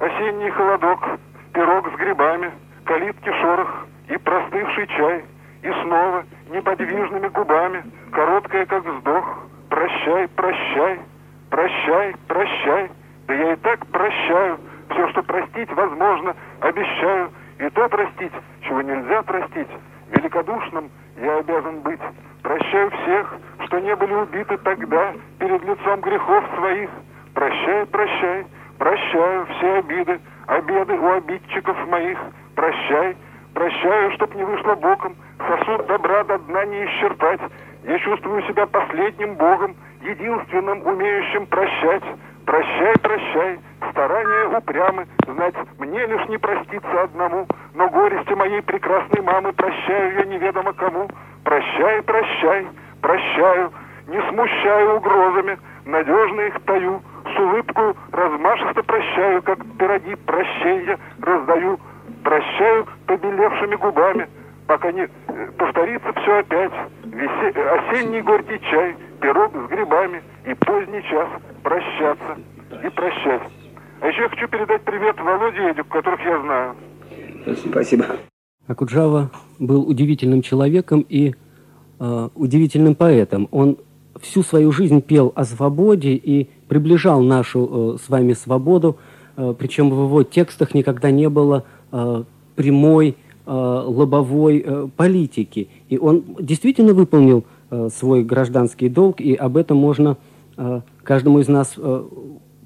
Осенний 0.02 0.50
холодок, 0.50 0.98
пирог 1.54 1.88
с 1.88 1.96
грибами, 1.96 2.50
калитки 2.84 3.30
шорох 3.40 3.86
и 4.08 4.16
простывший 4.16 4.88
чай. 4.88 5.24
И 5.62 5.72
снова 5.84 6.24
неподвижными 6.50 7.28
губами, 7.28 7.84
короткая 8.10 8.66
как 8.66 8.84
вздох. 8.84 9.46
Прощай, 9.70 10.26
прощай, 10.26 11.00
прощай, 11.50 12.16
прощай. 12.26 12.90
Да 13.28 13.34
я 13.34 13.52
и 13.52 13.56
так 13.58 13.86
прощаю. 13.92 14.58
Все, 14.90 15.08
что 15.10 15.22
простить 15.22 15.72
возможно, 15.72 16.34
обещаю. 16.58 17.30
И 17.60 17.70
то 17.70 17.88
простить, 17.88 18.32
чего 18.62 18.82
нельзя 18.82 19.22
простить. 19.22 19.68
Великодушным 20.10 20.90
я 21.18 21.36
обязан 21.36 21.78
быть. 21.82 22.00
Прощаю 22.42 22.90
всех, 22.90 23.36
что 23.66 23.78
не 23.78 23.94
были 23.94 24.14
убиты 24.14 24.56
тогда 24.64 25.12
перед 25.38 25.62
лицом 25.62 26.00
грехов 26.00 26.44
своих. 26.56 26.90
Прощай, 27.34 27.86
прощай, 27.86 28.46
прощаю 28.82 29.46
все 29.46 29.78
обиды, 29.78 30.20
обеды 30.48 30.94
у 30.94 31.12
обидчиков 31.12 31.76
моих. 31.86 32.18
Прощай, 32.56 33.16
прощаю, 33.54 34.10
чтоб 34.14 34.34
не 34.34 34.42
вышло 34.42 34.74
боком, 34.74 35.14
сосуд 35.38 35.86
добра 35.86 36.24
до 36.24 36.36
дна 36.38 36.64
не 36.64 36.84
исчерпать. 36.86 37.40
Я 37.84 37.98
чувствую 38.00 38.42
себя 38.42 38.66
последним 38.66 39.36
богом, 39.36 39.76
единственным 40.00 40.84
умеющим 40.84 41.46
прощать. 41.46 42.02
Прощай, 42.44 42.94
прощай, 43.00 43.60
старания 43.92 44.58
упрямы, 44.58 45.06
знать 45.28 45.54
мне 45.78 46.04
лишь 46.04 46.28
не 46.28 46.38
проститься 46.38 47.02
одному, 47.02 47.46
но 47.74 47.88
горести 47.88 48.32
моей 48.32 48.62
прекрасной 48.62 49.22
мамы 49.22 49.52
прощаю 49.52 50.14
я 50.14 50.24
неведомо 50.24 50.72
кому. 50.72 51.08
Прощай, 51.44 52.02
прощай, 52.02 52.66
прощаю, 53.00 53.72
не 54.08 54.20
смущаю 54.28 54.96
угрозами, 54.96 55.56
надежно 55.84 56.40
их 56.42 56.60
таю, 56.64 57.00
с 57.24 57.38
улыбкою 57.38 57.96
размашисто 58.12 58.82
прощаю, 58.82 59.42
как 59.42 59.58
пироги 59.78 60.14
прощенья 60.26 60.98
раздаю, 61.20 61.78
прощаю 62.22 62.86
побелевшими 63.06 63.76
губами, 63.76 64.28
пока 64.66 64.92
не 64.92 65.02
э, 65.02 65.50
повторится 65.58 66.12
все 66.20 66.38
опять. 66.38 66.72
Весе- 67.04 67.52
э, 67.54 67.78
Осенний 67.78 68.22
горький 68.22 68.60
чай, 68.70 68.96
пирог 69.20 69.52
с 69.54 69.70
грибами 69.70 70.22
и 70.46 70.54
поздний 70.54 71.02
час 71.02 71.28
прощаться 71.62 72.38
и 72.84 72.88
прощать. 72.90 73.42
А 74.00 74.08
еще 74.08 74.22
я 74.22 74.28
хочу 74.28 74.48
передать 74.48 74.82
привет 74.82 75.20
Володе 75.20 75.58
и 75.58 75.72
Эдику, 75.72 75.88
которых 75.90 76.20
я 76.24 76.40
знаю. 76.40 76.74
Спасибо. 77.70 78.04
Акуджава 78.66 79.30
был 79.58 79.88
удивительным 79.88 80.42
человеком 80.42 81.04
и 81.08 81.34
э, 82.00 82.28
удивительным 82.34 82.94
поэтом. 82.94 83.48
Он 83.50 83.76
всю 84.22 84.42
свою 84.42 84.72
жизнь 84.72 85.02
пел 85.02 85.32
о 85.34 85.44
свободе 85.44 86.14
и 86.14 86.48
приближал 86.68 87.20
нашу 87.20 87.96
э, 87.96 87.98
с 88.02 88.08
вами 88.08 88.32
свободу, 88.32 88.96
э, 89.36 89.54
причем 89.58 89.90
в 89.90 90.04
его 90.04 90.22
текстах 90.22 90.74
никогда 90.74 91.10
не 91.10 91.28
было 91.28 91.64
э, 91.90 92.24
прямой 92.56 93.16
лобовой 93.44 94.64
политики. 94.96 95.68
И 95.88 95.98
он 95.98 96.22
действительно 96.38 96.94
выполнил 96.94 97.44
свой 97.92 98.22
гражданский 98.22 98.88
долг, 98.88 99.20
и 99.20 99.34
об 99.34 99.56
этом 99.56 99.78
можно 99.78 100.16
каждому 101.02 101.40
из 101.40 101.48
нас 101.48 101.74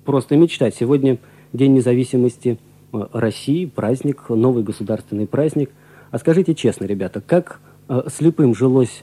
просто 0.05 0.37
мечтать. 0.37 0.75
Сегодня 0.79 1.17
День 1.55 1.73
независимости 1.73 2.59
России, 2.93 3.65
праздник, 3.65 4.29
новый 4.29 4.65
государственный 4.65 5.27
праздник. 5.27 5.71
А 6.11 6.19
скажите 6.19 6.55
честно, 6.55 6.85
ребята, 6.85 7.23
как 7.23 7.59
слепым 8.09 8.55
жилось, 8.55 9.03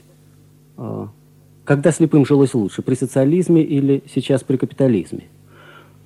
когда 1.64 1.92
слепым 1.92 2.26
жилось 2.26 2.54
лучше, 2.54 2.82
при 2.82 2.94
социализме 2.94 3.62
или 3.62 4.02
сейчас 4.12 4.42
при 4.42 4.56
капитализме? 4.56 5.24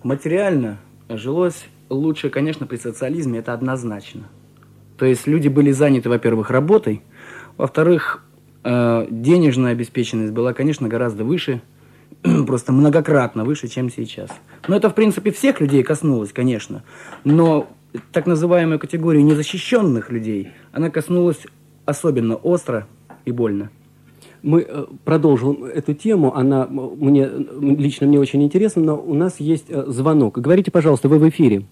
Материально 0.02 0.78
жилось 1.08 1.64
лучше, 1.88 2.30
конечно, 2.30 2.66
при 2.66 2.76
социализме, 2.76 3.40
это 3.40 3.52
однозначно. 3.52 4.28
То 4.96 5.06
есть 5.06 5.26
люди 5.26 5.48
были 5.48 5.70
заняты, 5.70 6.08
во-первых, 6.08 6.50
работой, 6.50 7.02
во-вторых, 7.56 8.24
э, 8.64 9.06
денежная 9.10 9.72
обеспеченность 9.72 10.32
была, 10.32 10.52
конечно, 10.52 10.88
гораздо 10.88 11.24
выше, 11.24 11.60
просто 12.46 12.72
многократно 12.72 13.44
выше, 13.44 13.68
чем 13.68 13.90
сейчас. 13.90 14.30
Но 14.66 14.76
это, 14.76 14.90
в 14.90 14.94
принципе, 14.94 15.30
всех 15.30 15.60
людей 15.60 15.82
коснулось, 15.82 16.32
конечно. 16.32 16.82
Но 17.24 17.68
так 18.12 18.26
называемую 18.26 18.78
категорию 18.78 19.24
незащищенных 19.24 20.10
людей, 20.10 20.50
она 20.72 20.90
коснулась 20.90 21.40
особенно 21.84 22.36
остро 22.36 22.86
и 23.24 23.32
больно. 23.32 23.70
Мы 24.42 24.64
э, 24.68 24.84
продолжим 25.04 25.64
эту 25.64 25.94
тему, 25.94 26.34
она 26.36 26.64
м, 26.66 26.92
мне, 26.98 27.28
лично 27.60 28.06
мне 28.06 28.18
очень 28.20 28.42
интересна, 28.42 28.82
но 28.82 28.96
у 28.96 29.14
нас 29.14 29.40
есть 29.40 29.66
э, 29.68 29.84
звонок. 29.88 30.38
Говорите, 30.38 30.70
пожалуйста, 30.70 31.08
вы 31.08 31.18
в 31.18 31.28
эфире. 31.28 31.64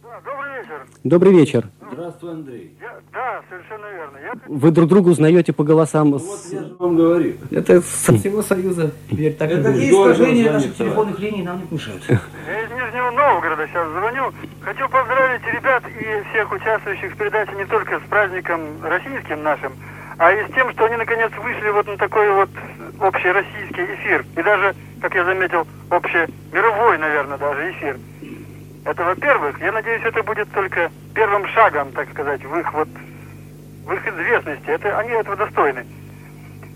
Добрый 1.04 1.32
вечер. 1.32 1.68
Здравствуй, 1.92 2.32
Андрей. 2.32 2.76
Да, 3.12 3.40
совершенно 3.48 3.86
верно. 3.92 4.18
Я 4.20 4.32
Вы 4.48 4.70
друг 4.72 4.88
друга 4.88 5.08
узнаете 5.10 5.52
по 5.52 5.62
голосам. 5.62 6.18
с- 6.18 6.52
вам 6.80 6.96
говорю. 6.96 7.34
Это 7.52 7.80
со 7.80 8.12
всего 8.14 8.42
Союза 8.42 8.90
теперь 9.08 9.32
так 9.34 9.48
будет. 9.50 9.76
искажения 9.76 10.52
наших 10.52 10.74
телефонных 10.74 11.20
линий 11.20 11.42
нам 11.44 11.58
не 11.60 11.66
мешают. 11.76 12.02
Я 12.08 12.14
из 12.16 12.70
Нижнего 12.70 12.86
Нижнего 12.86 13.10
Новгорода 13.12 13.66
сейчас 13.68 13.88
звоню. 13.90 14.32
Хочу 14.62 14.88
поздравить 14.88 15.42
ребят 15.54 15.84
и 15.86 16.30
всех 16.30 16.52
участвующих 16.52 17.12
в 17.14 17.16
передаче 17.16 17.52
не 17.56 17.66
только 17.66 18.00
с 18.04 18.08
праздником 18.10 18.60
российским 18.82 19.42
нашим, 19.44 19.72
а 20.18 20.32
и 20.32 20.48
с 20.48 20.54
тем, 20.54 20.70
что 20.72 20.86
они 20.86 20.96
наконец 20.96 21.30
вышли 21.36 21.68
вот 21.70 21.86
на 21.86 21.96
такой 21.98 22.30
вот 22.30 22.50
общий 23.00 23.30
российский 23.30 23.84
эфир. 23.94 24.24
И 24.36 24.42
даже, 24.42 24.74
как 25.02 25.14
я 25.14 25.24
заметил, 25.24 25.66
общемировой, 25.90 26.98
наверное, 26.98 27.36
даже 27.36 27.70
эфир. 27.72 27.98
Это 28.84 29.04
во-первых. 29.04 29.60
Я 29.60 29.72
надеюсь, 29.72 30.02
это 30.04 30.22
будет 30.22 30.50
только 30.52 30.90
первым 31.14 31.46
шагом, 31.48 31.92
так 31.92 32.08
сказать, 32.10 32.42
в 32.44 32.58
их 32.58 32.72
вот 32.72 32.88
в 33.84 33.92
их 33.92 34.06
известности. 34.08 34.66
Это, 34.66 34.98
они 34.98 35.10
этого 35.10 35.36
достойны. 35.36 35.86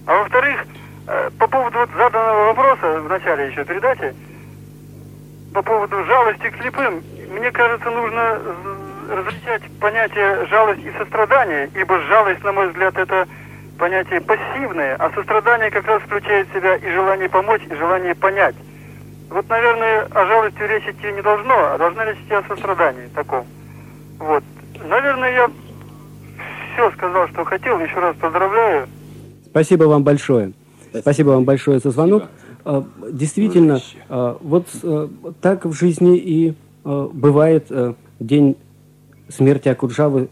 А 0.07 0.19
во-вторых, 0.19 0.65
э, 1.07 1.31
по 1.39 1.49
поводу 1.49 1.79
вот 1.79 1.91
заданного 1.97 2.47
вопроса 2.47 3.01
в 3.01 3.09
начале 3.09 3.49
еще 3.49 3.65
передачи, 3.65 4.15
по 5.53 5.63
поводу 5.63 6.05
жалости 6.05 6.51
к 6.51 6.57
слепым, 6.61 7.03
мне 7.31 7.51
кажется, 7.51 7.91
нужно 7.91 8.39
различать 9.11 9.63
понятие 9.81 10.47
жалость 10.47 10.83
и 10.85 10.99
сострадание, 10.99 11.71
ибо 11.75 11.99
жалость, 12.03 12.43
на 12.45 12.53
мой 12.53 12.69
взгляд, 12.69 12.97
это 12.97 13.27
понятие 13.79 14.21
пассивное, 14.21 14.97
а 14.97 15.11
сострадание 15.11 15.71
как 15.71 15.87
раз 15.87 16.03
включает 16.03 16.49
в 16.49 16.55
себя 16.55 16.77
и 16.77 16.91
желание 16.93 17.29
помочь, 17.29 17.63
и 17.69 17.75
желание 17.75 18.15
понять. 18.15 18.55
Вот, 19.31 19.49
наверное, 19.49 20.07
о 20.11 20.27
жалости 20.27 20.59
речь 20.59 20.89
идти 20.89 21.13
не 21.13 21.23
должно, 21.23 21.55
а 21.55 21.79
должна 21.79 22.05
речь 22.05 22.19
идти 22.19 22.35
о 22.35 22.43
сострадании 22.43 23.09
таком. 23.15 23.47
Вот. 24.19 24.45
Наверное, 24.89 25.33
я 25.33 25.51
все 26.75 26.91
сказал, 26.93 27.29
что 27.29 27.45
хотел. 27.45 27.79
Еще 27.81 27.99
раз 27.99 28.17
поздравляю. 28.17 28.87
Спасибо 29.47 29.85
вам 29.85 30.03
большое. 30.03 30.53
Спасибо 30.99 31.31
вам 31.31 31.45
большое 31.45 31.79
за 31.79 31.91
звонок. 31.91 32.25
А, 32.65 32.85
действительно, 33.11 33.81
а, 34.09 34.37
вот 34.41 34.67
а, 34.83 35.09
так 35.41 35.65
в 35.65 35.73
жизни 35.73 36.19
и 36.19 36.55
бывает 36.83 37.71
день 38.21 38.57
смерти 39.31 39.69
Акуджавы 39.69 40.29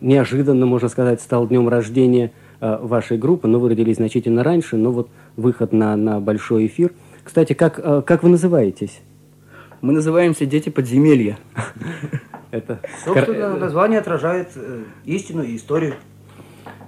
неожиданно, 0.00 0.66
можно 0.66 0.88
сказать, 0.88 1.20
стал 1.20 1.46
днем 1.46 1.68
рождения 1.68 2.32
вашей 2.60 3.16
группы, 3.18 3.46
но 3.46 3.60
вы 3.60 3.68
родились 3.68 3.96
значительно 3.96 4.42
раньше, 4.42 4.76
но 4.76 4.90
вот 4.90 5.08
выход 5.36 5.72
на, 5.72 5.94
на 5.96 6.18
большой 6.18 6.66
эфир. 6.66 6.90
Кстати, 7.22 7.52
как, 7.52 8.04
как 8.04 8.22
вы 8.24 8.30
называетесь? 8.30 9.00
Мы 9.80 9.92
называемся 9.92 10.44
«Дети 10.46 10.70
подземелья». 10.70 11.38
Это 12.50 12.80
Собственно, 13.04 13.56
название 13.56 14.00
отражает 14.00 14.48
э, 14.56 14.82
истину 15.04 15.42
и 15.42 15.54
историю. 15.54 15.94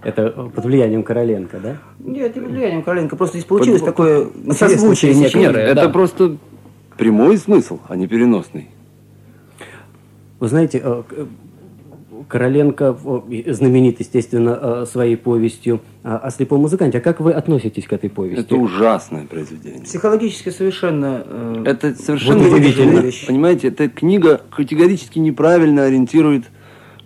Это 0.03 0.31
под 0.31 0.65
влиянием 0.65 1.03
Короленко, 1.03 1.59
да? 1.61 1.77
Нет, 1.99 2.35
не 2.35 2.43
под 2.43 2.51
влиянием 2.53 2.83
Короленко. 2.83 3.15
Просто 3.15 3.37
здесь 3.37 3.47
получилось 3.47 3.83
Под- 3.83 3.91
такое 3.91 4.29
Созвучие 4.53 5.13
нет, 5.13 5.21
нет, 5.23 5.33
сочетание. 5.33 5.67
это 5.67 5.83
Да. 5.83 5.89
просто 5.91 6.37
прямой 6.97 7.37
смысл, 7.37 7.79
а 7.89 7.95
не 7.97 8.07
переносный. 8.07 8.71
Вы 10.41 10.49
знаете, 10.49 10.81
э, 10.83 11.03
Короленко 12.29 12.97
знаменит, 13.47 14.01
естественно, 14.01 14.59
э, 14.61 14.87
своей 14.87 15.17
повестью 15.17 15.81
о 16.03 16.31
слепом 16.31 16.61
музыканте. 16.61 16.99
А 16.99 17.01
как 17.01 17.21
вы 17.21 17.33
относитесь 17.33 17.87
к 17.87 17.93
этой 17.93 18.11
повести? 18.11 18.41
Это 18.41 18.57
ужасное 18.57 19.27
произведение. 19.27 19.83
Психологически 19.83 20.51
совершенно... 20.51 21.23
э, 21.27 21.63
Это 21.67 21.95
совершенно 21.95 22.39
вот 22.39 22.53
удивительно. 22.53 22.71
удивительная 22.71 23.03
вещь. 23.03 23.27
Понимаете, 23.27 23.69
эта 23.69 23.89
книга 23.89 24.41
категорически 24.51 25.19
неправильно 25.19 25.85
ориентирует 25.85 26.45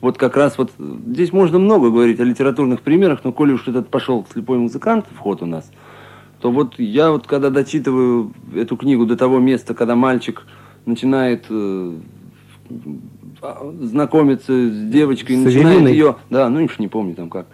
вот 0.00 0.18
как 0.18 0.36
раз 0.36 0.58
вот 0.58 0.70
здесь 0.78 1.32
можно 1.32 1.58
много 1.58 1.90
говорить 1.90 2.20
о 2.20 2.24
литературных 2.24 2.82
примерах, 2.82 3.20
но 3.24 3.32
коли 3.32 3.52
уж 3.52 3.66
этот 3.68 3.88
пошел 3.88 4.26
слепой 4.30 4.58
музыкант 4.58 5.06
в 5.10 5.18
ход 5.18 5.42
у 5.42 5.46
нас, 5.46 5.70
то 6.40 6.50
вот 6.50 6.78
я 6.78 7.10
вот 7.10 7.26
когда 7.26 7.48
дочитываю 7.48 8.34
эту 8.54 8.76
книгу 8.76 9.06
до 9.06 9.16
того 9.16 9.38
места, 9.38 9.72
когда 9.72 9.94
мальчик 9.96 10.42
начинает 10.84 11.46
э, 11.48 11.94
а, 13.44 13.74
знакомиться 13.82 14.52
с 14.52 14.90
девочкой, 14.90 15.36
С 15.36 15.44
начинает 15.44 15.76
Эвелиной? 15.76 15.92
ее, 15.92 16.16
да, 16.30 16.48
ну 16.48 16.64
уж 16.64 16.78
не 16.78 16.88
помню 16.88 17.14
там 17.14 17.28
как, 17.28 17.46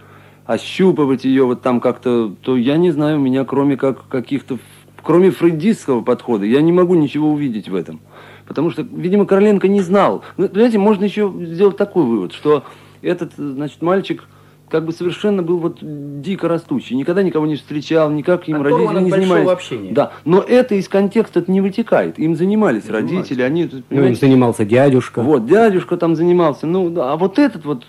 ощупывать 0.47 1.25
ее 1.25 1.45
вот 1.45 1.63
там 1.63 1.81
как-то, 1.81 2.35
то 2.43 2.57
я 2.57 2.77
не 2.77 2.93
знаю, 2.93 3.19
у 3.19 3.21
меня 3.21 3.45
кроме 3.45 3.77
как 3.77 4.07
каких-то, 4.09 4.59
кроме 5.03 5.31
фрейдистского 5.31 6.03
подхода, 6.03 6.47
я 6.47 6.61
не 6.63 6.73
могу 6.73 6.95
ничего 6.95 7.33
увидеть 7.33 7.69
в 7.69 7.75
этом. 7.75 8.01
Потому 8.47 8.71
что, 8.71 8.83
видимо, 8.83 9.27
Короленко 9.27 9.69
не 9.69 9.81
знал. 9.81 10.23
Ну, 10.37 10.49
понимаете, 10.49 10.79
можно 10.79 11.05
еще 11.05 11.33
сделать 11.41 11.77
такой 11.77 12.05
вывод, 12.05 12.33
что 12.33 12.65
этот, 13.03 13.33
значит, 13.37 13.83
мальчик 13.83 14.25
как 14.71 14.85
бы 14.85 14.93
совершенно 14.93 15.43
был 15.43 15.59
вот 15.59 15.79
дико 16.23 16.49
растущий, 16.49 16.97
никогда 16.97 17.23
никого 17.23 17.47
не 17.47 17.57
встречал, 17.57 18.11
никак 18.11 18.49
им 18.49 18.61
Оторван 18.61 18.97
родители 18.97 18.97
от 18.97 19.05
не 19.05 19.11
занимались. 19.11 19.49
общения. 19.49 19.93
Да, 19.93 20.13
но 20.25 20.41
это 20.41 20.77
из 20.77 20.89
контекста 20.89 21.45
не 21.49 21.61
вытекает. 21.61 22.19
Им 22.19 22.37
занимались 22.37 22.89
родители, 22.89 23.43
они... 23.43 23.69
Ну, 23.91 24.05
им 24.05 24.15
занимался 24.15 24.65
дядюшка. 24.65 25.23
вот, 25.23 25.47
дядюшка 25.47 25.97
там 25.97 26.15
занимался. 26.15 26.67
Ну, 26.67 26.89
да, 26.89 27.13
а 27.13 27.17
вот 27.17 27.39
этот 27.39 27.65
вот, 27.65 27.85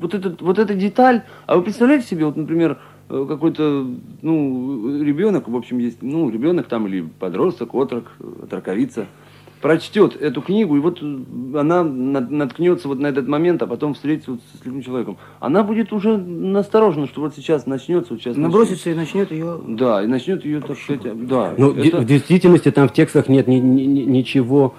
вот, 0.00 0.14
этот, 0.14 0.42
вот 0.42 0.58
эта 0.58 0.74
деталь, 0.74 1.22
а 1.46 1.56
вы 1.56 1.62
представляете 1.62 2.06
себе, 2.08 2.24
вот, 2.24 2.36
например, 2.36 2.78
э, 3.08 3.26
какой-то, 3.28 3.86
ну, 4.22 5.02
ребенок, 5.02 5.48
в 5.48 5.56
общем, 5.56 5.78
есть, 5.78 5.98
ну, 6.02 6.28
ребенок 6.28 6.66
там 6.66 6.88
или 6.88 7.08
подросток, 7.20 7.74
отрок, 7.74 8.10
э, 8.18 8.44
отроковица, 8.44 9.06
прочтет 9.60 10.20
эту 10.20 10.40
книгу, 10.42 10.76
и 10.76 10.80
вот 10.80 10.98
э, 11.02 11.58
она 11.58 11.82
нат- 11.84 12.30
наткнется 12.30 12.88
вот 12.88 12.98
на 12.98 13.08
этот 13.08 13.28
момент, 13.28 13.62
а 13.62 13.66
потом 13.66 13.94
встретится 13.94 14.32
вот 14.32 14.40
с 14.40 14.62
слепым 14.62 14.82
человеком. 14.82 15.18
Она 15.38 15.62
будет 15.62 15.92
уже 15.92 16.16
насторожена, 16.16 17.06
что 17.06 17.20
вот 17.20 17.34
сейчас 17.34 17.66
начнется, 17.66 18.14
вот 18.14 18.22
сейчас 18.22 18.36
Набросится 18.36 18.90
и 18.90 18.94
начнет 18.94 19.30
ее... 19.30 19.44
начнется. 19.44 19.76
Да, 19.76 20.02
и 20.02 20.06
начнет 20.06 20.44
ее, 20.44 20.60
так 20.60 20.78
сказать, 20.78 21.26
да. 21.26 21.54
Ну, 21.58 21.74
де- 21.74 21.88
это- 21.88 21.98
в 21.98 22.04
действительности 22.06 22.70
там 22.70 22.88
в 22.88 22.92
текстах 22.92 23.28
нет 23.28 23.46
ни- 23.48 23.56
ни- 23.56 23.82
ни- 23.84 24.02
ничего 24.02 24.74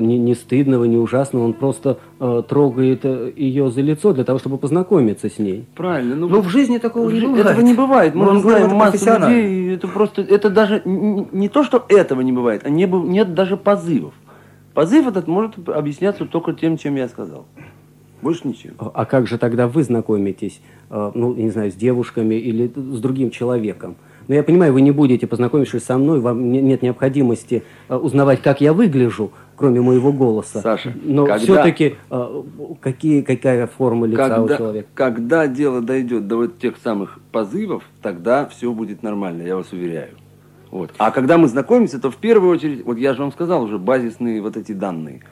ни, 0.00 0.14
ни 0.14 0.34
стыдного, 0.34 0.84
ни 0.84 0.96
ужасного. 0.96 1.44
Он 1.44 1.52
просто 1.52 1.98
э, 2.20 2.42
трогает 2.48 3.00
э, 3.04 3.32
ее 3.34 3.70
за 3.70 3.80
лицо 3.80 4.12
для 4.12 4.24
того, 4.24 4.38
чтобы 4.38 4.56
познакомиться 4.58 5.28
с 5.28 5.38
ней. 5.38 5.64
Правильно. 5.74 6.14
Ну, 6.14 6.28
Но 6.28 6.40
в 6.40 6.48
жизни 6.48 6.78
такого 6.78 7.10
не 7.10 7.20
бывает. 7.20 7.46
Этого 7.46 7.60
не 7.60 7.74
бывает. 7.74 8.14
Мы 8.14 8.32
Мы 8.32 8.40
знаем 8.40 8.66
это 8.66 8.74
массу 8.74 9.04
людей, 9.20 9.74
это 9.74 9.88
просто, 9.88 10.22
это 10.22 10.50
даже 10.50 10.82
н- 10.84 11.26
не 11.32 11.48
то, 11.48 11.64
что 11.64 11.84
этого 11.88 12.20
не 12.20 12.32
бывает, 12.32 12.62
а 12.64 12.70
не, 12.70 12.86
быв- 12.86 13.06
нет 13.06 13.34
даже 13.34 13.56
позывов. 13.56 14.14
Позыв 14.74 15.06
этот 15.06 15.26
может 15.28 15.68
объясняться 15.68 16.24
только 16.24 16.52
тем, 16.52 16.76
чем 16.78 16.96
я 16.96 17.08
сказал. 17.08 17.44
Больше 18.22 18.48
ничем. 18.48 18.72
А 18.78 19.04
как 19.04 19.26
же 19.26 19.38
тогда 19.38 19.68
вы 19.68 19.82
знакомитесь, 19.82 20.60
э, 20.90 21.10
ну, 21.14 21.34
не 21.34 21.50
знаю, 21.50 21.70
с 21.70 21.74
девушками 21.74 22.36
или 22.36 22.70
с 22.74 23.00
другим 23.00 23.30
человеком? 23.30 23.96
Но 24.26 24.34
я 24.34 24.42
понимаю, 24.42 24.72
вы 24.72 24.80
не 24.80 24.90
будете, 24.90 25.26
познакомившись 25.26 25.84
со 25.84 25.98
мной, 25.98 26.20
вам 26.20 26.50
не- 26.50 26.62
нет 26.62 26.80
необходимости 26.82 27.62
э, 27.90 27.94
узнавать, 27.96 28.40
как 28.40 28.62
я 28.62 28.72
выгляжу, 28.72 29.32
кроме 29.64 29.80
моего 29.80 30.12
голоса. 30.12 30.60
Саша, 30.60 30.92
Но 31.02 31.24
когда- 31.24 31.38
все-таки 31.38 31.94
какие, 32.80 33.22
какая 33.22 33.66
форма 33.66 34.06
лица 34.06 34.26
у 34.26 34.42
Когда, 34.42 34.56
человека? 34.58 34.88
когда 34.94 35.46
дело 35.46 35.80
дойдет 35.80 36.26
до 36.28 36.36
вот 36.36 36.58
тех 36.58 36.74
самых 36.82 37.18
позывов, 37.32 37.82
тогда 38.02 38.46
все 38.46 38.70
будет 38.72 39.02
нормально, 39.02 39.42
я 39.42 39.56
вас 39.56 39.72
уверяю. 39.72 40.10
Вот. 40.70 40.90
А 40.98 41.10
когда 41.10 41.38
мы 41.38 41.48
знакомимся, 41.48 41.98
то 41.98 42.10
в 42.10 42.16
первую 42.16 42.50
очередь, 42.52 42.84
вот 42.84 42.98
я 42.98 43.14
же 43.14 43.22
вам 43.22 43.32
сказал 43.32 43.62
уже, 43.62 43.78
базисные 43.78 44.42
вот 44.42 44.56
эти 44.58 44.72
данные. 44.72 45.22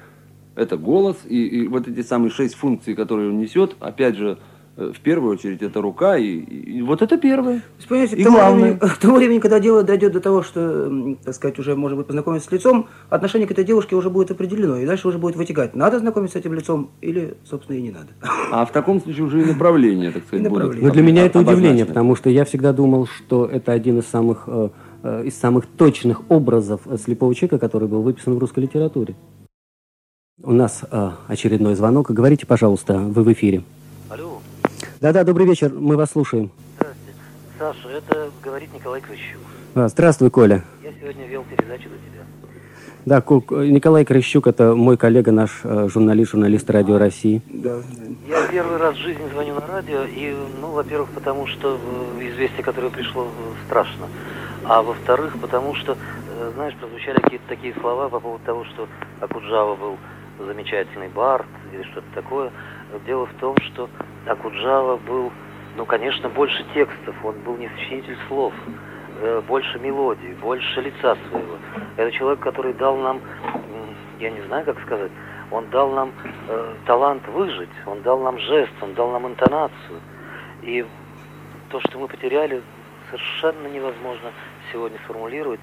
Это 0.55 0.77
голос 0.79 1.19
и, 1.29 1.47
и 1.47 1.69
вот 1.69 1.89
эти 1.89 2.03
самые 2.03 2.31
шесть 2.31 2.55
функций, 2.55 2.95
которые 2.95 3.29
он 3.31 3.39
несет, 3.39 3.77
опять 3.81 4.17
же, 4.17 4.39
в 4.77 5.01
первую 5.01 5.33
очередь 5.33 5.61
это 5.63 5.83
рука, 5.83 6.17
и, 6.17 6.25
и- 6.39 6.83
вот 6.83 7.03
это 7.03 7.19
первое. 7.19 7.59
То 7.61 7.65
есть, 7.79 7.89
понимаете, 7.89 8.17
И 8.17 8.21
к 8.23 8.25
тому, 8.25 8.37
главное. 8.39 8.63
времени, 8.63 8.79
к 8.95 8.97
тому 8.99 9.17
времени, 9.17 9.39
когда 9.39 9.61
дело 9.61 9.83
дойдет 9.83 10.13
до 10.13 10.21
того, 10.21 10.43
что, 10.43 11.17
так 11.25 11.35
сказать, 11.35 11.59
уже, 11.59 11.77
может 11.77 11.99
быть, 11.99 12.07
познакомиться 12.07 12.49
с 12.49 12.53
лицом, 12.53 12.87
отношение 13.11 13.47
к 13.47 13.51
этой 13.51 13.65
девушке 13.65 13.97
уже 13.97 14.09
будет 14.09 14.31
определено, 14.31 14.79
и 14.79 14.87
дальше 14.87 15.09
уже 15.09 15.19
будет 15.19 15.37
вытекать, 15.37 15.75
надо 15.77 15.99
знакомиться 15.99 16.39
с 16.39 16.41
этим 16.41 16.55
лицом 16.55 16.91
или, 17.03 17.37
собственно, 17.45 17.77
и 17.77 17.83
не 17.83 17.91
надо. 17.91 18.09
А 18.51 18.65
в 18.65 18.73
таком 18.73 19.01
случае 19.03 19.25
уже 19.25 19.43
и 19.43 19.45
направление, 19.45 20.11
так 20.11 20.25
сказать, 20.27 20.49
будут. 20.49 20.81
Ну, 20.81 20.91
для 20.91 21.03
меня 21.03 21.27
это 21.27 21.41
удивление, 21.41 21.85
потому 21.85 22.17
что 22.17 22.31
я 22.31 22.45
всегда 22.45 22.73
думал, 22.73 23.07
что 23.07 23.45
это 23.45 23.73
один 23.73 23.99
из 23.99 24.07
самых, 24.07 24.45
э, 24.47 24.71
э, 25.03 25.25
из 25.27 25.37
самых 25.39 25.67
точных 25.67 26.23
образов 26.31 26.81
э, 26.87 26.97
слепого 26.97 27.35
человека, 27.35 27.59
который 27.59 27.89
был 27.89 28.01
выписан 28.03 28.35
в 28.35 28.39
русской 28.39 28.61
литературе. 28.61 29.15
У 30.43 30.53
нас 30.53 30.83
э, 30.91 31.11
очередной 31.29 31.75
звонок. 31.75 32.11
Говорите, 32.11 32.47
пожалуйста, 32.47 32.99
вы 32.99 33.23
в 33.23 33.33
эфире. 33.33 33.63
Да-да, 35.03 35.25
добрый 35.25 35.49
вечер, 35.49 35.73
мы 35.75 35.97
вас 35.97 36.13
слушаем. 36.13 36.53
Саша, 37.59 37.89
это 37.89 38.31
говорит 38.41 38.73
Николай 38.73 39.01
Крыщук. 39.01 39.41
А, 39.75 39.89
Здравствуй, 39.89 40.31
Коля. 40.31 40.63
Я 40.81 40.93
сегодня 41.01 41.27
вел 41.27 41.43
передачу 41.43 41.89
за 41.89 41.97
тебя. 41.97 42.23
Да, 43.05 43.17
Николай 43.67 44.05
Крыщук, 44.05 44.47
это 44.47 44.77
мой 44.77 44.97
коллега, 44.97 45.33
наш 45.33 45.63
э, 45.65 45.89
журналист, 45.93 46.31
журналист 46.31 46.71
Радио 46.71 46.99
России. 46.99 47.43
Да, 47.49 47.81
Я 48.29 48.47
первый 48.47 48.77
раз 48.77 48.95
в 48.95 49.01
жизни 49.01 49.29
звоню 49.33 49.55
на 49.55 49.67
радио, 49.67 50.05
и, 50.05 50.37
ну, 50.61 50.71
во-первых, 50.71 51.09
потому 51.11 51.49
что 51.49 51.81
э, 52.21 52.29
известие, 52.29 52.63
которое 52.63 52.91
пришло, 52.91 53.25
э, 53.25 53.67
страшно. 53.67 54.07
А 54.63 54.83
во-вторых, 54.83 55.37
потому 55.41 55.75
что, 55.75 55.99
знаешь, 56.55 56.77
прозвучали 56.77 57.19
какие-то 57.21 57.49
такие 57.49 57.75
слова 57.81 58.09
по 58.09 58.21
поводу 58.21 58.45
того, 58.45 58.65
что 58.67 58.87
Акуджава 59.19 59.75
был 59.75 59.97
замечательный 60.47 61.09
бард 61.09 61.47
или 61.73 61.83
что-то 61.91 62.07
такое. 62.15 62.53
Дело 63.07 63.27
в 63.27 63.35
том, 63.35 63.57
что 63.59 63.89
Акуджава 64.27 64.97
был, 64.99 65.33
ну, 65.77 65.85
конечно, 65.87 66.29
больше 66.29 66.65
текстов, 66.75 67.15
он 67.25 67.35
был 67.41 67.57
не 67.57 67.69
сочинитель 67.71 68.17
слов, 68.29 68.53
э, 69.21 69.43
больше 69.47 69.79
мелодий, 69.79 70.35
больше 70.35 70.81
лица 70.81 71.17
своего. 71.29 71.57
Это 71.97 72.11
человек, 72.13 72.41
который 72.41 72.75
дал 72.75 72.97
нам 72.97 73.21
я 74.23 74.31
не 74.31 74.41
знаю, 74.43 74.65
как 74.65 74.81
сказать, 74.83 75.11
он 75.51 75.69
дал 75.71 75.91
нам 75.91 76.13
э, 76.49 76.75
талант 76.87 77.27
выжить, 77.29 77.69
он 77.87 78.03
дал 78.03 78.21
нам 78.21 78.39
жест, 78.39 78.73
он 78.81 78.95
дал 78.95 79.11
нам 79.11 79.27
интонацию. 79.27 80.01
И 80.63 80.87
то, 81.71 81.81
что 81.81 81.99
мы 81.99 82.07
потеряли, 82.07 82.63
совершенно 83.11 83.67
невозможно 83.67 84.31
сегодня 84.73 84.99
сформулировать. 85.05 85.61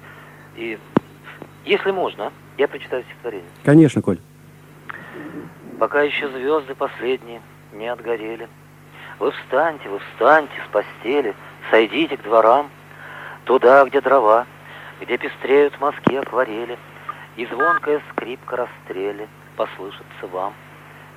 И 0.56 0.78
если 1.64 1.90
можно, 1.90 2.32
я 2.58 2.68
прочитаю 2.68 3.02
стихотворение. 3.04 3.48
Конечно, 3.64 4.02
Коль. 4.02 4.18
Пока 5.80 6.02
еще 6.02 6.28
звезды 6.28 6.74
последние 6.74 7.40
не 7.72 7.88
отгорели, 7.88 8.50
Вы 9.18 9.30
встаньте, 9.30 9.88
вы 9.88 9.98
встаньте 9.98 10.52
с 10.66 10.70
постели, 10.70 11.34
Сойдите 11.70 12.18
к 12.18 12.22
дворам, 12.22 12.68
Туда, 13.44 13.82
где 13.86 14.02
дрова, 14.02 14.46
где 15.00 15.16
пестреют 15.16 15.80
мазки 15.80 16.16
акварели, 16.16 16.78
И 17.36 17.46
звонкая 17.46 18.02
скрипка 18.10 18.56
расстрели 18.56 19.26
Послышится 19.56 20.26
вам. 20.30 20.52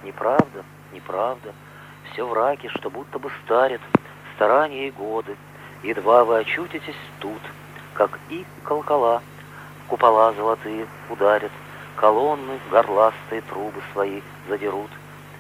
Неправда, 0.06 0.64
неправда, 0.94 1.52
Все 2.14 2.26
враки, 2.26 2.70
что 2.70 2.90
будто 2.90 3.20
бы 3.20 3.30
старят, 3.44 3.82
Старания 4.36 4.88
и 4.88 4.92
годы, 4.92 5.36
Едва 5.84 6.24
вы 6.24 6.38
очутитесь 6.38 6.96
тут, 7.20 7.42
Как 7.96 8.18
и 8.30 8.46
колокола, 8.64 9.22
Купола 9.90 10.32
золотые 10.32 10.88
ударят, 11.10 11.52
Колонны 11.96 12.60
горластые 12.72 13.42
трубы 13.42 13.82
свои 13.92 14.22
задерут. 14.48 14.90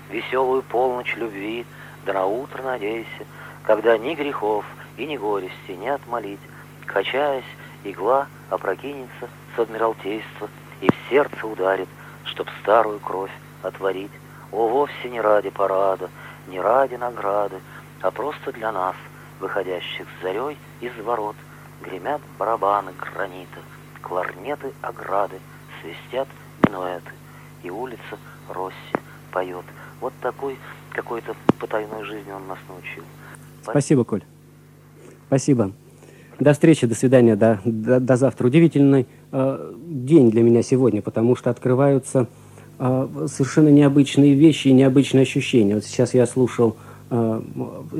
Веселую 0.09 0.61
полночь 0.61 1.15
любви, 1.15 1.65
да 2.05 2.13
на 2.13 2.25
утро 2.25 2.61
надейся, 2.61 3.25
Когда 3.63 3.97
ни 3.97 4.13
грехов 4.13 4.65
и 4.97 5.05
ни 5.05 5.17
горести 5.17 5.71
не 5.71 5.89
отмолить, 5.89 6.39
Качаясь, 6.85 7.43
игла 7.83 8.27
опрокинется 8.49 9.29
с 9.55 9.59
адмиралтейства 9.59 10.49
И 10.81 10.89
в 10.89 11.09
сердце 11.09 11.47
ударит, 11.47 11.89
чтоб 12.25 12.47
старую 12.61 12.99
кровь 12.99 13.31
отворить. 13.63 14.11
О, 14.51 14.67
вовсе 14.67 15.09
не 15.09 15.19
ради 15.19 15.49
парада, 15.49 16.09
не 16.47 16.59
ради 16.59 16.95
награды, 16.95 17.59
А 18.01 18.11
просто 18.11 18.51
для 18.51 18.71
нас, 18.71 18.95
выходящих 19.39 20.05
с 20.07 20.21
зарей 20.21 20.57
из 20.81 20.95
ворот, 21.03 21.35
Гремят 21.81 22.21
барабаны 22.37 22.93
гранита, 22.93 23.59
кларнеты 24.01 24.71
ограды, 24.81 25.39
Свистят 25.81 26.27
минуэты, 26.67 27.11
и 27.63 27.69
улица 27.69 28.17
Росси 28.49 28.75
поет. 29.31 29.65
Вот 30.01 30.13
такой 30.21 30.57
какой-то 30.91 31.35
потайной 31.59 32.03
жизни 32.05 32.31
он 32.31 32.47
нас 32.47 32.59
научил. 32.67 33.03
Спасибо, 33.61 34.03
Коль. 34.03 34.23
Спасибо. 35.27 35.71
До 36.39 36.53
встречи, 36.53 36.85
до 36.87 36.95
свидания, 36.95 37.35
до, 37.35 37.59
до, 37.63 37.99
до 37.99 38.15
завтра. 38.15 38.47
Удивительный 38.47 39.07
э, 39.31 39.73
день 39.87 40.29
для 40.29 40.43
меня 40.43 40.61
сегодня, 40.61 41.01
потому 41.01 41.35
что 41.35 41.49
открываются 41.49 42.27
э, 42.79 43.07
совершенно 43.27 43.69
необычные 43.69 44.33
вещи 44.33 44.67
и 44.67 44.73
необычные 44.73 45.23
ощущения. 45.23 45.75
Вот 45.75 45.85
сейчас 45.85 46.13
я 46.13 46.25
слушал 46.25 46.75
э, 47.09 47.41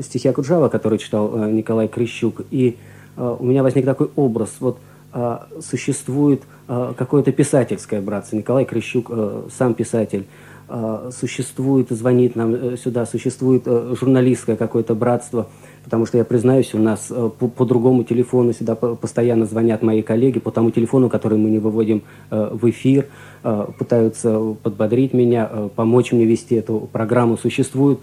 стихи 0.02 0.28
Акуджава, 0.28 0.68
который 0.68 0.98
читал 0.98 1.32
э, 1.34 1.50
Николай 1.50 1.88
Крыщук, 1.88 2.42
и 2.50 2.76
э, 3.16 3.36
у 3.38 3.44
меня 3.44 3.62
возник 3.62 3.84
такой 3.84 4.10
образ. 4.16 4.56
Вот 4.60 4.78
э, 5.12 5.38
существует 5.60 6.42
э, 6.42 6.53
какое-то 6.66 7.32
писательское 7.32 8.00
братство. 8.00 8.36
Николай 8.36 8.64
Крыщук 8.64 9.08
э, 9.10 9.48
сам 9.56 9.74
писатель. 9.74 10.26
Э, 10.68 11.10
существует, 11.12 11.90
звонит 11.90 12.36
нам 12.36 12.54
э, 12.54 12.76
сюда, 12.76 13.06
существует 13.06 13.62
э, 13.66 13.94
журналистское 13.98 14.56
какое-то 14.56 14.94
братство– 14.94 15.48
потому 15.84 16.06
что 16.06 16.18
я 16.18 16.24
признаюсь, 16.24 16.74
у 16.74 16.78
нас 16.78 17.08
э, 17.10 17.30
по, 17.38 17.48
по 17.48 17.64
другому 17.64 18.04
телефону 18.04 18.52
сюда 18.52 18.74
постоянно 18.74 19.44
звонят 19.44 19.82
мои 19.82 20.02
коллеги, 20.02 20.40
по 20.40 20.50
тому 20.50 20.70
телефону, 20.70 21.08
который 21.08 21.38
мы 21.38 21.50
не 21.50 21.58
выводим 21.58 22.02
э, 22.30 22.48
в 22.52 22.68
эфир, 22.68 23.04
э, 23.04 23.08
пытаются 23.78 24.40
подбодрить 24.62 25.12
меня, 25.12 25.48
помочь 25.76 26.12
мне 26.12 26.24
вести 26.24 26.54
эту 26.54 26.88
программу. 26.90 27.36
Существует 27.36 27.98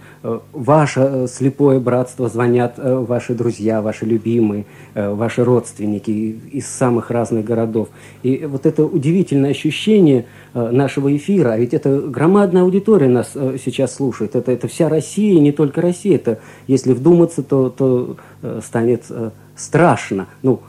ваше 0.52 1.26
слепое 1.28 1.80
братство, 1.80 2.28
звонят 2.28 2.74
ваши 2.76 3.34
друзья, 3.34 3.82
ваши 3.82 4.06
любимые, 4.06 4.66
ваши 4.94 5.44
родственники 5.44 6.10
из 6.10 6.68
самых 6.68 7.10
разных 7.10 7.44
городов. 7.44 7.88
И 8.22 8.46
вот 8.46 8.66
это 8.66 8.84
удивительное 8.84 9.50
ощущение 9.50 10.26
нашего 10.54 11.14
эфира, 11.16 11.52
а 11.52 11.58
ведь 11.58 11.74
это 11.74 12.00
громадная 12.00 12.62
аудитория 12.62 13.08
нас 13.08 13.32
сейчас 13.32 13.96
слушает, 13.96 14.36
это, 14.36 14.52
это 14.52 14.68
вся 14.68 14.88
Россия, 14.88 15.40
не 15.40 15.50
только 15.50 15.80
Россия, 15.80 16.14
это, 16.14 16.38
если 16.68 16.92
вдуматься, 16.92 17.42
то 17.42 17.68
то 17.68 18.16
э, 18.42 18.60
станет 18.64 19.04
э, 19.10 19.30
страшно, 19.56 20.26
ну, 20.42 20.60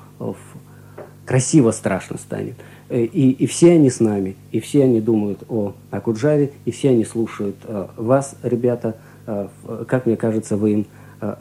красиво 1.26 1.72
страшно 1.72 2.18
станет. 2.18 2.56
Э, 2.94 3.04
и, 3.04 3.32
и 3.32 3.48
все 3.48 3.72
они 3.72 3.90
с 3.90 4.00
нами, 4.00 4.36
и 4.52 4.60
все 4.60 4.84
они 4.84 5.02
думают 5.02 5.40
о 5.50 5.74
Акуджаве, 5.90 6.52
и 6.66 6.72
все 6.72 6.90
они 6.90 7.06
слушают 7.06 7.56
вас, 7.98 8.36
ребята, 8.44 8.96
как 9.88 10.06
мне 10.06 10.16
кажется, 10.16 10.58
вы 10.58 10.72
им 10.72 10.86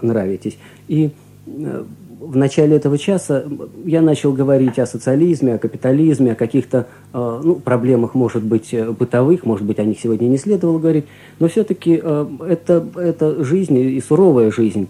нравитесь. 0.01 0.57
И 0.89 1.11
в 1.45 2.37
начале 2.37 2.77
этого 2.77 2.97
часа 2.97 3.45
я 3.85 4.01
начал 4.01 4.33
говорить 4.33 4.79
о 4.79 4.87
социализме, 4.87 5.55
о 5.55 5.59
капитализме, 5.59 6.33
о 6.33 6.35
каких-то 6.37 6.87
ну, 7.13 7.57
проблемах, 7.57 8.15
может 8.15 8.45
быть, 8.45 8.75
бытовых, 8.99 9.45
может 9.45 9.67
быть, 9.67 9.79
о 9.79 9.85
них 9.85 9.99
сегодня 10.01 10.29
не 10.29 10.39
следовало 10.39 10.79
говорить, 10.79 11.05
но 11.39 11.49
все-таки 11.49 11.95
это, 11.95 12.87
это 12.95 13.45
жизнь 13.45 13.77
и 13.77 14.01
суровая 14.01 14.53
жизнь 14.53 14.89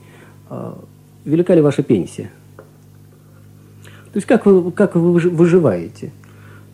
а, 0.52 0.78
велика 1.24 1.54
ли 1.54 1.62
ваша 1.62 1.82
пенсия? 1.82 2.30
То 4.12 4.18
есть 4.18 4.26
как 4.26 4.44
вы, 4.44 4.70
как 4.70 4.94
вы 4.94 5.12
выживаете? 5.12 6.12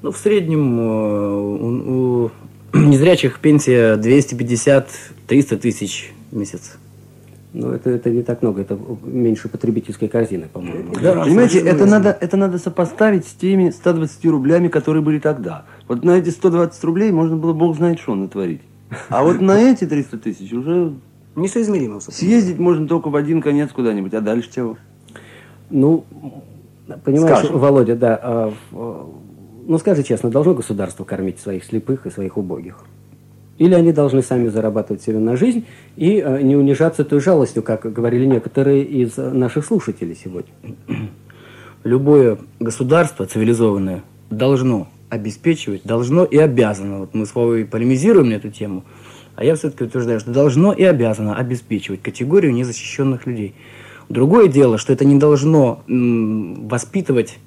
Ну, 0.02 0.12
в 0.12 0.16
среднем 0.16 0.80
э, 0.80 1.40
у, 1.40 2.24
у 2.24 2.30
незрячих 2.78 3.40
пенсия 3.40 3.96
250-300 3.96 5.56
тысяч 5.58 6.12
в 6.30 6.36
месяц. 6.36 6.78
Ну, 7.54 7.70
это, 7.70 7.90
это 7.90 8.10
не 8.10 8.22
так 8.22 8.42
много, 8.42 8.60
это 8.60 8.78
меньше 9.02 9.48
потребительской 9.48 10.08
корзины, 10.08 10.48
по-моему. 10.52 10.92
Да, 11.00 11.24
понимаете, 11.24 11.60
это 11.60 11.86
надо, 11.86 12.16
это 12.20 12.36
надо 12.36 12.58
сопоставить 12.58 13.26
с 13.26 13.32
теми 13.32 13.70
120 13.70 14.24
рублями, 14.26 14.68
которые 14.68 15.02
были 15.02 15.18
тогда. 15.18 15.64
Вот 15.88 16.04
на 16.04 16.12
эти 16.18 16.28
120 16.28 16.84
рублей 16.84 17.10
можно 17.10 17.36
было 17.36 17.54
бог 17.54 17.76
знает 17.76 18.00
что 18.00 18.14
натворить. 18.14 18.60
А 19.08 19.22
вот 19.22 19.40
на 19.40 19.58
эти 19.58 19.86
300 19.86 20.18
тысяч 20.18 20.52
уже 20.52 20.94
Несоизмеримо. 21.38 22.00
Съездить 22.00 22.58
можно 22.58 22.86
только 22.86 23.08
в 23.10 23.16
один 23.16 23.40
конец 23.40 23.70
куда-нибудь, 23.72 24.12
а 24.14 24.20
дальше 24.20 24.50
чего? 24.52 24.76
Ну, 25.70 26.04
понимаешь, 27.04 27.38
Скажем. 27.38 27.58
Володя, 27.58 27.96
да, 27.96 28.52
ну 29.68 29.78
скажи 29.78 30.02
честно, 30.02 30.30
должно 30.30 30.54
государство 30.54 31.04
кормить 31.04 31.38
своих 31.38 31.62
слепых 31.64 32.06
и 32.06 32.10
своих 32.10 32.36
убогих? 32.36 32.84
Или 33.58 33.74
они 33.74 33.92
должны 33.92 34.22
сами 34.22 34.48
зарабатывать 34.48 35.02
себе 35.02 35.18
на 35.18 35.36
жизнь 35.36 35.64
и 35.96 36.20
а, 36.20 36.42
не 36.42 36.56
унижаться 36.56 37.04
той 37.04 37.20
жалостью, 37.20 37.62
как 37.62 37.92
говорили 37.92 38.26
некоторые 38.26 38.82
из 38.82 39.16
наших 39.16 39.64
слушателей 39.64 40.16
сегодня? 40.16 40.52
Любое 41.84 42.38
государство 42.58 43.26
цивилизованное 43.26 44.02
должно 44.30 44.88
обеспечивать, 45.08 45.82
должно 45.84 46.24
и 46.24 46.36
обязано. 46.36 46.98
Вот 46.98 47.14
мы 47.14 47.24
с 47.24 47.34
Вовой 47.34 47.64
полемизируем 47.64 48.30
на 48.30 48.34
эту 48.34 48.50
тему– 48.50 48.84
а 49.38 49.44
я 49.44 49.54
все-таки 49.54 49.84
утверждаю, 49.84 50.18
что 50.18 50.32
должно 50.32 50.72
и 50.72 50.82
обязано 50.82 51.36
обеспечивать 51.36 52.02
категорию 52.02 52.52
незащищенных 52.52 53.24
людей. 53.24 53.54
Другое 54.08 54.48
дело, 54.48 54.78
что 54.78 54.92
это 54.92 55.04
не 55.04 55.16
должно 55.16 55.84
воспитывать 55.86 57.38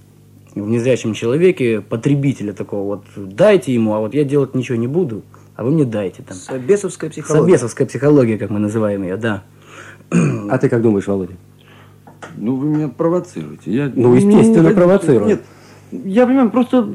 в 0.56 0.68
незрячем 0.68 1.14
человеке 1.14 1.82
потребителя 1.82 2.54
такого 2.54 2.84
вот 2.84 3.04
дайте 3.16 3.74
ему, 3.74 3.94
а 3.94 4.00
вот 4.00 4.14
я 4.14 4.24
делать 4.24 4.56
ничего 4.56 4.78
не 4.78 4.88
буду, 4.88 5.24
а 5.56 5.64
вы 5.64 5.72
мне 5.72 5.86
дайте 5.86 6.24
там. 6.24 6.36
Собесовская 6.36 7.10
психология. 7.10 7.44
Собесовская 7.44 7.88
психология, 7.88 8.38
как 8.38 8.50
мы 8.50 8.60
называем 8.60 9.04
ее, 9.04 9.18
да. 9.18 9.44
А 10.10 10.58
ты 10.58 10.68
как 10.68 10.82
думаешь, 10.82 11.08
Володя? 11.08 11.34
Ну, 12.36 12.56
вы 12.56 12.68
меня 12.68 12.88
провоцируете. 12.90 13.72
Я... 13.72 13.92
Ну, 13.94 14.14
естественно, 14.14 14.70
ну, 14.70 14.76
провоцирую. 14.76 15.26
Нет, 15.26 15.42
я 15.92 16.26
понимаю, 16.26 16.52
просто 16.52 16.88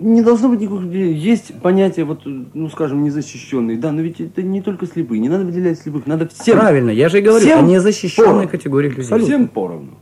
не 0.00 0.22
должно 0.22 0.48
быть 0.48 0.60
никаких... 0.60 0.92
Есть 0.92 1.60
понятие, 1.60 2.04
вот, 2.04 2.22
ну, 2.24 2.68
скажем, 2.68 3.02
незащищенные. 3.04 3.76
Да, 3.76 3.92
но 3.92 4.00
ведь 4.00 4.20
это 4.20 4.42
не 4.42 4.62
только 4.62 4.86
слепые. 4.86 5.20
Не 5.20 5.28
надо 5.28 5.44
выделять 5.44 5.78
слепых. 5.78 6.06
Надо 6.06 6.28
всем... 6.28 6.58
Правильно, 6.58 6.90
я 6.90 7.08
же 7.08 7.18
и 7.18 7.22
говорю, 7.22 7.44
всем 7.44 7.60
о 7.60 7.62
незащищенной 7.62 8.48
категории 8.48 8.88
людей. 8.88 9.04
Совсем 9.04 9.48
поровну. 9.48 9.96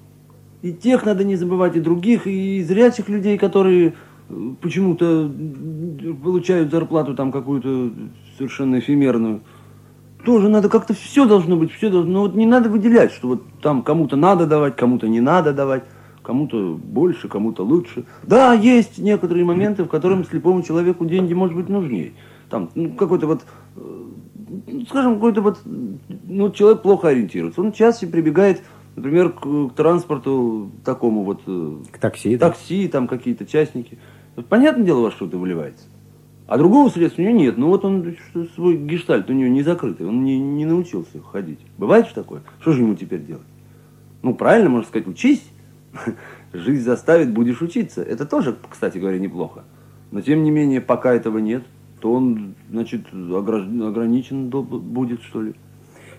И 0.62 0.72
тех 0.72 1.04
надо 1.06 1.24
не 1.24 1.36
забывать, 1.36 1.76
и 1.76 1.80
других, 1.80 2.26
и 2.26 2.62
зрячих 2.62 3.08
людей, 3.08 3.38
которые 3.38 3.94
э, 4.28 4.50
почему-то 4.60 5.30
получают 6.22 6.70
зарплату 6.70 7.14
там 7.14 7.30
какую-то 7.30 7.92
совершенно 8.36 8.78
эфемерную. 8.78 9.40
Тоже 10.24 10.48
надо 10.48 10.68
как-то 10.68 10.94
все 10.94 11.26
должно 11.26 11.56
быть, 11.56 11.70
все 11.70 11.90
должно. 11.90 12.12
Но 12.12 12.20
вот 12.22 12.34
не 12.34 12.46
надо 12.46 12.68
выделять, 12.68 13.12
что 13.12 13.28
вот 13.28 13.42
там 13.62 13.82
кому-то 13.82 14.16
надо 14.16 14.46
давать, 14.46 14.76
кому-то 14.76 15.06
не 15.06 15.20
надо 15.20 15.52
давать 15.52 15.84
кому-то 16.28 16.74
больше, 16.74 17.26
кому-то 17.26 17.64
лучше. 17.64 18.04
Да, 18.22 18.52
есть 18.52 18.98
некоторые 18.98 19.46
моменты, 19.46 19.84
в 19.84 19.88
которых 19.88 20.28
слепому 20.28 20.62
человеку 20.62 21.06
деньги, 21.06 21.32
может 21.32 21.56
быть, 21.56 21.70
нужнее. 21.70 22.12
Там 22.50 22.68
ну, 22.74 22.90
какой-то 22.90 23.26
вот, 23.26 23.46
э, 23.76 24.84
скажем, 24.90 25.14
какой-то 25.14 25.40
вот, 25.40 25.60
ну, 25.64 26.50
человек 26.50 26.82
плохо 26.82 27.08
ориентируется. 27.08 27.62
Он 27.62 27.72
чаще 27.72 28.06
прибегает, 28.06 28.62
например, 28.98 29.30
к, 29.32 29.40
к 29.40 29.74
транспорту 29.74 30.70
такому 30.84 31.24
вот. 31.24 31.40
Э, 31.46 31.76
к 31.90 31.98
такси. 31.98 32.36
Такси, 32.36 32.88
там 32.88 33.08
какие-то 33.08 33.46
частники. 33.46 33.98
Понятное 34.48 34.84
дело, 34.84 35.02
во 35.02 35.10
что 35.10 35.26
это 35.26 35.38
выливается. 35.38 35.86
А 36.46 36.56
другого 36.56 36.88
средства 36.88 37.22
у 37.22 37.24
нее 37.24 37.34
нет. 37.34 37.58
Ну 37.58 37.68
вот 37.68 37.84
он 37.84 38.16
свой 38.54 38.76
гештальт 38.76 39.28
у 39.28 39.32
нее 39.32 39.50
не 39.50 39.62
закрытый, 39.62 40.06
он 40.06 40.24
не, 40.24 40.38
не 40.38 40.64
научился 40.64 41.20
ходить. 41.20 41.60
Бывает 41.76 42.08
же 42.08 42.14
такое? 42.14 42.42
Что 42.60 42.72
же 42.72 42.82
ему 42.82 42.94
теперь 42.94 43.22
делать? 43.22 43.46
Ну, 44.22 44.34
правильно, 44.34 44.70
можно 44.70 44.88
сказать, 44.88 45.06
учись. 45.06 45.44
Жизнь 46.52 46.82
заставит, 46.82 47.32
будешь 47.32 47.60
учиться. 47.60 48.02
Это 48.02 48.26
тоже, 48.26 48.56
кстати 48.68 48.98
говоря, 48.98 49.18
неплохо. 49.18 49.64
Но 50.10 50.22
тем 50.22 50.42
не 50.42 50.50
менее, 50.50 50.80
пока 50.80 51.12
этого 51.12 51.38
нет, 51.38 51.64
то 52.00 52.12
он, 52.12 52.54
значит, 52.70 53.06
ограничен 53.12 54.48
будет, 54.48 55.22
что 55.22 55.42
ли. 55.42 55.54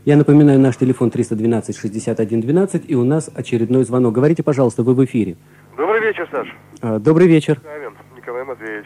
Я 0.06 0.16
напоминаю, 0.16 0.60
наш 0.60 0.78
телефон 0.78 1.10
312-61-12, 1.10 2.86
и 2.86 2.96
у 2.96 3.04
нас 3.04 3.30
очередной 3.34 3.84
звонок. 3.84 4.14
Говорите, 4.14 4.44
пожалуйста, 4.44 4.84
вы 4.84 4.94
в 4.94 5.04
эфире. 5.06 5.36
Добрый 5.76 6.02
вечер, 6.02 6.28
Саш. 6.32 6.48
А, 6.82 7.00
добрый 7.00 7.28
вечер. 7.28 7.60
Камен, 7.60 7.94
Николай 8.16 8.44
Матвеевич. 8.46 8.86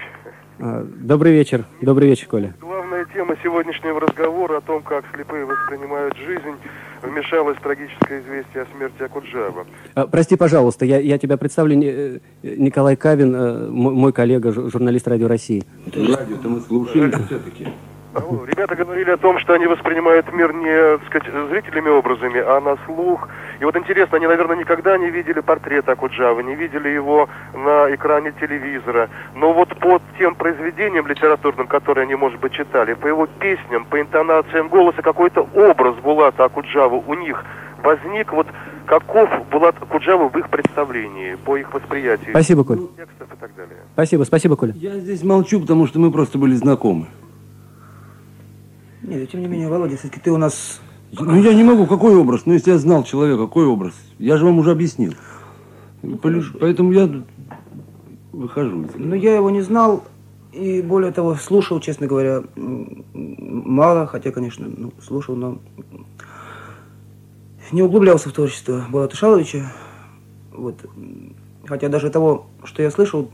А, 0.59 0.84
добрый 0.84 1.34
вечер. 1.34 1.66
Добрый 1.82 2.09
вечер, 2.09 2.28
Коля. 2.28 2.55
Главная 2.59 3.05
тема 3.14 3.36
сегодняшнего 3.43 3.99
разговора 3.99 4.57
о 4.57 4.61
том, 4.61 4.82
как 4.82 5.05
слепые 5.14 5.45
воспринимают 5.45 6.16
жизнь, 6.18 6.57
вмешалось 7.03 7.57
трагическое 7.61 8.22
известие 8.22 8.64
о 8.64 8.66
смерти 8.76 9.03
Акуджава. 9.03 9.68
А, 9.93 10.07
прости, 10.07 10.36
пожалуйста, 10.36 10.86
я, 10.86 10.99
я 10.99 11.20
тебя 11.20 11.38
представлю. 11.38 11.80
Э, 11.80 12.20
Николай 12.41 12.95
Кавин, 12.95 13.36
э, 13.36 13.70
мой 13.70 14.11
коллега, 14.14 14.51
журналист 14.51 15.07
Радио 15.07 15.28
России. 15.28 15.64
Радио-то 15.86 16.49
мы 16.49 16.59
слушаем 16.61 17.11
все-таки. 17.28 17.68
Ребята 18.14 18.76
говорили 18.76 19.11
о 19.11 19.18
том, 19.18 19.39
что 19.39 19.53
они 19.53 19.66
воспринимают 19.66 20.32
мир 20.32 20.53
не 20.53 20.97
так 20.97 21.07
сказать, 21.07 21.49
зрительными 21.49 21.89
образами, 21.89 22.39
а 22.39 22.59
на 22.61 22.78
слух. 22.86 23.28
И 23.59 23.66
вот 23.66 23.76
интересно, 23.76 24.18
они, 24.18 24.28
наверное, 24.28 24.55
никогда 24.55 24.97
не 24.97 25.09
видели 25.09 25.39
портрет 25.39 25.89
Акуджавы, 25.89 26.43
не 26.43 26.55
видели 26.55 26.89
его 26.89 27.28
на 27.53 27.93
экране 27.93 28.32
телевизора. 28.39 29.09
Но 29.36 29.53
вот 29.53 29.70
по 29.80 29.99
тем 30.20 30.36
произведениям 30.36 31.07
литературным, 31.07 31.68
которые 31.68 32.03
они, 32.03 32.16
может 32.16 32.39
быть, 32.39 32.53
читали, 32.53 32.93
по 32.93 33.07
его 33.07 33.26
песням, 33.26 33.86
по 33.86 33.99
интонациям 33.99 34.70
голоса, 34.70 35.01
какой-то 35.01 35.47
образ 35.55 35.95
Булата 35.97 36.45
Акуджавы 36.45 37.01
у 37.05 37.14
них 37.16 37.43
возник. 37.82 38.32
Вот 38.32 38.47
каков 38.86 39.30
Булат 39.49 39.76
Акуджава 39.82 40.30
в 40.30 40.38
их 40.38 40.49
представлении, 40.49 41.36
по 41.36 41.57
их 41.57 41.74
восприятию. 41.74 42.30
Спасибо, 42.30 42.64
Коля. 42.64 42.82
Текстов 42.95 43.34
и 43.34 43.38
так 43.39 43.55
далее. 43.55 43.78
Спасибо, 43.93 44.24
спасибо, 44.24 44.55
Коля. 44.55 44.74
Я 44.76 44.99
здесь 44.99 45.24
молчу, 45.24 45.61
потому 45.61 45.88
что 45.88 45.99
мы 45.99 46.11
просто 46.11 46.38
были 46.38 46.53
знакомы. 46.53 47.07
Нет, 49.04 49.30
тем 49.30 49.41
не 49.41 49.47
менее, 49.47 49.68
Володя, 49.68 49.97
все-таки 49.97 50.22
ты 50.22 50.32
у 50.32 50.38
нас... 50.38 50.80
Ну, 51.12 51.36
я 51.41 51.54
не 51.54 51.64
могу. 51.64 51.86
Какой 51.86 52.16
образ? 52.16 52.45
Ну, 52.45 52.54
если 52.54 52.72
я 52.72 52.78
знал 52.78 53.04
человека, 53.04 53.43
какой 53.43 53.66
образ? 53.66 53.93
Я 54.18 54.38
же 54.38 54.45
вам 54.45 54.60
уже 54.60 54.72
объяснил. 54.72 55.14
Поэтому 56.22 56.91
я 56.93 57.10
выхожу. 58.32 58.88
Ну, 58.95 59.16
я 59.16 59.36
его 59.36 59.49
не 59.49 59.62
знал. 59.62 60.04
И 60.54 60.82
более 60.82 61.12
того, 61.12 61.36
слушал, 61.36 61.80
честно 61.80 62.08
говоря, 62.08 62.43
мало. 62.56 64.08
Хотя, 64.08 64.32
конечно, 64.32 64.68
ну, 64.76 64.93
слушал, 65.06 65.36
но 65.36 65.60
не 67.72 67.84
углублялся 67.84 68.30
в 68.30 68.34
творчество 68.34 68.86
Булата 68.89 69.16
Шаловича. 69.16 69.72
Вот. 70.51 70.76
Хотя 71.66 71.89
даже 71.89 72.10
того, 72.10 72.47
что 72.64 72.82
я 72.82 72.89
слышал, 72.89 73.30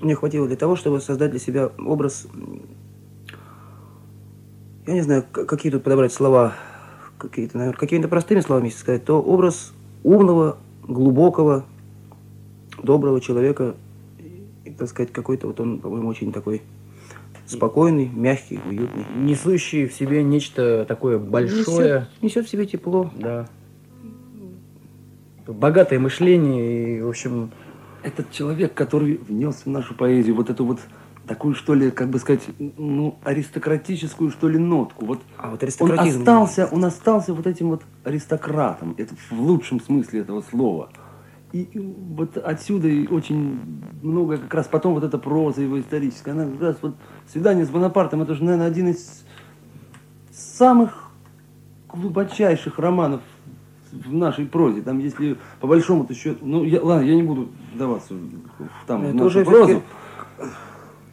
мне 0.00 0.14
хватило 0.14 0.46
для 0.46 0.56
того, 0.56 0.76
чтобы 0.76 1.00
создать 1.00 1.30
для 1.30 1.40
себя 1.40 1.70
образ 1.78 2.26
я 4.86 4.94
не 4.94 5.02
знаю, 5.02 5.24
какие 5.30 5.72
тут 5.72 5.82
подобрать 5.82 6.12
слова, 6.12 6.54
какие-то, 7.18 7.58
наверное, 7.58 7.78
какими-то 7.78 8.08
простыми 8.08 8.40
словами, 8.40 8.66
если 8.66 8.78
сказать, 8.78 9.04
то 9.04 9.20
образ 9.20 9.72
умного, 10.02 10.58
глубокого, 10.86 11.64
доброго 12.82 13.20
человека, 13.20 13.74
и, 14.64 14.70
так 14.70 14.88
сказать, 14.88 15.12
какой-то 15.12 15.46
вот 15.46 15.60
он, 15.60 15.78
по-моему, 15.78 16.08
очень 16.08 16.32
такой 16.32 16.62
спокойный, 17.46 18.08
мягкий, 18.08 18.58
уютный. 18.68 19.04
Несущий 19.16 19.86
в 19.86 19.92
себе 19.92 20.22
нечто 20.22 20.84
такое 20.86 21.18
большое. 21.18 21.62
Несет, 21.62 22.22
несет 22.22 22.46
в 22.46 22.50
себе 22.50 22.66
тепло. 22.66 23.10
Да. 23.16 23.48
Богатое 25.46 25.98
мышление 25.98 26.98
и, 26.98 27.00
в 27.02 27.08
общем... 27.08 27.50
Этот 28.02 28.30
человек, 28.30 28.74
который 28.74 29.16
внес 29.16 29.62
в 29.64 29.70
нашу 29.70 29.94
поэзию 29.94 30.34
вот 30.34 30.50
эту 30.50 30.66
вот 30.66 30.78
такую, 31.26 31.54
что 31.54 31.74
ли, 31.74 31.90
как 31.90 32.08
бы 32.08 32.18
сказать, 32.18 32.42
ну, 32.58 33.18
аристократическую, 33.24 34.30
что 34.30 34.48
ли, 34.48 34.58
нотку. 34.58 35.06
Вот, 35.06 35.20
а 35.36 35.50
вот 35.50 35.62
он 35.80 35.98
остался, 35.98 36.68
он 36.70 36.84
остался 36.84 37.34
вот 37.34 37.46
этим 37.46 37.70
вот 37.70 37.82
аристократом, 38.04 38.94
это 38.98 39.14
в 39.30 39.40
лучшем 39.40 39.80
смысле 39.80 40.20
этого 40.20 40.42
слова. 40.42 40.90
И 41.52 41.68
вот 41.74 42.36
отсюда 42.36 42.88
и 42.88 43.06
очень 43.06 43.60
много 44.02 44.38
как 44.38 44.54
раз 44.54 44.66
потом 44.66 44.94
вот 44.94 45.04
эта 45.04 45.18
проза 45.18 45.62
его 45.62 45.80
историческая, 45.80 46.32
она 46.32 46.46
как 46.46 46.60
раз 46.60 46.76
вот 46.82 46.96
«Свидание 47.28 47.64
с 47.64 47.70
Бонапартом» 47.70 48.22
это 48.22 48.34
же, 48.34 48.42
наверное, 48.42 48.66
один 48.66 48.88
из 48.88 49.24
самых 50.32 51.10
глубочайших 51.92 52.78
романов 52.80 53.20
в 53.92 54.12
нашей 54.12 54.46
прозе. 54.46 54.82
Там, 54.82 54.98
если 54.98 55.36
по 55.60 55.68
большому-то 55.68 56.12
счету, 56.12 56.44
ну, 56.44 56.64
я, 56.64 56.82
ладно, 56.82 57.04
я 57.04 57.14
не 57.14 57.22
буду 57.22 57.48
вдаваться 57.72 58.14
в, 58.14 58.86
там, 58.86 59.06
в 59.06 59.14
нашу 59.14 59.44
прозу. 59.44 59.82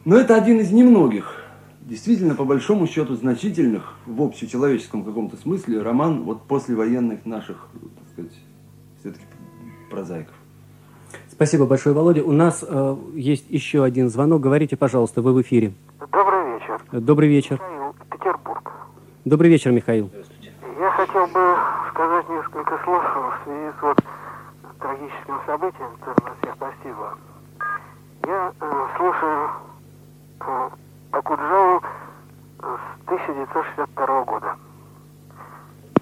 Но 0.04 0.16
это 0.16 0.34
один 0.34 0.58
из 0.58 0.72
немногих, 0.72 1.44
действительно, 1.82 2.34
по 2.34 2.44
большому 2.44 2.88
счету, 2.88 3.14
значительных 3.14 3.94
в 4.04 4.20
общечеловеческом 4.22 5.04
каком-то 5.04 5.36
смысле 5.36 5.80
роман 5.80 6.24
вот 6.24 6.42
послевоенных 6.42 7.24
наших, 7.24 7.68
так 7.72 8.08
сказать, 8.12 8.32
все-таки 8.98 9.24
прозаиков. 9.90 10.34
Спасибо 11.30 11.66
большое, 11.66 11.94
Володя. 11.94 12.24
У 12.24 12.32
нас 12.32 12.64
э, 12.66 12.96
есть 13.14 13.48
еще 13.48 13.84
один 13.84 14.08
звонок. 14.08 14.40
Говорите, 14.40 14.76
пожалуйста, 14.76 15.22
вы 15.22 15.32
в 15.34 15.42
эфире. 15.42 15.72
Добрый 16.10 16.54
вечер. 16.54 16.80
Добрый 16.90 17.28
вечер. 17.28 17.60
Михаил, 17.60 17.94
Петербург. 18.10 18.72
Добрый 19.24 19.50
вечер, 19.50 19.70
Михаил. 19.70 20.10
Я 20.80 20.90
хотел 20.90 21.26
бы 21.28 21.56
сказать 21.90 22.28
несколько 22.28 22.78
слов 22.84 23.04
в 23.04 23.44
связи 23.44 23.72
с 23.78 23.82
вот 23.82 23.98
трагическим 24.80 25.34
событием, 25.46 25.90
которое 26.00 26.30
нас 26.30 26.38
всех 26.42 26.56
постигло. 26.56 27.18
Я 28.26 28.52
э, 28.60 28.86
слушаю 28.96 29.50
Акуджаву 31.12 31.82
с 32.58 33.06
1962 33.06 34.24
года. 34.24 34.56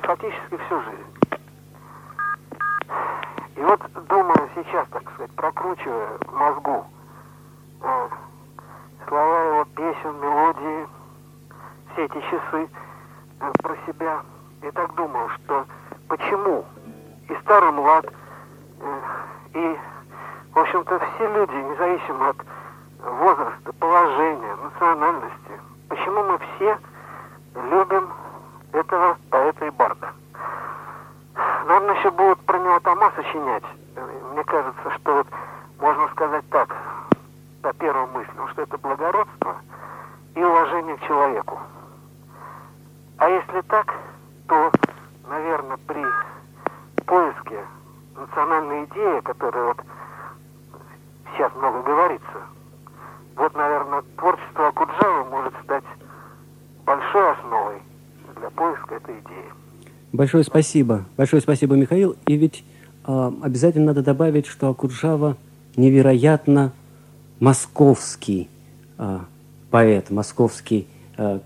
Фактически 0.03 0.57
всю 0.57 0.81
жизнь. 0.83 1.11
И 3.57 3.63
вот 3.63 3.81
думаю 4.09 4.49
сейчас, 4.55 4.89
так 4.89 5.03
сказать, 5.13 5.31
прокручивая 5.33 6.19
мозгу 6.33 6.87
э, 7.83 8.09
слова 9.07 9.45
его 9.45 9.65
песен, 9.77 10.21
мелодии, 10.21 10.89
все 11.93 12.05
эти 12.05 12.21
часы 12.31 12.69
э, 13.41 13.53
про 13.63 13.77
себя, 13.87 14.23
и 14.63 14.71
так 14.71 14.95
думаю, 14.95 15.29
что 15.31 15.67
почему 16.09 16.65
и 17.29 17.35
старый 17.43 17.73
млад, 17.73 18.07
э, 18.81 19.01
и, 19.55 19.79
в 20.53 20.59
общем-то, 20.59 20.99
все 20.99 21.35
люди, 21.35 21.53
независимо 21.53 22.31
от 22.31 22.37
возраста, 23.03 23.73
положения, 23.79 24.57
национальности. 24.57 25.61
Почему 25.89 26.23
мы 26.25 26.39
все 26.39 26.79
любим 27.55 28.09
этого 28.73 29.17
поэта 29.31 29.67
и 29.67 29.71
барда? 29.71 30.13
Наверное, 31.67 31.95
еще 31.97 32.11
будут 32.11 32.41
про 32.41 32.59
него 32.59 32.81
тома 32.81 33.13
сочинять. 33.17 33.65
Мне 34.33 34.45
кажется, 34.45 34.91
что 34.99 35.15
вот 35.17 35.27
можно 35.79 36.09
сказать 36.09 36.45
так, 36.51 36.77
по 37.63 37.73
первым 37.75 38.11
мыслям, 38.13 38.49
что 38.49 38.63
это 38.63 38.79
благородство 38.79 39.57
и 40.35 40.43
уважение 40.43 40.97
к 40.97 41.07
человеку. 41.07 41.59
А 43.19 43.29
если 43.29 43.61
так, 43.63 43.95
то, 44.49 44.71
наверное, 45.29 45.77
при 45.87 46.05
поиске 47.05 47.65
национальной 48.17 48.85
идеи, 48.85 49.21
которая 49.21 49.65
вот 49.65 49.81
сейчас 51.33 51.55
много 51.55 51.83
говорится, 51.83 52.43
вот, 53.37 53.55
наверное, 53.55 54.03
творчество 54.17 54.69
Акуджавы 54.69 55.25
может 55.31 55.55
стать 55.65 55.85
большой 56.85 57.33
основой 57.33 57.75
для 58.39 58.51
поиска 58.51 58.95
этой 58.97 59.15
идеи. 59.15 59.53
Большое 60.13 60.45
спасибо. 60.45 61.05
Большое 61.17 61.41
спасибо, 61.41 61.77
Михаил. 61.77 62.17
И 62.27 62.37
ведь 62.37 62.65
э, 63.07 63.33
обязательно 63.43 63.87
надо 63.87 64.03
добавить, 64.03 64.47
что 64.47 64.69
Акуджава 64.69 65.37
невероятно 65.77 66.73
московский 67.39 68.51
э, 68.99 69.19
поэт, 69.71 70.11
московский 70.11 70.89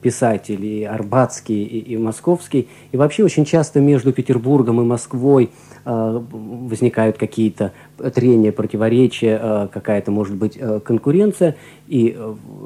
писатель, 0.00 0.64
и 0.64 0.84
арбатский, 0.84 1.64
и, 1.64 1.94
и 1.94 1.96
московский. 1.96 2.68
И 2.92 2.96
вообще 2.96 3.24
очень 3.24 3.44
часто 3.44 3.80
между 3.80 4.12
Петербургом 4.12 4.80
и 4.80 4.84
Москвой 4.84 5.50
Э, 5.86 6.18
возникают 6.32 7.18
какие-то 7.18 7.72
трения, 8.14 8.52
противоречия, 8.52 9.38
э, 9.40 9.68
какая-то, 9.70 10.10
может 10.10 10.34
быть, 10.34 10.56
э, 10.58 10.80
конкуренция. 10.80 11.56
И 11.88 12.16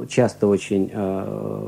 часто 0.08 0.46
очень 0.46 0.92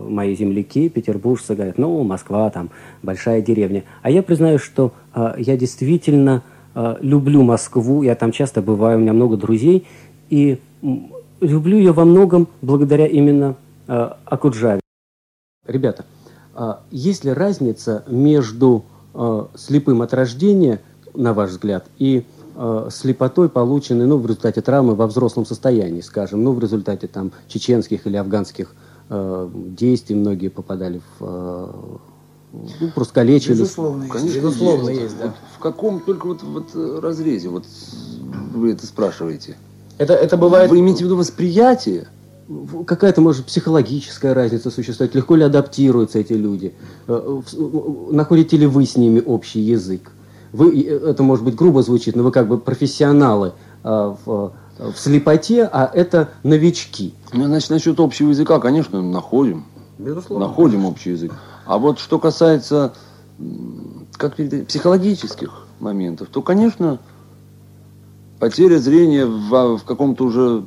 мои 0.08 0.36
земляки, 0.36 0.88
петербуржцы, 0.88 1.56
говорят, 1.56 1.78
ну, 1.78 2.04
Москва 2.04 2.48
там, 2.50 2.70
большая 3.02 3.42
деревня. 3.42 3.82
А 4.02 4.10
я 4.10 4.22
признаю, 4.22 4.60
что 4.60 4.92
я 5.36 5.56
действительно 5.56 6.44
люблю 7.00 7.42
Москву, 7.42 8.04
я 8.04 8.14
там 8.14 8.30
часто 8.30 8.62
бываю, 8.62 8.98
у 8.98 9.00
меня 9.00 9.12
много 9.12 9.36
друзей, 9.36 9.84
и 10.28 10.60
люблю 11.40 11.76
ее 11.76 11.90
во 11.90 12.04
многом 12.04 12.46
благодаря 12.62 13.06
именно 13.06 13.56
э, 13.88 14.10
о 14.24 14.36
Куджаве. 14.36 14.80
Ребята, 15.70 16.04
э, 16.54 16.74
есть 16.90 17.24
ли 17.24 17.32
разница 17.32 18.04
между 18.08 18.84
э, 19.14 19.46
слепым 19.54 20.02
от 20.02 20.12
рождения, 20.12 20.80
на 21.14 21.32
ваш 21.32 21.50
взгляд, 21.50 21.86
и 21.98 22.24
э, 22.56 22.88
слепотой, 22.90 23.48
полученной 23.48 24.06
ну, 24.06 24.18
в 24.18 24.26
результате 24.26 24.60
травмы 24.60 24.94
во 24.94 25.06
взрослом 25.06 25.46
состоянии, 25.46 26.00
скажем, 26.00 26.42
ну, 26.42 26.52
в 26.52 26.60
результате 26.60 27.06
там, 27.06 27.32
чеченских 27.48 28.06
или 28.06 28.16
афганских 28.16 28.74
э, 29.08 29.48
действий 29.54 30.16
многие 30.16 30.48
попадали 30.48 31.00
в... 31.18 31.24
Э, 31.24 31.66
ну, 32.52 32.90
просто 32.92 33.14
калечились. 33.14 33.60
Безусловно, 33.60 34.02
есть. 34.02 34.12
Конечно, 34.12 34.38
Безусловно, 34.38 34.88
есть. 34.88 35.02
есть, 35.02 35.18
да. 35.18 35.26
Вот 35.26 35.34
в 35.56 35.58
каком 35.60 36.00
только 36.00 36.26
вот, 36.26 36.42
вот 36.42 36.70
э, 36.74 36.98
разрезе 37.00 37.48
вот 37.48 37.64
вы 38.54 38.72
это 38.72 38.86
спрашиваете? 38.86 39.56
Это, 39.98 40.14
это 40.14 40.36
бывает... 40.36 40.70
Вы 40.70 40.80
имеете 40.80 41.04
в 41.04 41.06
виду 41.06 41.16
восприятие? 41.16 42.08
Какая-то, 42.86 43.20
может, 43.20 43.46
психологическая 43.46 44.34
разница 44.34 44.70
существует? 44.70 45.14
Легко 45.14 45.36
ли 45.36 45.44
адаптируются 45.44 46.18
эти 46.18 46.32
люди? 46.32 46.74
Э, 47.06 47.40
Находите 48.10 48.56
ли 48.56 48.66
вы 48.66 48.86
с 48.86 48.96
ними 48.96 49.22
общий 49.24 49.60
язык? 49.60 50.10
Вы, 50.52 50.82
э, 50.82 51.10
это, 51.10 51.22
может 51.22 51.44
быть, 51.44 51.54
грубо 51.54 51.82
звучит, 51.82 52.16
но 52.16 52.24
вы 52.24 52.32
как 52.32 52.48
бы 52.48 52.58
профессионалы 52.58 53.52
э, 53.84 54.14
в, 54.24 54.52
в 54.78 54.96
слепоте, 54.96 55.64
а 55.64 55.88
это 55.94 56.30
новички. 56.42 57.14
Ну, 57.32 57.46
значит, 57.46 57.70
насчет 57.70 58.00
общего 58.00 58.30
языка, 58.30 58.58
конечно, 58.58 59.00
находим. 59.00 59.64
Безусловно. 59.98 60.48
Находим 60.48 60.86
общий 60.86 61.10
язык. 61.10 61.32
А 61.66 61.78
вот 61.78 62.00
что 62.00 62.18
касается 62.18 62.94
как 64.16 64.34
передать, 64.34 64.66
психологических 64.66 65.66
моментов, 65.78 66.28
то, 66.32 66.42
конечно, 66.42 66.98
потеря 68.40 68.78
зрения 68.78 69.26
в, 69.26 69.76
в 69.78 69.84
каком-то 69.84 70.24
уже 70.24 70.64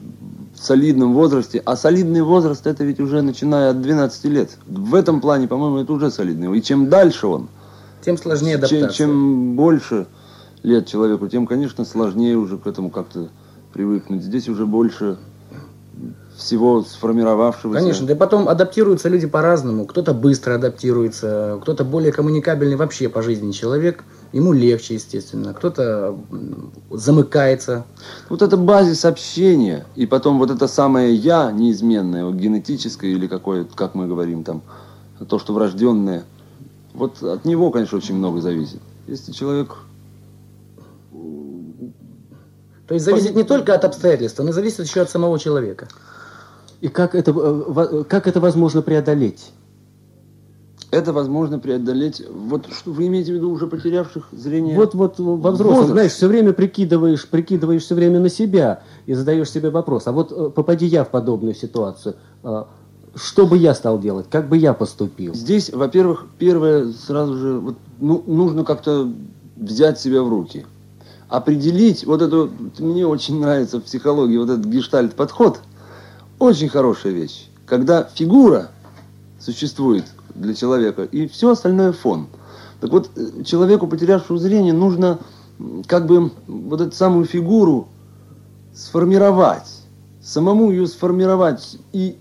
солидном 0.64 1.14
возрасте, 1.14 1.62
а 1.66 1.76
солидный 1.76 2.22
возраст 2.22 2.66
это 2.66 2.84
ведь 2.84 3.00
уже 3.00 3.22
начиная 3.22 3.72
от 3.72 3.82
12 3.82 4.26
лет. 4.26 4.58
В 4.66 4.96
этом 4.96 5.20
плане, 5.20 5.48
по-моему, 5.48 5.78
это 5.78 5.92
уже 5.94 6.10
солидный. 6.10 6.58
И 6.58 6.62
чем 6.62 6.90
дальше 6.90 7.28
он, 7.28 7.50
Тем 8.04 8.18
сложнее 8.18 8.54
чем, 8.54 8.60
адаптация. 8.64 8.90
чем 8.90 9.56
больше 9.56 10.08
лет 10.64 10.88
человеку, 10.88 11.28
тем, 11.28 11.46
конечно, 11.46 11.84
сложнее 11.84 12.38
уже 12.38 12.58
к 12.58 12.66
этому 12.66 12.90
как-то 12.90 13.30
привыкнуть. 13.74 14.24
Здесь 14.24 14.48
уже 14.48 14.66
больше 14.66 15.18
всего 16.44 16.84
сформировавшегося. 16.84 17.80
Конечно, 17.80 18.06
да 18.06 18.14
и 18.14 18.16
потом 18.16 18.48
адаптируются 18.50 19.10
люди 19.10 19.26
по-разному. 19.28 19.86
Кто-то 19.86 20.14
быстро 20.14 20.56
адаптируется, 20.56 21.60
кто-то 21.62 21.84
более 21.84 22.12
коммуникабельный 22.12 22.76
вообще 22.76 23.10
по 23.10 23.22
жизни 23.22 23.52
человек. 23.52 24.04
Ему 24.34 24.52
легче, 24.52 24.96
естественно. 24.96 25.54
Кто-то 25.54 26.18
замыкается. 26.92 27.86
Вот 28.30 28.42
это 28.42 28.58
базис 28.58 29.06
общения, 29.06 29.86
и 29.96 30.06
потом 30.06 30.40
вот 30.40 30.50
это 30.50 30.68
самое 30.68 31.14
«я» 31.14 31.52
неизменное, 31.52 32.26
вот 32.26 32.36
генетическое 32.36 33.12
или 33.12 33.28
какое, 33.28 33.66
как 33.76 33.96
мы 33.96 34.08
говорим 34.08 34.44
там, 34.44 34.62
то, 35.28 35.40
что 35.40 35.54
врожденное, 35.54 36.24
вот 36.94 37.22
от 37.24 37.46
него, 37.46 37.72
конечно, 37.72 37.98
очень 37.98 38.16
много 38.16 38.42
зависит. 38.42 38.80
Если 39.08 39.32
человек... 39.32 39.76
То 42.88 42.96
есть 42.96 43.06
зависит 43.06 43.36
не 43.36 43.44
только 43.44 43.74
от 43.74 43.86
обстоятельств, 43.86 44.40
но 44.40 44.52
зависит 44.52 44.86
еще 44.86 45.02
от 45.02 45.10
самого 45.10 45.40
человека. 45.40 45.88
И 46.84 46.90
как 46.90 47.16
это, 47.16 47.32
э, 47.34 48.04
как 48.10 48.28
это 48.28 48.42
возможно 48.42 48.82
преодолеть? 48.82 49.54
Это 50.92 51.14
возможно 51.14 51.58
преодолеть, 51.58 52.22
вот 52.30 52.68
что 52.74 52.92
вы 52.92 53.08
имеете 53.08 53.32
в 53.32 53.36
виду 53.36 53.52
уже 53.52 53.68
потерявших 53.68 54.28
зрение? 54.34 54.76
Вот, 54.76 54.94
вот 54.94 55.18
во 55.18 55.52
взрослом, 55.52 55.76
Возраст. 55.76 55.92
знаешь, 55.94 56.12
все 56.12 56.28
время 56.28 56.52
прикидываешь, 56.52 57.26
прикидываешь 57.26 57.84
все 57.84 57.96
время 57.96 58.20
на 58.20 58.28
себя 58.28 58.82
и 59.06 59.14
задаешь 59.14 59.50
себе 59.50 59.70
вопрос. 59.70 60.08
А 60.08 60.12
вот 60.12 60.34
э, 60.34 60.50
попади 60.50 60.86
я 60.86 61.06
в 61.06 61.10
подобную 61.10 61.56
ситуацию, 61.56 62.16
э, 62.44 62.64
что 63.16 63.48
бы 63.48 63.58
я 63.58 63.76
стал 63.76 63.98
делать, 63.98 64.26
как 64.30 64.50
бы 64.50 64.58
я 64.58 64.74
поступил? 64.74 65.34
Здесь, 65.34 65.72
во-первых, 65.72 66.26
первое, 66.38 66.92
сразу 66.92 67.38
же, 67.38 67.60
вот, 67.60 67.76
ну, 68.02 68.22
нужно 68.28 68.66
как-то 68.66 69.10
взять 69.56 70.02
себя 70.02 70.22
в 70.22 70.28
руки. 70.28 70.66
Определить, 71.30 72.06
вот 72.06 72.22
это, 72.22 72.40
вот 72.40 72.80
мне 72.80 73.08
очень 73.08 73.40
нравится 73.40 73.80
в 73.80 73.84
психологии, 73.84 74.38
вот 74.38 74.50
этот 74.50 74.66
гештальт-подход, 74.66 75.62
очень 76.44 76.68
хорошая 76.68 77.14
вещь. 77.14 77.48
Когда 77.66 78.04
фигура 78.04 78.70
существует 79.40 80.04
для 80.36 80.54
человека, 80.54 81.04
и 81.04 81.28
все 81.28 81.52
остальное 81.52 81.94
фон. 81.94 82.28
Так 82.82 82.92
вот, 82.92 83.10
э, 83.16 83.44
человеку, 83.44 83.88
потерявшему 83.88 84.38
зрение, 84.38 84.74
нужно 84.74 85.20
как 85.88 86.06
бы 86.06 86.32
вот 86.48 86.82
эту 86.82 86.94
самую 86.94 87.26
фигуру 87.26 87.88
сформировать, 88.74 89.70
самому 90.22 90.72
ее 90.72 90.88
сформировать 90.88 91.78
и 91.94 92.18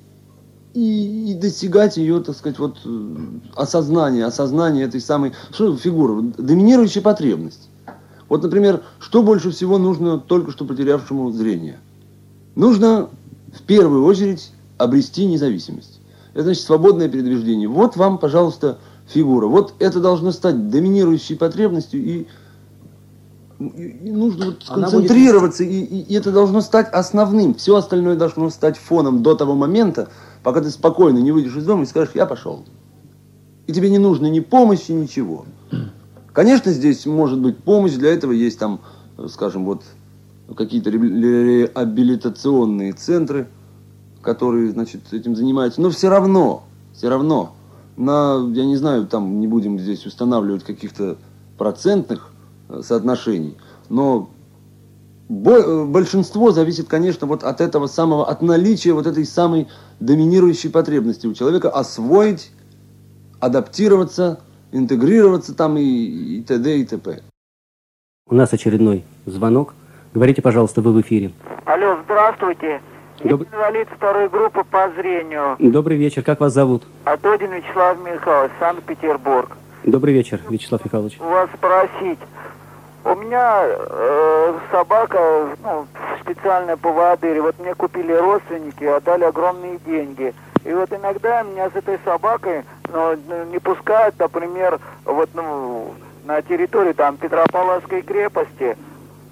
и, 0.74 1.32
и 1.32 1.34
достигать 1.34 1.98
ее, 1.98 2.20
так 2.20 2.34
сказать, 2.34 2.58
вот 2.58 2.78
э, 2.86 3.16
осознания, 3.56 4.24
осознания 4.24 4.84
этой 4.84 5.02
самой, 5.02 5.34
что 5.52 5.76
фигура, 5.76 6.12
Вот 6.12 6.36
доминирующая 6.36 7.02
потребность. 7.02 7.68
Вот, 8.30 8.42
например, 8.42 8.82
что 8.98 9.22
больше 9.22 9.50
всего 9.50 9.76
нужно 9.76 10.18
только 10.18 10.50
что 10.50 10.64
потерявшему 10.64 11.30
зрение? 11.30 11.78
Нужно 12.54 13.10
в 13.52 13.62
первую 13.62 14.04
очередь 14.04 14.50
обрести 14.78 15.26
независимость. 15.26 16.00
Это 16.34 16.44
значит 16.44 16.62
свободное 16.62 17.08
передвижение. 17.08 17.68
Вот 17.68 17.96
вам, 17.96 18.18
пожалуйста, 18.18 18.78
фигура. 19.06 19.46
Вот 19.46 19.74
это 19.78 20.00
должно 20.00 20.32
стать 20.32 20.70
доминирующей 20.70 21.36
потребностью 21.36 22.02
и 22.02 22.26
и- 23.60 24.08
и 24.08 24.10
нужно 24.10 24.46
вот 24.46 24.64
сконцентрироваться, 24.64 25.62
и, 25.62 25.80
и- 25.82 26.00
и 26.00 26.14
это 26.14 26.32
должно 26.32 26.62
стать 26.62 26.88
основным. 26.92 27.54
Все 27.54 27.76
остальное 27.76 28.16
должно 28.16 28.50
стать 28.50 28.76
фоном 28.76 29.22
до 29.22 29.36
того 29.36 29.54
момента, 29.54 30.08
пока 30.42 30.60
ты 30.62 30.70
спокойно 30.70 31.18
не 31.18 31.30
выйдешь 31.30 31.54
из 31.54 31.64
дома 31.64 31.84
и 31.84 31.86
скажешь, 31.86 32.14
я 32.16 32.26
пошел. 32.26 32.64
И 33.68 33.72
тебе 33.72 33.88
не 33.90 33.98
нужно 33.98 34.26
ни 34.26 34.40
помощи, 34.40 34.90
ничего. 34.90 35.44
Конечно, 36.32 36.72
здесь 36.72 37.06
может 37.06 37.38
быть 37.38 37.56
помощь, 37.58 37.92
для 37.92 38.12
этого 38.12 38.32
есть 38.32 38.58
там, 38.58 38.80
скажем, 39.28 39.64
вот 39.64 39.84
какие-то 40.56 40.90
ре- 40.90 40.98
реабилитационные 40.98 42.92
центры, 42.92 43.48
которые, 44.20 44.70
значит, 44.70 45.12
этим 45.12 45.34
занимаются. 45.36 45.80
Но 45.80 45.90
все 45.90 46.08
равно, 46.08 46.64
все 46.94 47.08
равно, 47.08 47.54
на, 47.96 48.48
я 48.52 48.64
не 48.64 48.76
знаю, 48.76 49.06
там 49.06 49.40
не 49.40 49.46
будем 49.46 49.78
здесь 49.78 50.06
устанавливать 50.06 50.64
каких-то 50.64 51.16
процентных 51.58 52.32
э, 52.68 52.80
соотношений, 52.82 53.56
но 53.88 54.30
э, 55.28 55.84
большинство 55.84 56.52
зависит, 56.52 56.88
конечно, 56.88 57.26
вот 57.26 57.44
от 57.44 57.60
этого 57.60 57.86
самого, 57.86 58.28
от 58.28 58.42
наличия 58.42 58.92
вот 58.92 59.06
этой 59.06 59.24
самой 59.24 59.68
доминирующей 60.00 60.70
потребности 60.70 61.26
у 61.26 61.34
человека 61.34 61.70
освоить, 61.70 62.50
адаптироваться, 63.40 64.40
интегрироваться 64.72 65.54
там 65.54 65.76
и, 65.76 65.82
и 65.82 66.42
т.д. 66.42 66.78
и 66.78 66.84
т.п. 66.84 67.22
У 68.28 68.34
нас 68.34 68.52
очередной 68.52 69.04
звонок. 69.26 69.74
Говорите, 70.14 70.42
пожалуйста, 70.42 70.82
вы 70.82 70.92
в 70.92 71.00
эфире. 71.00 71.32
Алло, 71.64 71.96
здравствуйте. 72.04 72.80
Доб- 73.20 73.46
инвалид 73.50 73.88
второй 73.96 74.28
группы 74.28 74.62
по 74.64 74.90
зрению. 74.96 75.56
Добрый 75.58 75.96
вечер, 75.96 76.22
как 76.22 76.40
вас 76.40 76.52
зовут? 76.52 76.82
Атодин 77.04 77.52
Вячеслав 77.52 77.96
Михайлович, 78.04 78.52
Санкт-Петербург. 78.58 79.56
Добрый 79.84 80.12
вечер, 80.12 80.40
Вячеслав 80.48 80.84
Михайлович. 80.84 81.18
У 81.20 81.24
вас 81.24 81.48
спросить. 81.56 82.18
У 83.04 83.14
меня 83.14 83.62
э, 83.64 84.58
собака, 84.70 85.48
ну, 85.62 85.86
специальная 86.20 86.76
поводырь. 86.76 87.40
Вот 87.40 87.58
мне 87.58 87.74
купили 87.74 88.12
родственники, 88.12 88.84
отдали 88.84 89.24
огромные 89.24 89.78
деньги. 89.86 90.34
И 90.64 90.72
вот 90.72 90.92
иногда 90.92 91.42
меня 91.42 91.70
с 91.70 91.74
этой 91.74 91.98
собакой 92.04 92.62
ну, 92.92 93.16
не 93.50 93.58
пускают, 93.58 94.16
например, 94.18 94.78
вот 95.04 95.30
ну, 95.34 95.94
на 96.24 96.42
территории 96.42 96.92
там 96.92 97.16
Петропавловской 97.16 98.02
крепости, 98.02 98.76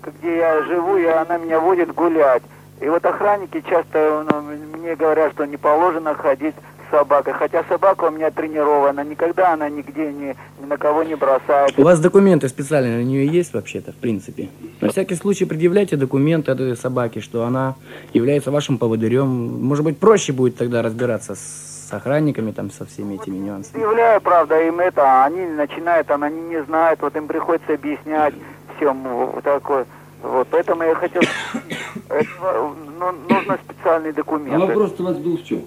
где 0.07 0.39
я 0.39 0.63
живу, 0.63 0.97
и 0.97 1.05
она 1.05 1.39
меня 1.39 1.61
водит 1.61 1.95
гулять. 1.95 2.43
И 2.81 2.89
вот 2.89 3.05
охранники 3.05 3.63
часто 3.69 4.27
ну, 4.31 4.79
мне 4.79 4.97
говорят, 4.97 5.33
что 5.33 5.45
не 5.45 5.59
положено 5.59 6.15
ходить 6.15 6.55
с 6.89 6.91
собакой. 6.91 7.35
Хотя 7.35 7.63
собака 7.69 8.05
у 8.05 8.11
меня 8.11 8.31
тренирована, 8.31 9.05
никогда 9.05 9.53
она 9.53 9.69
нигде 9.69 10.11
ни, 10.13 10.35
ни 10.61 10.67
на 10.67 10.79
кого 10.79 11.03
не 11.03 11.15
бросает. 11.15 11.79
У 11.79 11.83
вас 11.83 12.01
документы 12.01 12.49
специальные 12.49 12.99
на 12.99 13.05
нее 13.05 13.27
есть 13.27 13.53
вообще-то, 13.53 13.93
в 13.93 13.97
принципе? 13.97 14.49
На 14.81 14.89
всякий 14.89 15.15
случай 15.15 15.45
предъявляйте 15.45 15.97
документы 15.97 16.53
этой 16.53 16.75
собаки, 16.77 17.21
что 17.21 17.45
она 17.45 17.75
является 18.15 18.51
вашим 18.51 18.79
поводырем. 18.79 19.29
Может 19.29 19.85
быть, 19.85 19.99
проще 19.99 20.33
будет 20.33 20.57
тогда 20.57 20.81
разбираться 20.81 21.35
с 21.35 21.93
охранниками, 21.93 22.53
там, 22.53 22.71
со 22.71 22.87
всеми 22.87 23.17
этими 23.17 23.37
нюансами. 23.37 23.83
Объявляю, 23.83 24.21
правда, 24.21 24.63
им 24.63 24.81
это, 24.81 25.25
они 25.25 25.45
начинают, 25.45 26.11
а 26.11 26.15
они 26.15 26.41
не 26.41 26.63
знают, 26.63 27.03
вот 27.03 27.15
им 27.17 27.27
приходится 27.27 27.75
объяснять 27.75 28.35
всем 28.81 29.03
вот 29.03 29.45
такое. 29.45 29.87
Вот, 30.23 30.49
поэтому 30.51 30.83
я 30.83 30.95
хотел, 30.95 31.23
это, 32.09 32.27
ну, 32.99 33.13
нужно 33.29 33.59
специальные 33.65 34.13
документы. 34.13 34.57
А 34.57 34.67
вопрос-то 34.67 35.03
у 35.03 35.07
вас 35.07 35.19
был 35.19 35.37
в 35.37 35.45
чем? 35.45 35.63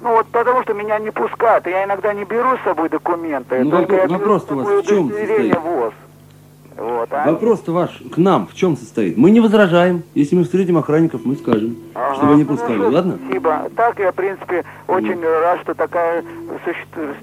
Ну 0.00 0.10
вот 0.12 0.26
потому 0.26 0.62
что 0.62 0.74
меня 0.74 0.98
не 0.98 1.10
пускают, 1.10 1.66
я 1.66 1.84
иногда 1.84 2.12
не 2.12 2.24
беру 2.24 2.56
с 2.58 2.62
собой 2.64 2.88
документы, 2.90 3.64
Ну, 3.64 3.70
только 3.70 3.94
вопро- 3.94 3.96
я 3.98 4.06
беру 4.06 4.18
вопрос-то 4.18 4.48
с 4.48 4.52
у 4.52 4.56
вас 4.56 4.84
в 4.84 4.86
чем? 4.88 5.08
ВОЗ. 5.08 5.94
Вот, 6.76 7.08
а 7.10 7.30
Вопрос-то 7.32 7.72
ваш 7.72 8.02
к 8.12 8.18
нам 8.18 8.46
в 8.46 8.54
чем 8.54 8.76
состоит? 8.76 9.16
Мы 9.16 9.30
не 9.30 9.40
возражаем. 9.40 10.02
Если 10.14 10.36
мы 10.36 10.44
встретим 10.44 10.76
охранников, 10.76 11.24
мы 11.24 11.36
скажем, 11.36 11.76
Ага, 11.94 12.14
чтобы 12.16 12.34
они 12.34 12.44
пускали, 12.44 12.78
ладно? 12.78 13.18
Спасибо. 13.24 13.70
Так, 13.74 13.98
я, 13.98 14.12
в 14.12 14.14
принципе, 14.14 14.64
очень 14.86 15.20
рад, 15.22 15.60
что 15.62 15.74
такая 15.74 16.22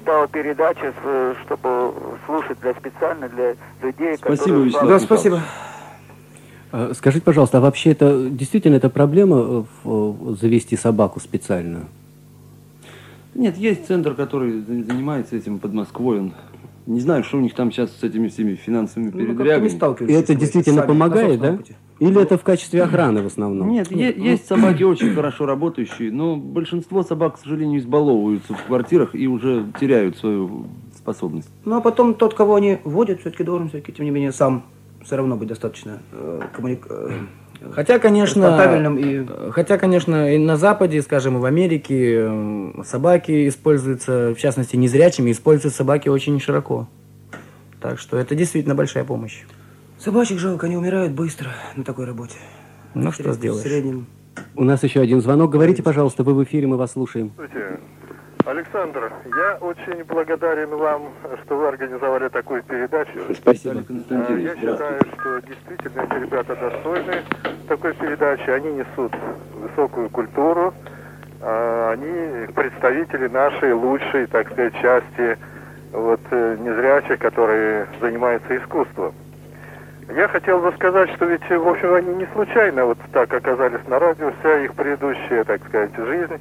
стала 0.02 0.28
передача, 0.28 0.94
чтобы 1.46 1.94
слушать 2.26 2.58
для 2.62 2.74
специально 2.74 3.30
для 3.30 3.56
людей, 3.84 4.18
которые... 4.18 4.72
Да, 4.72 5.00
спасибо. 5.00 5.42
А, 6.72 6.92
Скажите, 6.96 7.24
пожалуйста, 7.24 7.60
а 7.60 7.62
вообще 7.62 7.92
это 7.92 8.28
действительно 8.30 8.78
это 8.78 8.90
проблема 8.90 9.38
э, 9.38 9.64
э, 9.86 10.14
завести 10.42 10.76
собаку 10.76 11.20
специальную? 11.20 11.86
Нет, 13.36 13.58
есть 13.58 13.86
центр, 13.86 14.16
который 14.16 14.62
за- 14.62 14.84
занимается 14.84 15.36
этим 15.36 15.60
под 15.60 15.74
Москвой. 15.74 16.20
Он 16.20 16.34
не 16.86 17.00
знаю, 17.00 17.24
что 17.24 17.38
у 17.38 17.42
них 17.42 17.54
там 17.54 17.72
сейчас 17.72 17.96
с 17.96 18.04
этими 18.04 18.28
всеми 18.28 18.56
финансовыми 18.56 19.12
Ну, 19.12 19.12
как-то 19.12 19.26
передрягами. 19.44 20.12
И 20.12 20.14
это 20.14 20.36
действительно 20.36 20.82
сами, 20.82 20.88
помогает, 20.88 21.40
да? 21.40 21.56
собственном 21.58 21.82
Или 22.00 22.22
это 22.22 22.38
в 22.38 22.44
качестве 22.44 22.84
охраны 22.84 23.22
в 23.24 23.28
основном? 23.28 23.70
Нет, 23.70 23.92
е- 23.92 24.14
есть 24.18 24.48
собаки 24.48 24.84
очень 24.84 25.14
хорошо 25.14 25.46
работающие, 25.46 26.12
но 26.12 26.36
большинство 26.36 27.04
собак, 27.04 27.36
к 27.36 27.40
сожалению, 27.40 27.80
избаловываются 27.80 28.54
в 28.54 28.64
квартирах 28.64 29.16
и 29.16 29.28
уже 29.28 29.66
теряют 29.80 30.18
свою 30.18 30.68
способность. 30.96 31.50
Ну, 31.66 31.78
а 31.78 31.82
потом 31.82 32.14
тот, 32.14 32.34
кого 32.34 32.56
они 32.56 32.80
водят, 32.84 33.22
все-таки 33.22 33.44
должен 33.44 33.70
все-таки, 33.70 33.92
тем 33.94 34.06
не 34.06 34.12
менее, 34.12 34.32
сам 34.32 34.64
все 35.04 35.16
равно 35.18 35.36
быть 35.36 35.48
достаточно 35.50 36.02
э, 36.12 36.42
коммуник... 36.54 36.88
э, 37.64 37.72
Хотя, 37.74 38.00
конечно, 38.00 38.46
и- 38.98 39.26
э, 39.28 39.52
хотя, 39.52 39.78
конечно, 39.78 40.34
и 40.34 40.38
на 40.38 40.58
Западе, 40.58 41.02
скажем, 41.02 41.38
и 41.38 41.40
в 41.40 41.46
Америке 41.46 42.26
э, 42.28 42.84
собаки 42.86 43.48
используются, 43.48 44.34
в 44.36 44.40
частности, 44.40 44.76
незрячими, 44.76 45.32
используются 45.32 45.78
собаки 45.78 46.10
очень 46.10 46.40
широко. 46.40 46.88
Так 47.82 48.00
что 48.00 48.18
это 48.18 48.36
действительно 48.36 48.76
большая 48.76 49.04
помощь. 49.04 49.44
Собачек 50.00 50.38
жалко, 50.40 50.66
они 50.68 50.78
умирают 50.78 51.14
быстро 51.14 51.50
на 51.76 51.84
такой 51.84 52.06
работе. 52.06 52.36
Ну, 52.94 53.12
В 53.12 53.14
что 53.16 53.32
сделаешь. 53.34 53.64
В 53.64 53.68
среднем. 53.68 54.06
У 54.56 54.64
нас 54.64 54.84
еще 54.84 55.00
один 55.02 55.22
звонок. 55.22 55.52
Говорите, 55.52 55.82
пожалуйста, 55.84 56.24
вы 56.24 56.34
в 56.34 56.44
эфире, 56.44 56.68
мы 56.68 56.78
вас 56.78 56.92
слушаем. 56.94 57.32
Здравствуйте. 57.36 57.80
Александр, 58.46 59.12
я 59.38 59.56
очень 59.62 60.04
благодарен 60.04 60.70
вам, 60.76 61.14
что 61.46 61.56
вы 61.56 61.68
организовали 61.70 62.28
такую 62.28 62.62
передачу. 62.64 63.12
Спасибо, 63.34 63.80
Э, 63.80 63.84
Константин. 63.84 64.40
Я 64.40 64.56
считаю, 64.56 65.00
что 65.00 65.40
действительно 65.48 66.02
эти 66.02 66.22
ребята 66.24 66.56
достойны 66.56 67.24
такой 67.68 67.94
передачи. 67.94 68.50
Они 68.50 68.72
несут 68.74 69.14
высокую 69.54 70.10
культуру. 70.10 70.74
А, 71.42 71.92
Они 71.94 72.48
представители 72.54 73.28
нашей 73.28 73.74
лучшей, 73.74 74.28
так 74.28 74.52
сказать, 74.52 74.74
части 74.82 75.38
вот, 75.92 76.22
э, 76.32 76.58
незрячих, 76.60 77.20
которые 77.20 77.86
занимаются 78.02 78.58
искусством. 78.58 79.14
Я 80.10 80.28
хотел 80.28 80.60
бы 80.60 80.72
сказать, 80.74 81.10
что 81.12 81.26
ведь, 81.26 81.48
в 81.50 81.68
общем, 81.68 81.94
они 81.94 82.16
не 82.16 82.28
случайно 82.34 82.86
вот 82.86 82.98
так 83.12 83.34
оказались 83.34 83.86
на 83.88 84.00
радио. 84.00 84.32
Вся 84.40 84.60
их 84.60 84.74
предыдущая, 84.74 85.44
так 85.44 85.64
сказать, 85.68 85.96
жизнь 85.96 86.40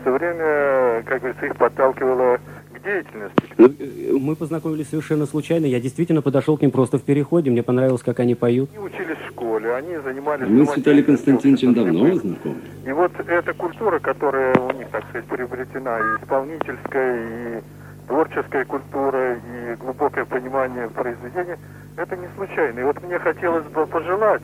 все 0.00 0.12
время, 0.12 1.02
как 1.04 1.18
говорится, 1.20 1.46
их 1.46 1.56
подталкивала 1.56 2.38
к 2.78 2.82
деятельности. 2.82 3.42
Ну, 3.56 3.66
э, 3.78 4.12
Мы 4.18 4.36
познакомились 4.36 4.88
совершенно 4.88 5.26
случайно. 5.26 5.66
Я 5.66 5.80
действительно 5.80 6.22
подошел 6.22 6.56
к 6.56 6.62
ним 6.62 6.70
просто 6.70 6.98
в 6.98 7.02
переходе. 7.02 7.50
Мне 7.50 7.62
понравилось, 7.62 8.02
как 8.02 8.20
они 8.20 8.34
поют. 8.34 8.70
Они 8.74 8.84
учились 8.84 9.18
в 9.18 9.28
школе, 9.28 9.74
они 9.74 9.96
занимались... 9.98 10.48
Мы 10.48 10.66
с 10.66 10.76
Виталием 10.76 11.04
Константиновичем 11.04 11.74
давно 11.74 12.14
знакомы. 12.14 12.56
И 12.86 12.92
вот 12.92 13.12
эта 13.26 13.52
культура, 13.54 13.98
которая 13.98 14.54
у 14.54 14.72
них, 14.72 14.88
так 14.90 15.04
сказать, 15.08 15.26
приобретена, 15.26 15.98
и 15.98 16.22
исполнительская, 16.22 17.58
и 17.58 17.62
творческая 18.06 18.64
культура, 18.64 19.34
и 19.34 19.76
глубокое 19.76 20.24
понимание 20.24 20.88
произведения, 20.88 21.58
это 21.96 22.16
не 22.16 22.28
случайно. 22.36 22.80
И 22.80 22.84
вот 22.84 23.02
мне 23.02 23.18
хотелось 23.18 23.66
бы 23.66 23.86
пожелать, 23.86 24.42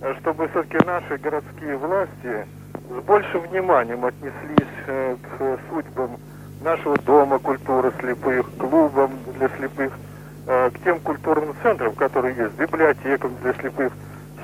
э, 0.00 0.14
чтобы 0.20 0.48
все-таки 0.48 0.78
наши 0.86 1.18
городские 1.18 1.76
власти 1.76 2.46
с 2.88 3.04
большим 3.04 3.42
вниманием 3.48 4.04
отнеслись 4.04 4.76
э, 4.86 5.16
к 5.22 5.58
судьбам 5.68 6.18
нашего 6.60 6.96
дома 6.98 7.38
культуры 7.38 7.92
слепых, 8.00 8.46
клубам 8.58 9.10
для 9.38 9.48
слепых, 9.56 9.92
э, 10.46 10.70
к 10.70 10.84
тем 10.84 11.00
культурным 11.00 11.54
центрам, 11.62 11.94
которые 11.94 12.36
есть, 12.36 12.54
библиотекам 12.54 13.36
для 13.42 13.52
слепых, 13.54 13.92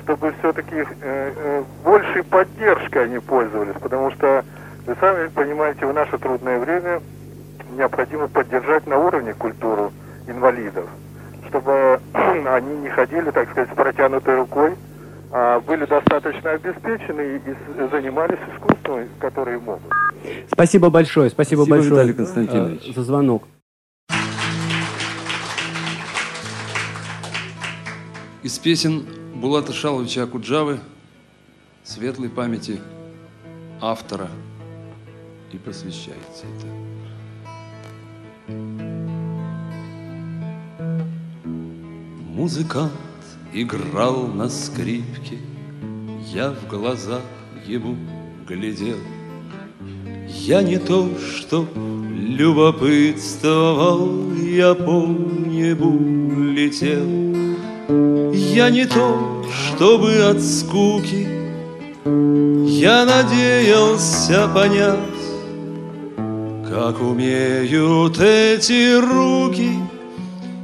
чтобы 0.03 0.33
все-таки 0.39 0.85
э, 1.01 1.63
большей 1.83 2.23
поддержкой 2.23 3.05
они 3.05 3.19
пользовались, 3.19 3.75
потому 3.81 4.11
что 4.11 4.43
вы 4.85 4.95
сами 4.99 5.27
понимаете, 5.27 5.85
в 5.85 5.93
наше 5.93 6.17
трудное 6.17 6.59
время 6.59 7.01
необходимо 7.71 8.27
поддержать 8.27 8.85
на 8.85 8.97
уровне 8.97 9.33
культуру 9.33 9.91
инвалидов, 10.27 10.89
чтобы 11.47 11.99
они 12.13 12.77
не 12.77 12.89
ходили, 12.89 13.31
так 13.31 13.49
сказать, 13.51 13.69
с 13.71 13.75
протянутой 13.75 14.35
рукой, 14.35 14.75
были 15.33 15.85
достаточно 15.85 16.51
обеспечены 16.51 17.41
и 17.43 17.89
занимались 17.89 18.37
искусством, 18.55 19.09
которые 19.19 19.57
могут. 19.59 19.81
Спасибо 20.51 20.91
большое, 20.91 21.29
спасибо, 21.31 21.61
Спасибо, 21.61 21.75
большое 21.75 21.91
Виталий 21.91 22.13
Константинович. 22.13 22.89
э, 22.89 22.93
за 22.93 23.03
звонок. 23.03 23.47
Из 28.43 28.59
песен 28.59 29.05
Булата 29.33 29.73
Шаловича 29.73 30.23
Акуджавы 30.23 30.79
светлой 31.83 32.29
памяти 32.29 32.79
автора 33.81 34.27
и 35.51 35.57
посвящается 35.57 36.45
это. 36.57 36.67
Музыкант 42.35 42.91
играл 43.53 44.27
на 44.27 44.49
скрипке, 44.49 45.37
Я 46.33 46.51
в 46.51 46.67
глаза 46.67 47.21
ему 47.67 47.95
глядел. 48.47 48.97
Я 50.27 50.63
не 50.63 50.79
то, 50.79 51.09
что 51.19 51.67
любопытствовал, 51.75 54.33
Я 54.33 54.73
по 54.73 55.05
небу 55.05 55.99
летел. 56.51 57.05
Я 58.33 58.69
не 58.69 58.85
то, 58.85 59.43
чтобы 59.67 60.15
от 60.29 60.41
скуки 60.41 61.27
Я 62.65 63.05
надеялся 63.05 64.47
понять, 64.47 64.99
Как 66.69 67.01
умеют 67.01 68.19
эти 68.19 68.99
руки 68.99 69.71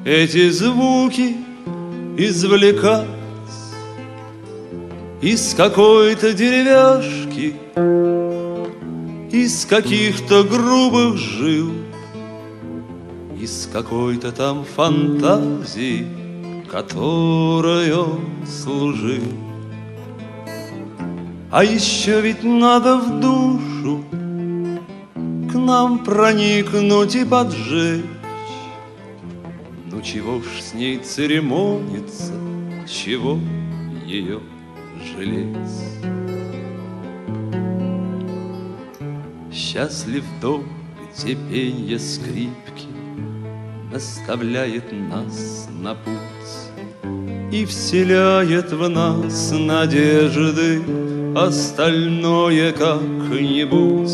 Эти 0.06 0.50
звуки 0.50 1.36
извлекать 2.28 3.08
Из 5.22 5.54
какой-то 5.54 6.34
деревяшки 6.34 7.56
Из 9.32 9.66
каких-то 9.66 10.44
грубых 10.44 11.18
жил 11.18 11.72
Из 13.40 13.70
какой-то 13.72 14.32
там 14.32 14.66
фантазии 14.66 16.20
которой 16.70 17.92
он 17.94 18.22
служил. 18.46 19.24
А 21.52 21.64
еще 21.64 22.22
ведь 22.22 22.44
надо 22.44 22.98
в 22.98 23.20
душу 23.20 24.04
к 25.52 25.56
нам 25.56 26.00
проникнуть 26.00 27.16
и 27.16 27.26
поджечь. 27.26 28.19
Ну 29.92 30.02
чего 30.04 30.40
ж 30.40 30.46
с 30.62 30.74
ней 30.74 30.98
церемониться, 31.00 32.34
чего 32.88 33.40
ее 34.06 34.40
жалеть? 35.04 35.58
Счастлив 39.52 40.24
дом, 40.42 40.64
где 41.18 41.36
пенье 41.36 41.98
скрипки 41.98 42.86
Наставляет 43.92 44.92
нас 44.92 45.68
на 45.72 45.96
путь 45.96 47.52
И 47.52 47.66
вселяет 47.66 48.72
в 48.72 48.88
нас 48.90 49.52
надежды 49.52 50.84
Остальное 51.36 52.74
как-нибудь 52.74 54.12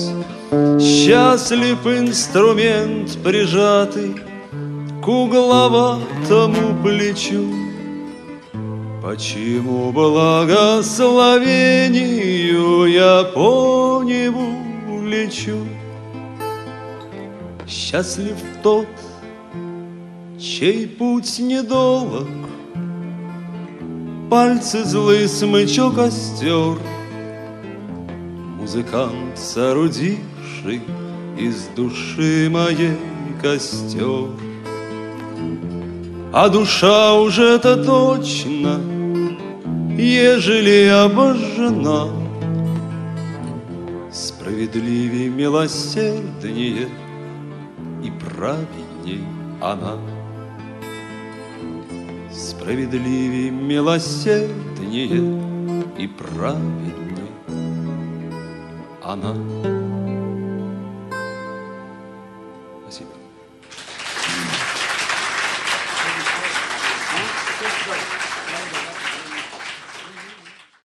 Счастлив 0.81 1.85
инструмент 1.85 3.17
прижатый 3.23 4.15
К 5.05 5.07
угловатому 5.07 6.81
плечу 6.81 7.45
Почему 9.03 9.91
благословению 9.91 12.87
я 12.87 13.23
по 13.23 14.01
небу 14.03 14.47
лечу? 15.05 15.59
Счастлив 17.67 18.35
тот, 18.63 18.87
чей 20.39 20.87
путь 20.87 21.37
недолог, 21.37 22.27
Пальцы 24.31 24.83
злый 24.85 25.27
смычок 25.27 25.99
остер, 25.99 26.79
Музыкант, 28.59 29.37
соорудивший 29.37 30.81
из 31.37 31.67
души 31.75 32.49
моей 32.49 32.97
костер. 33.39 34.44
А 36.37 36.49
душа 36.49 37.13
уже 37.13 37.43
это 37.43 37.81
точно, 37.81 38.81
ежели 39.97 40.87
обожжена, 40.89 42.09
Справедливей, 44.11 45.29
милосерднее 45.29 46.89
и 48.03 48.11
праведней 48.11 49.23
она. 49.61 49.97
Справедливей, 52.33 53.49
милосерднее 53.49 55.39
и 55.97 56.05
праведней 56.05 57.31
она. 59.01 59.84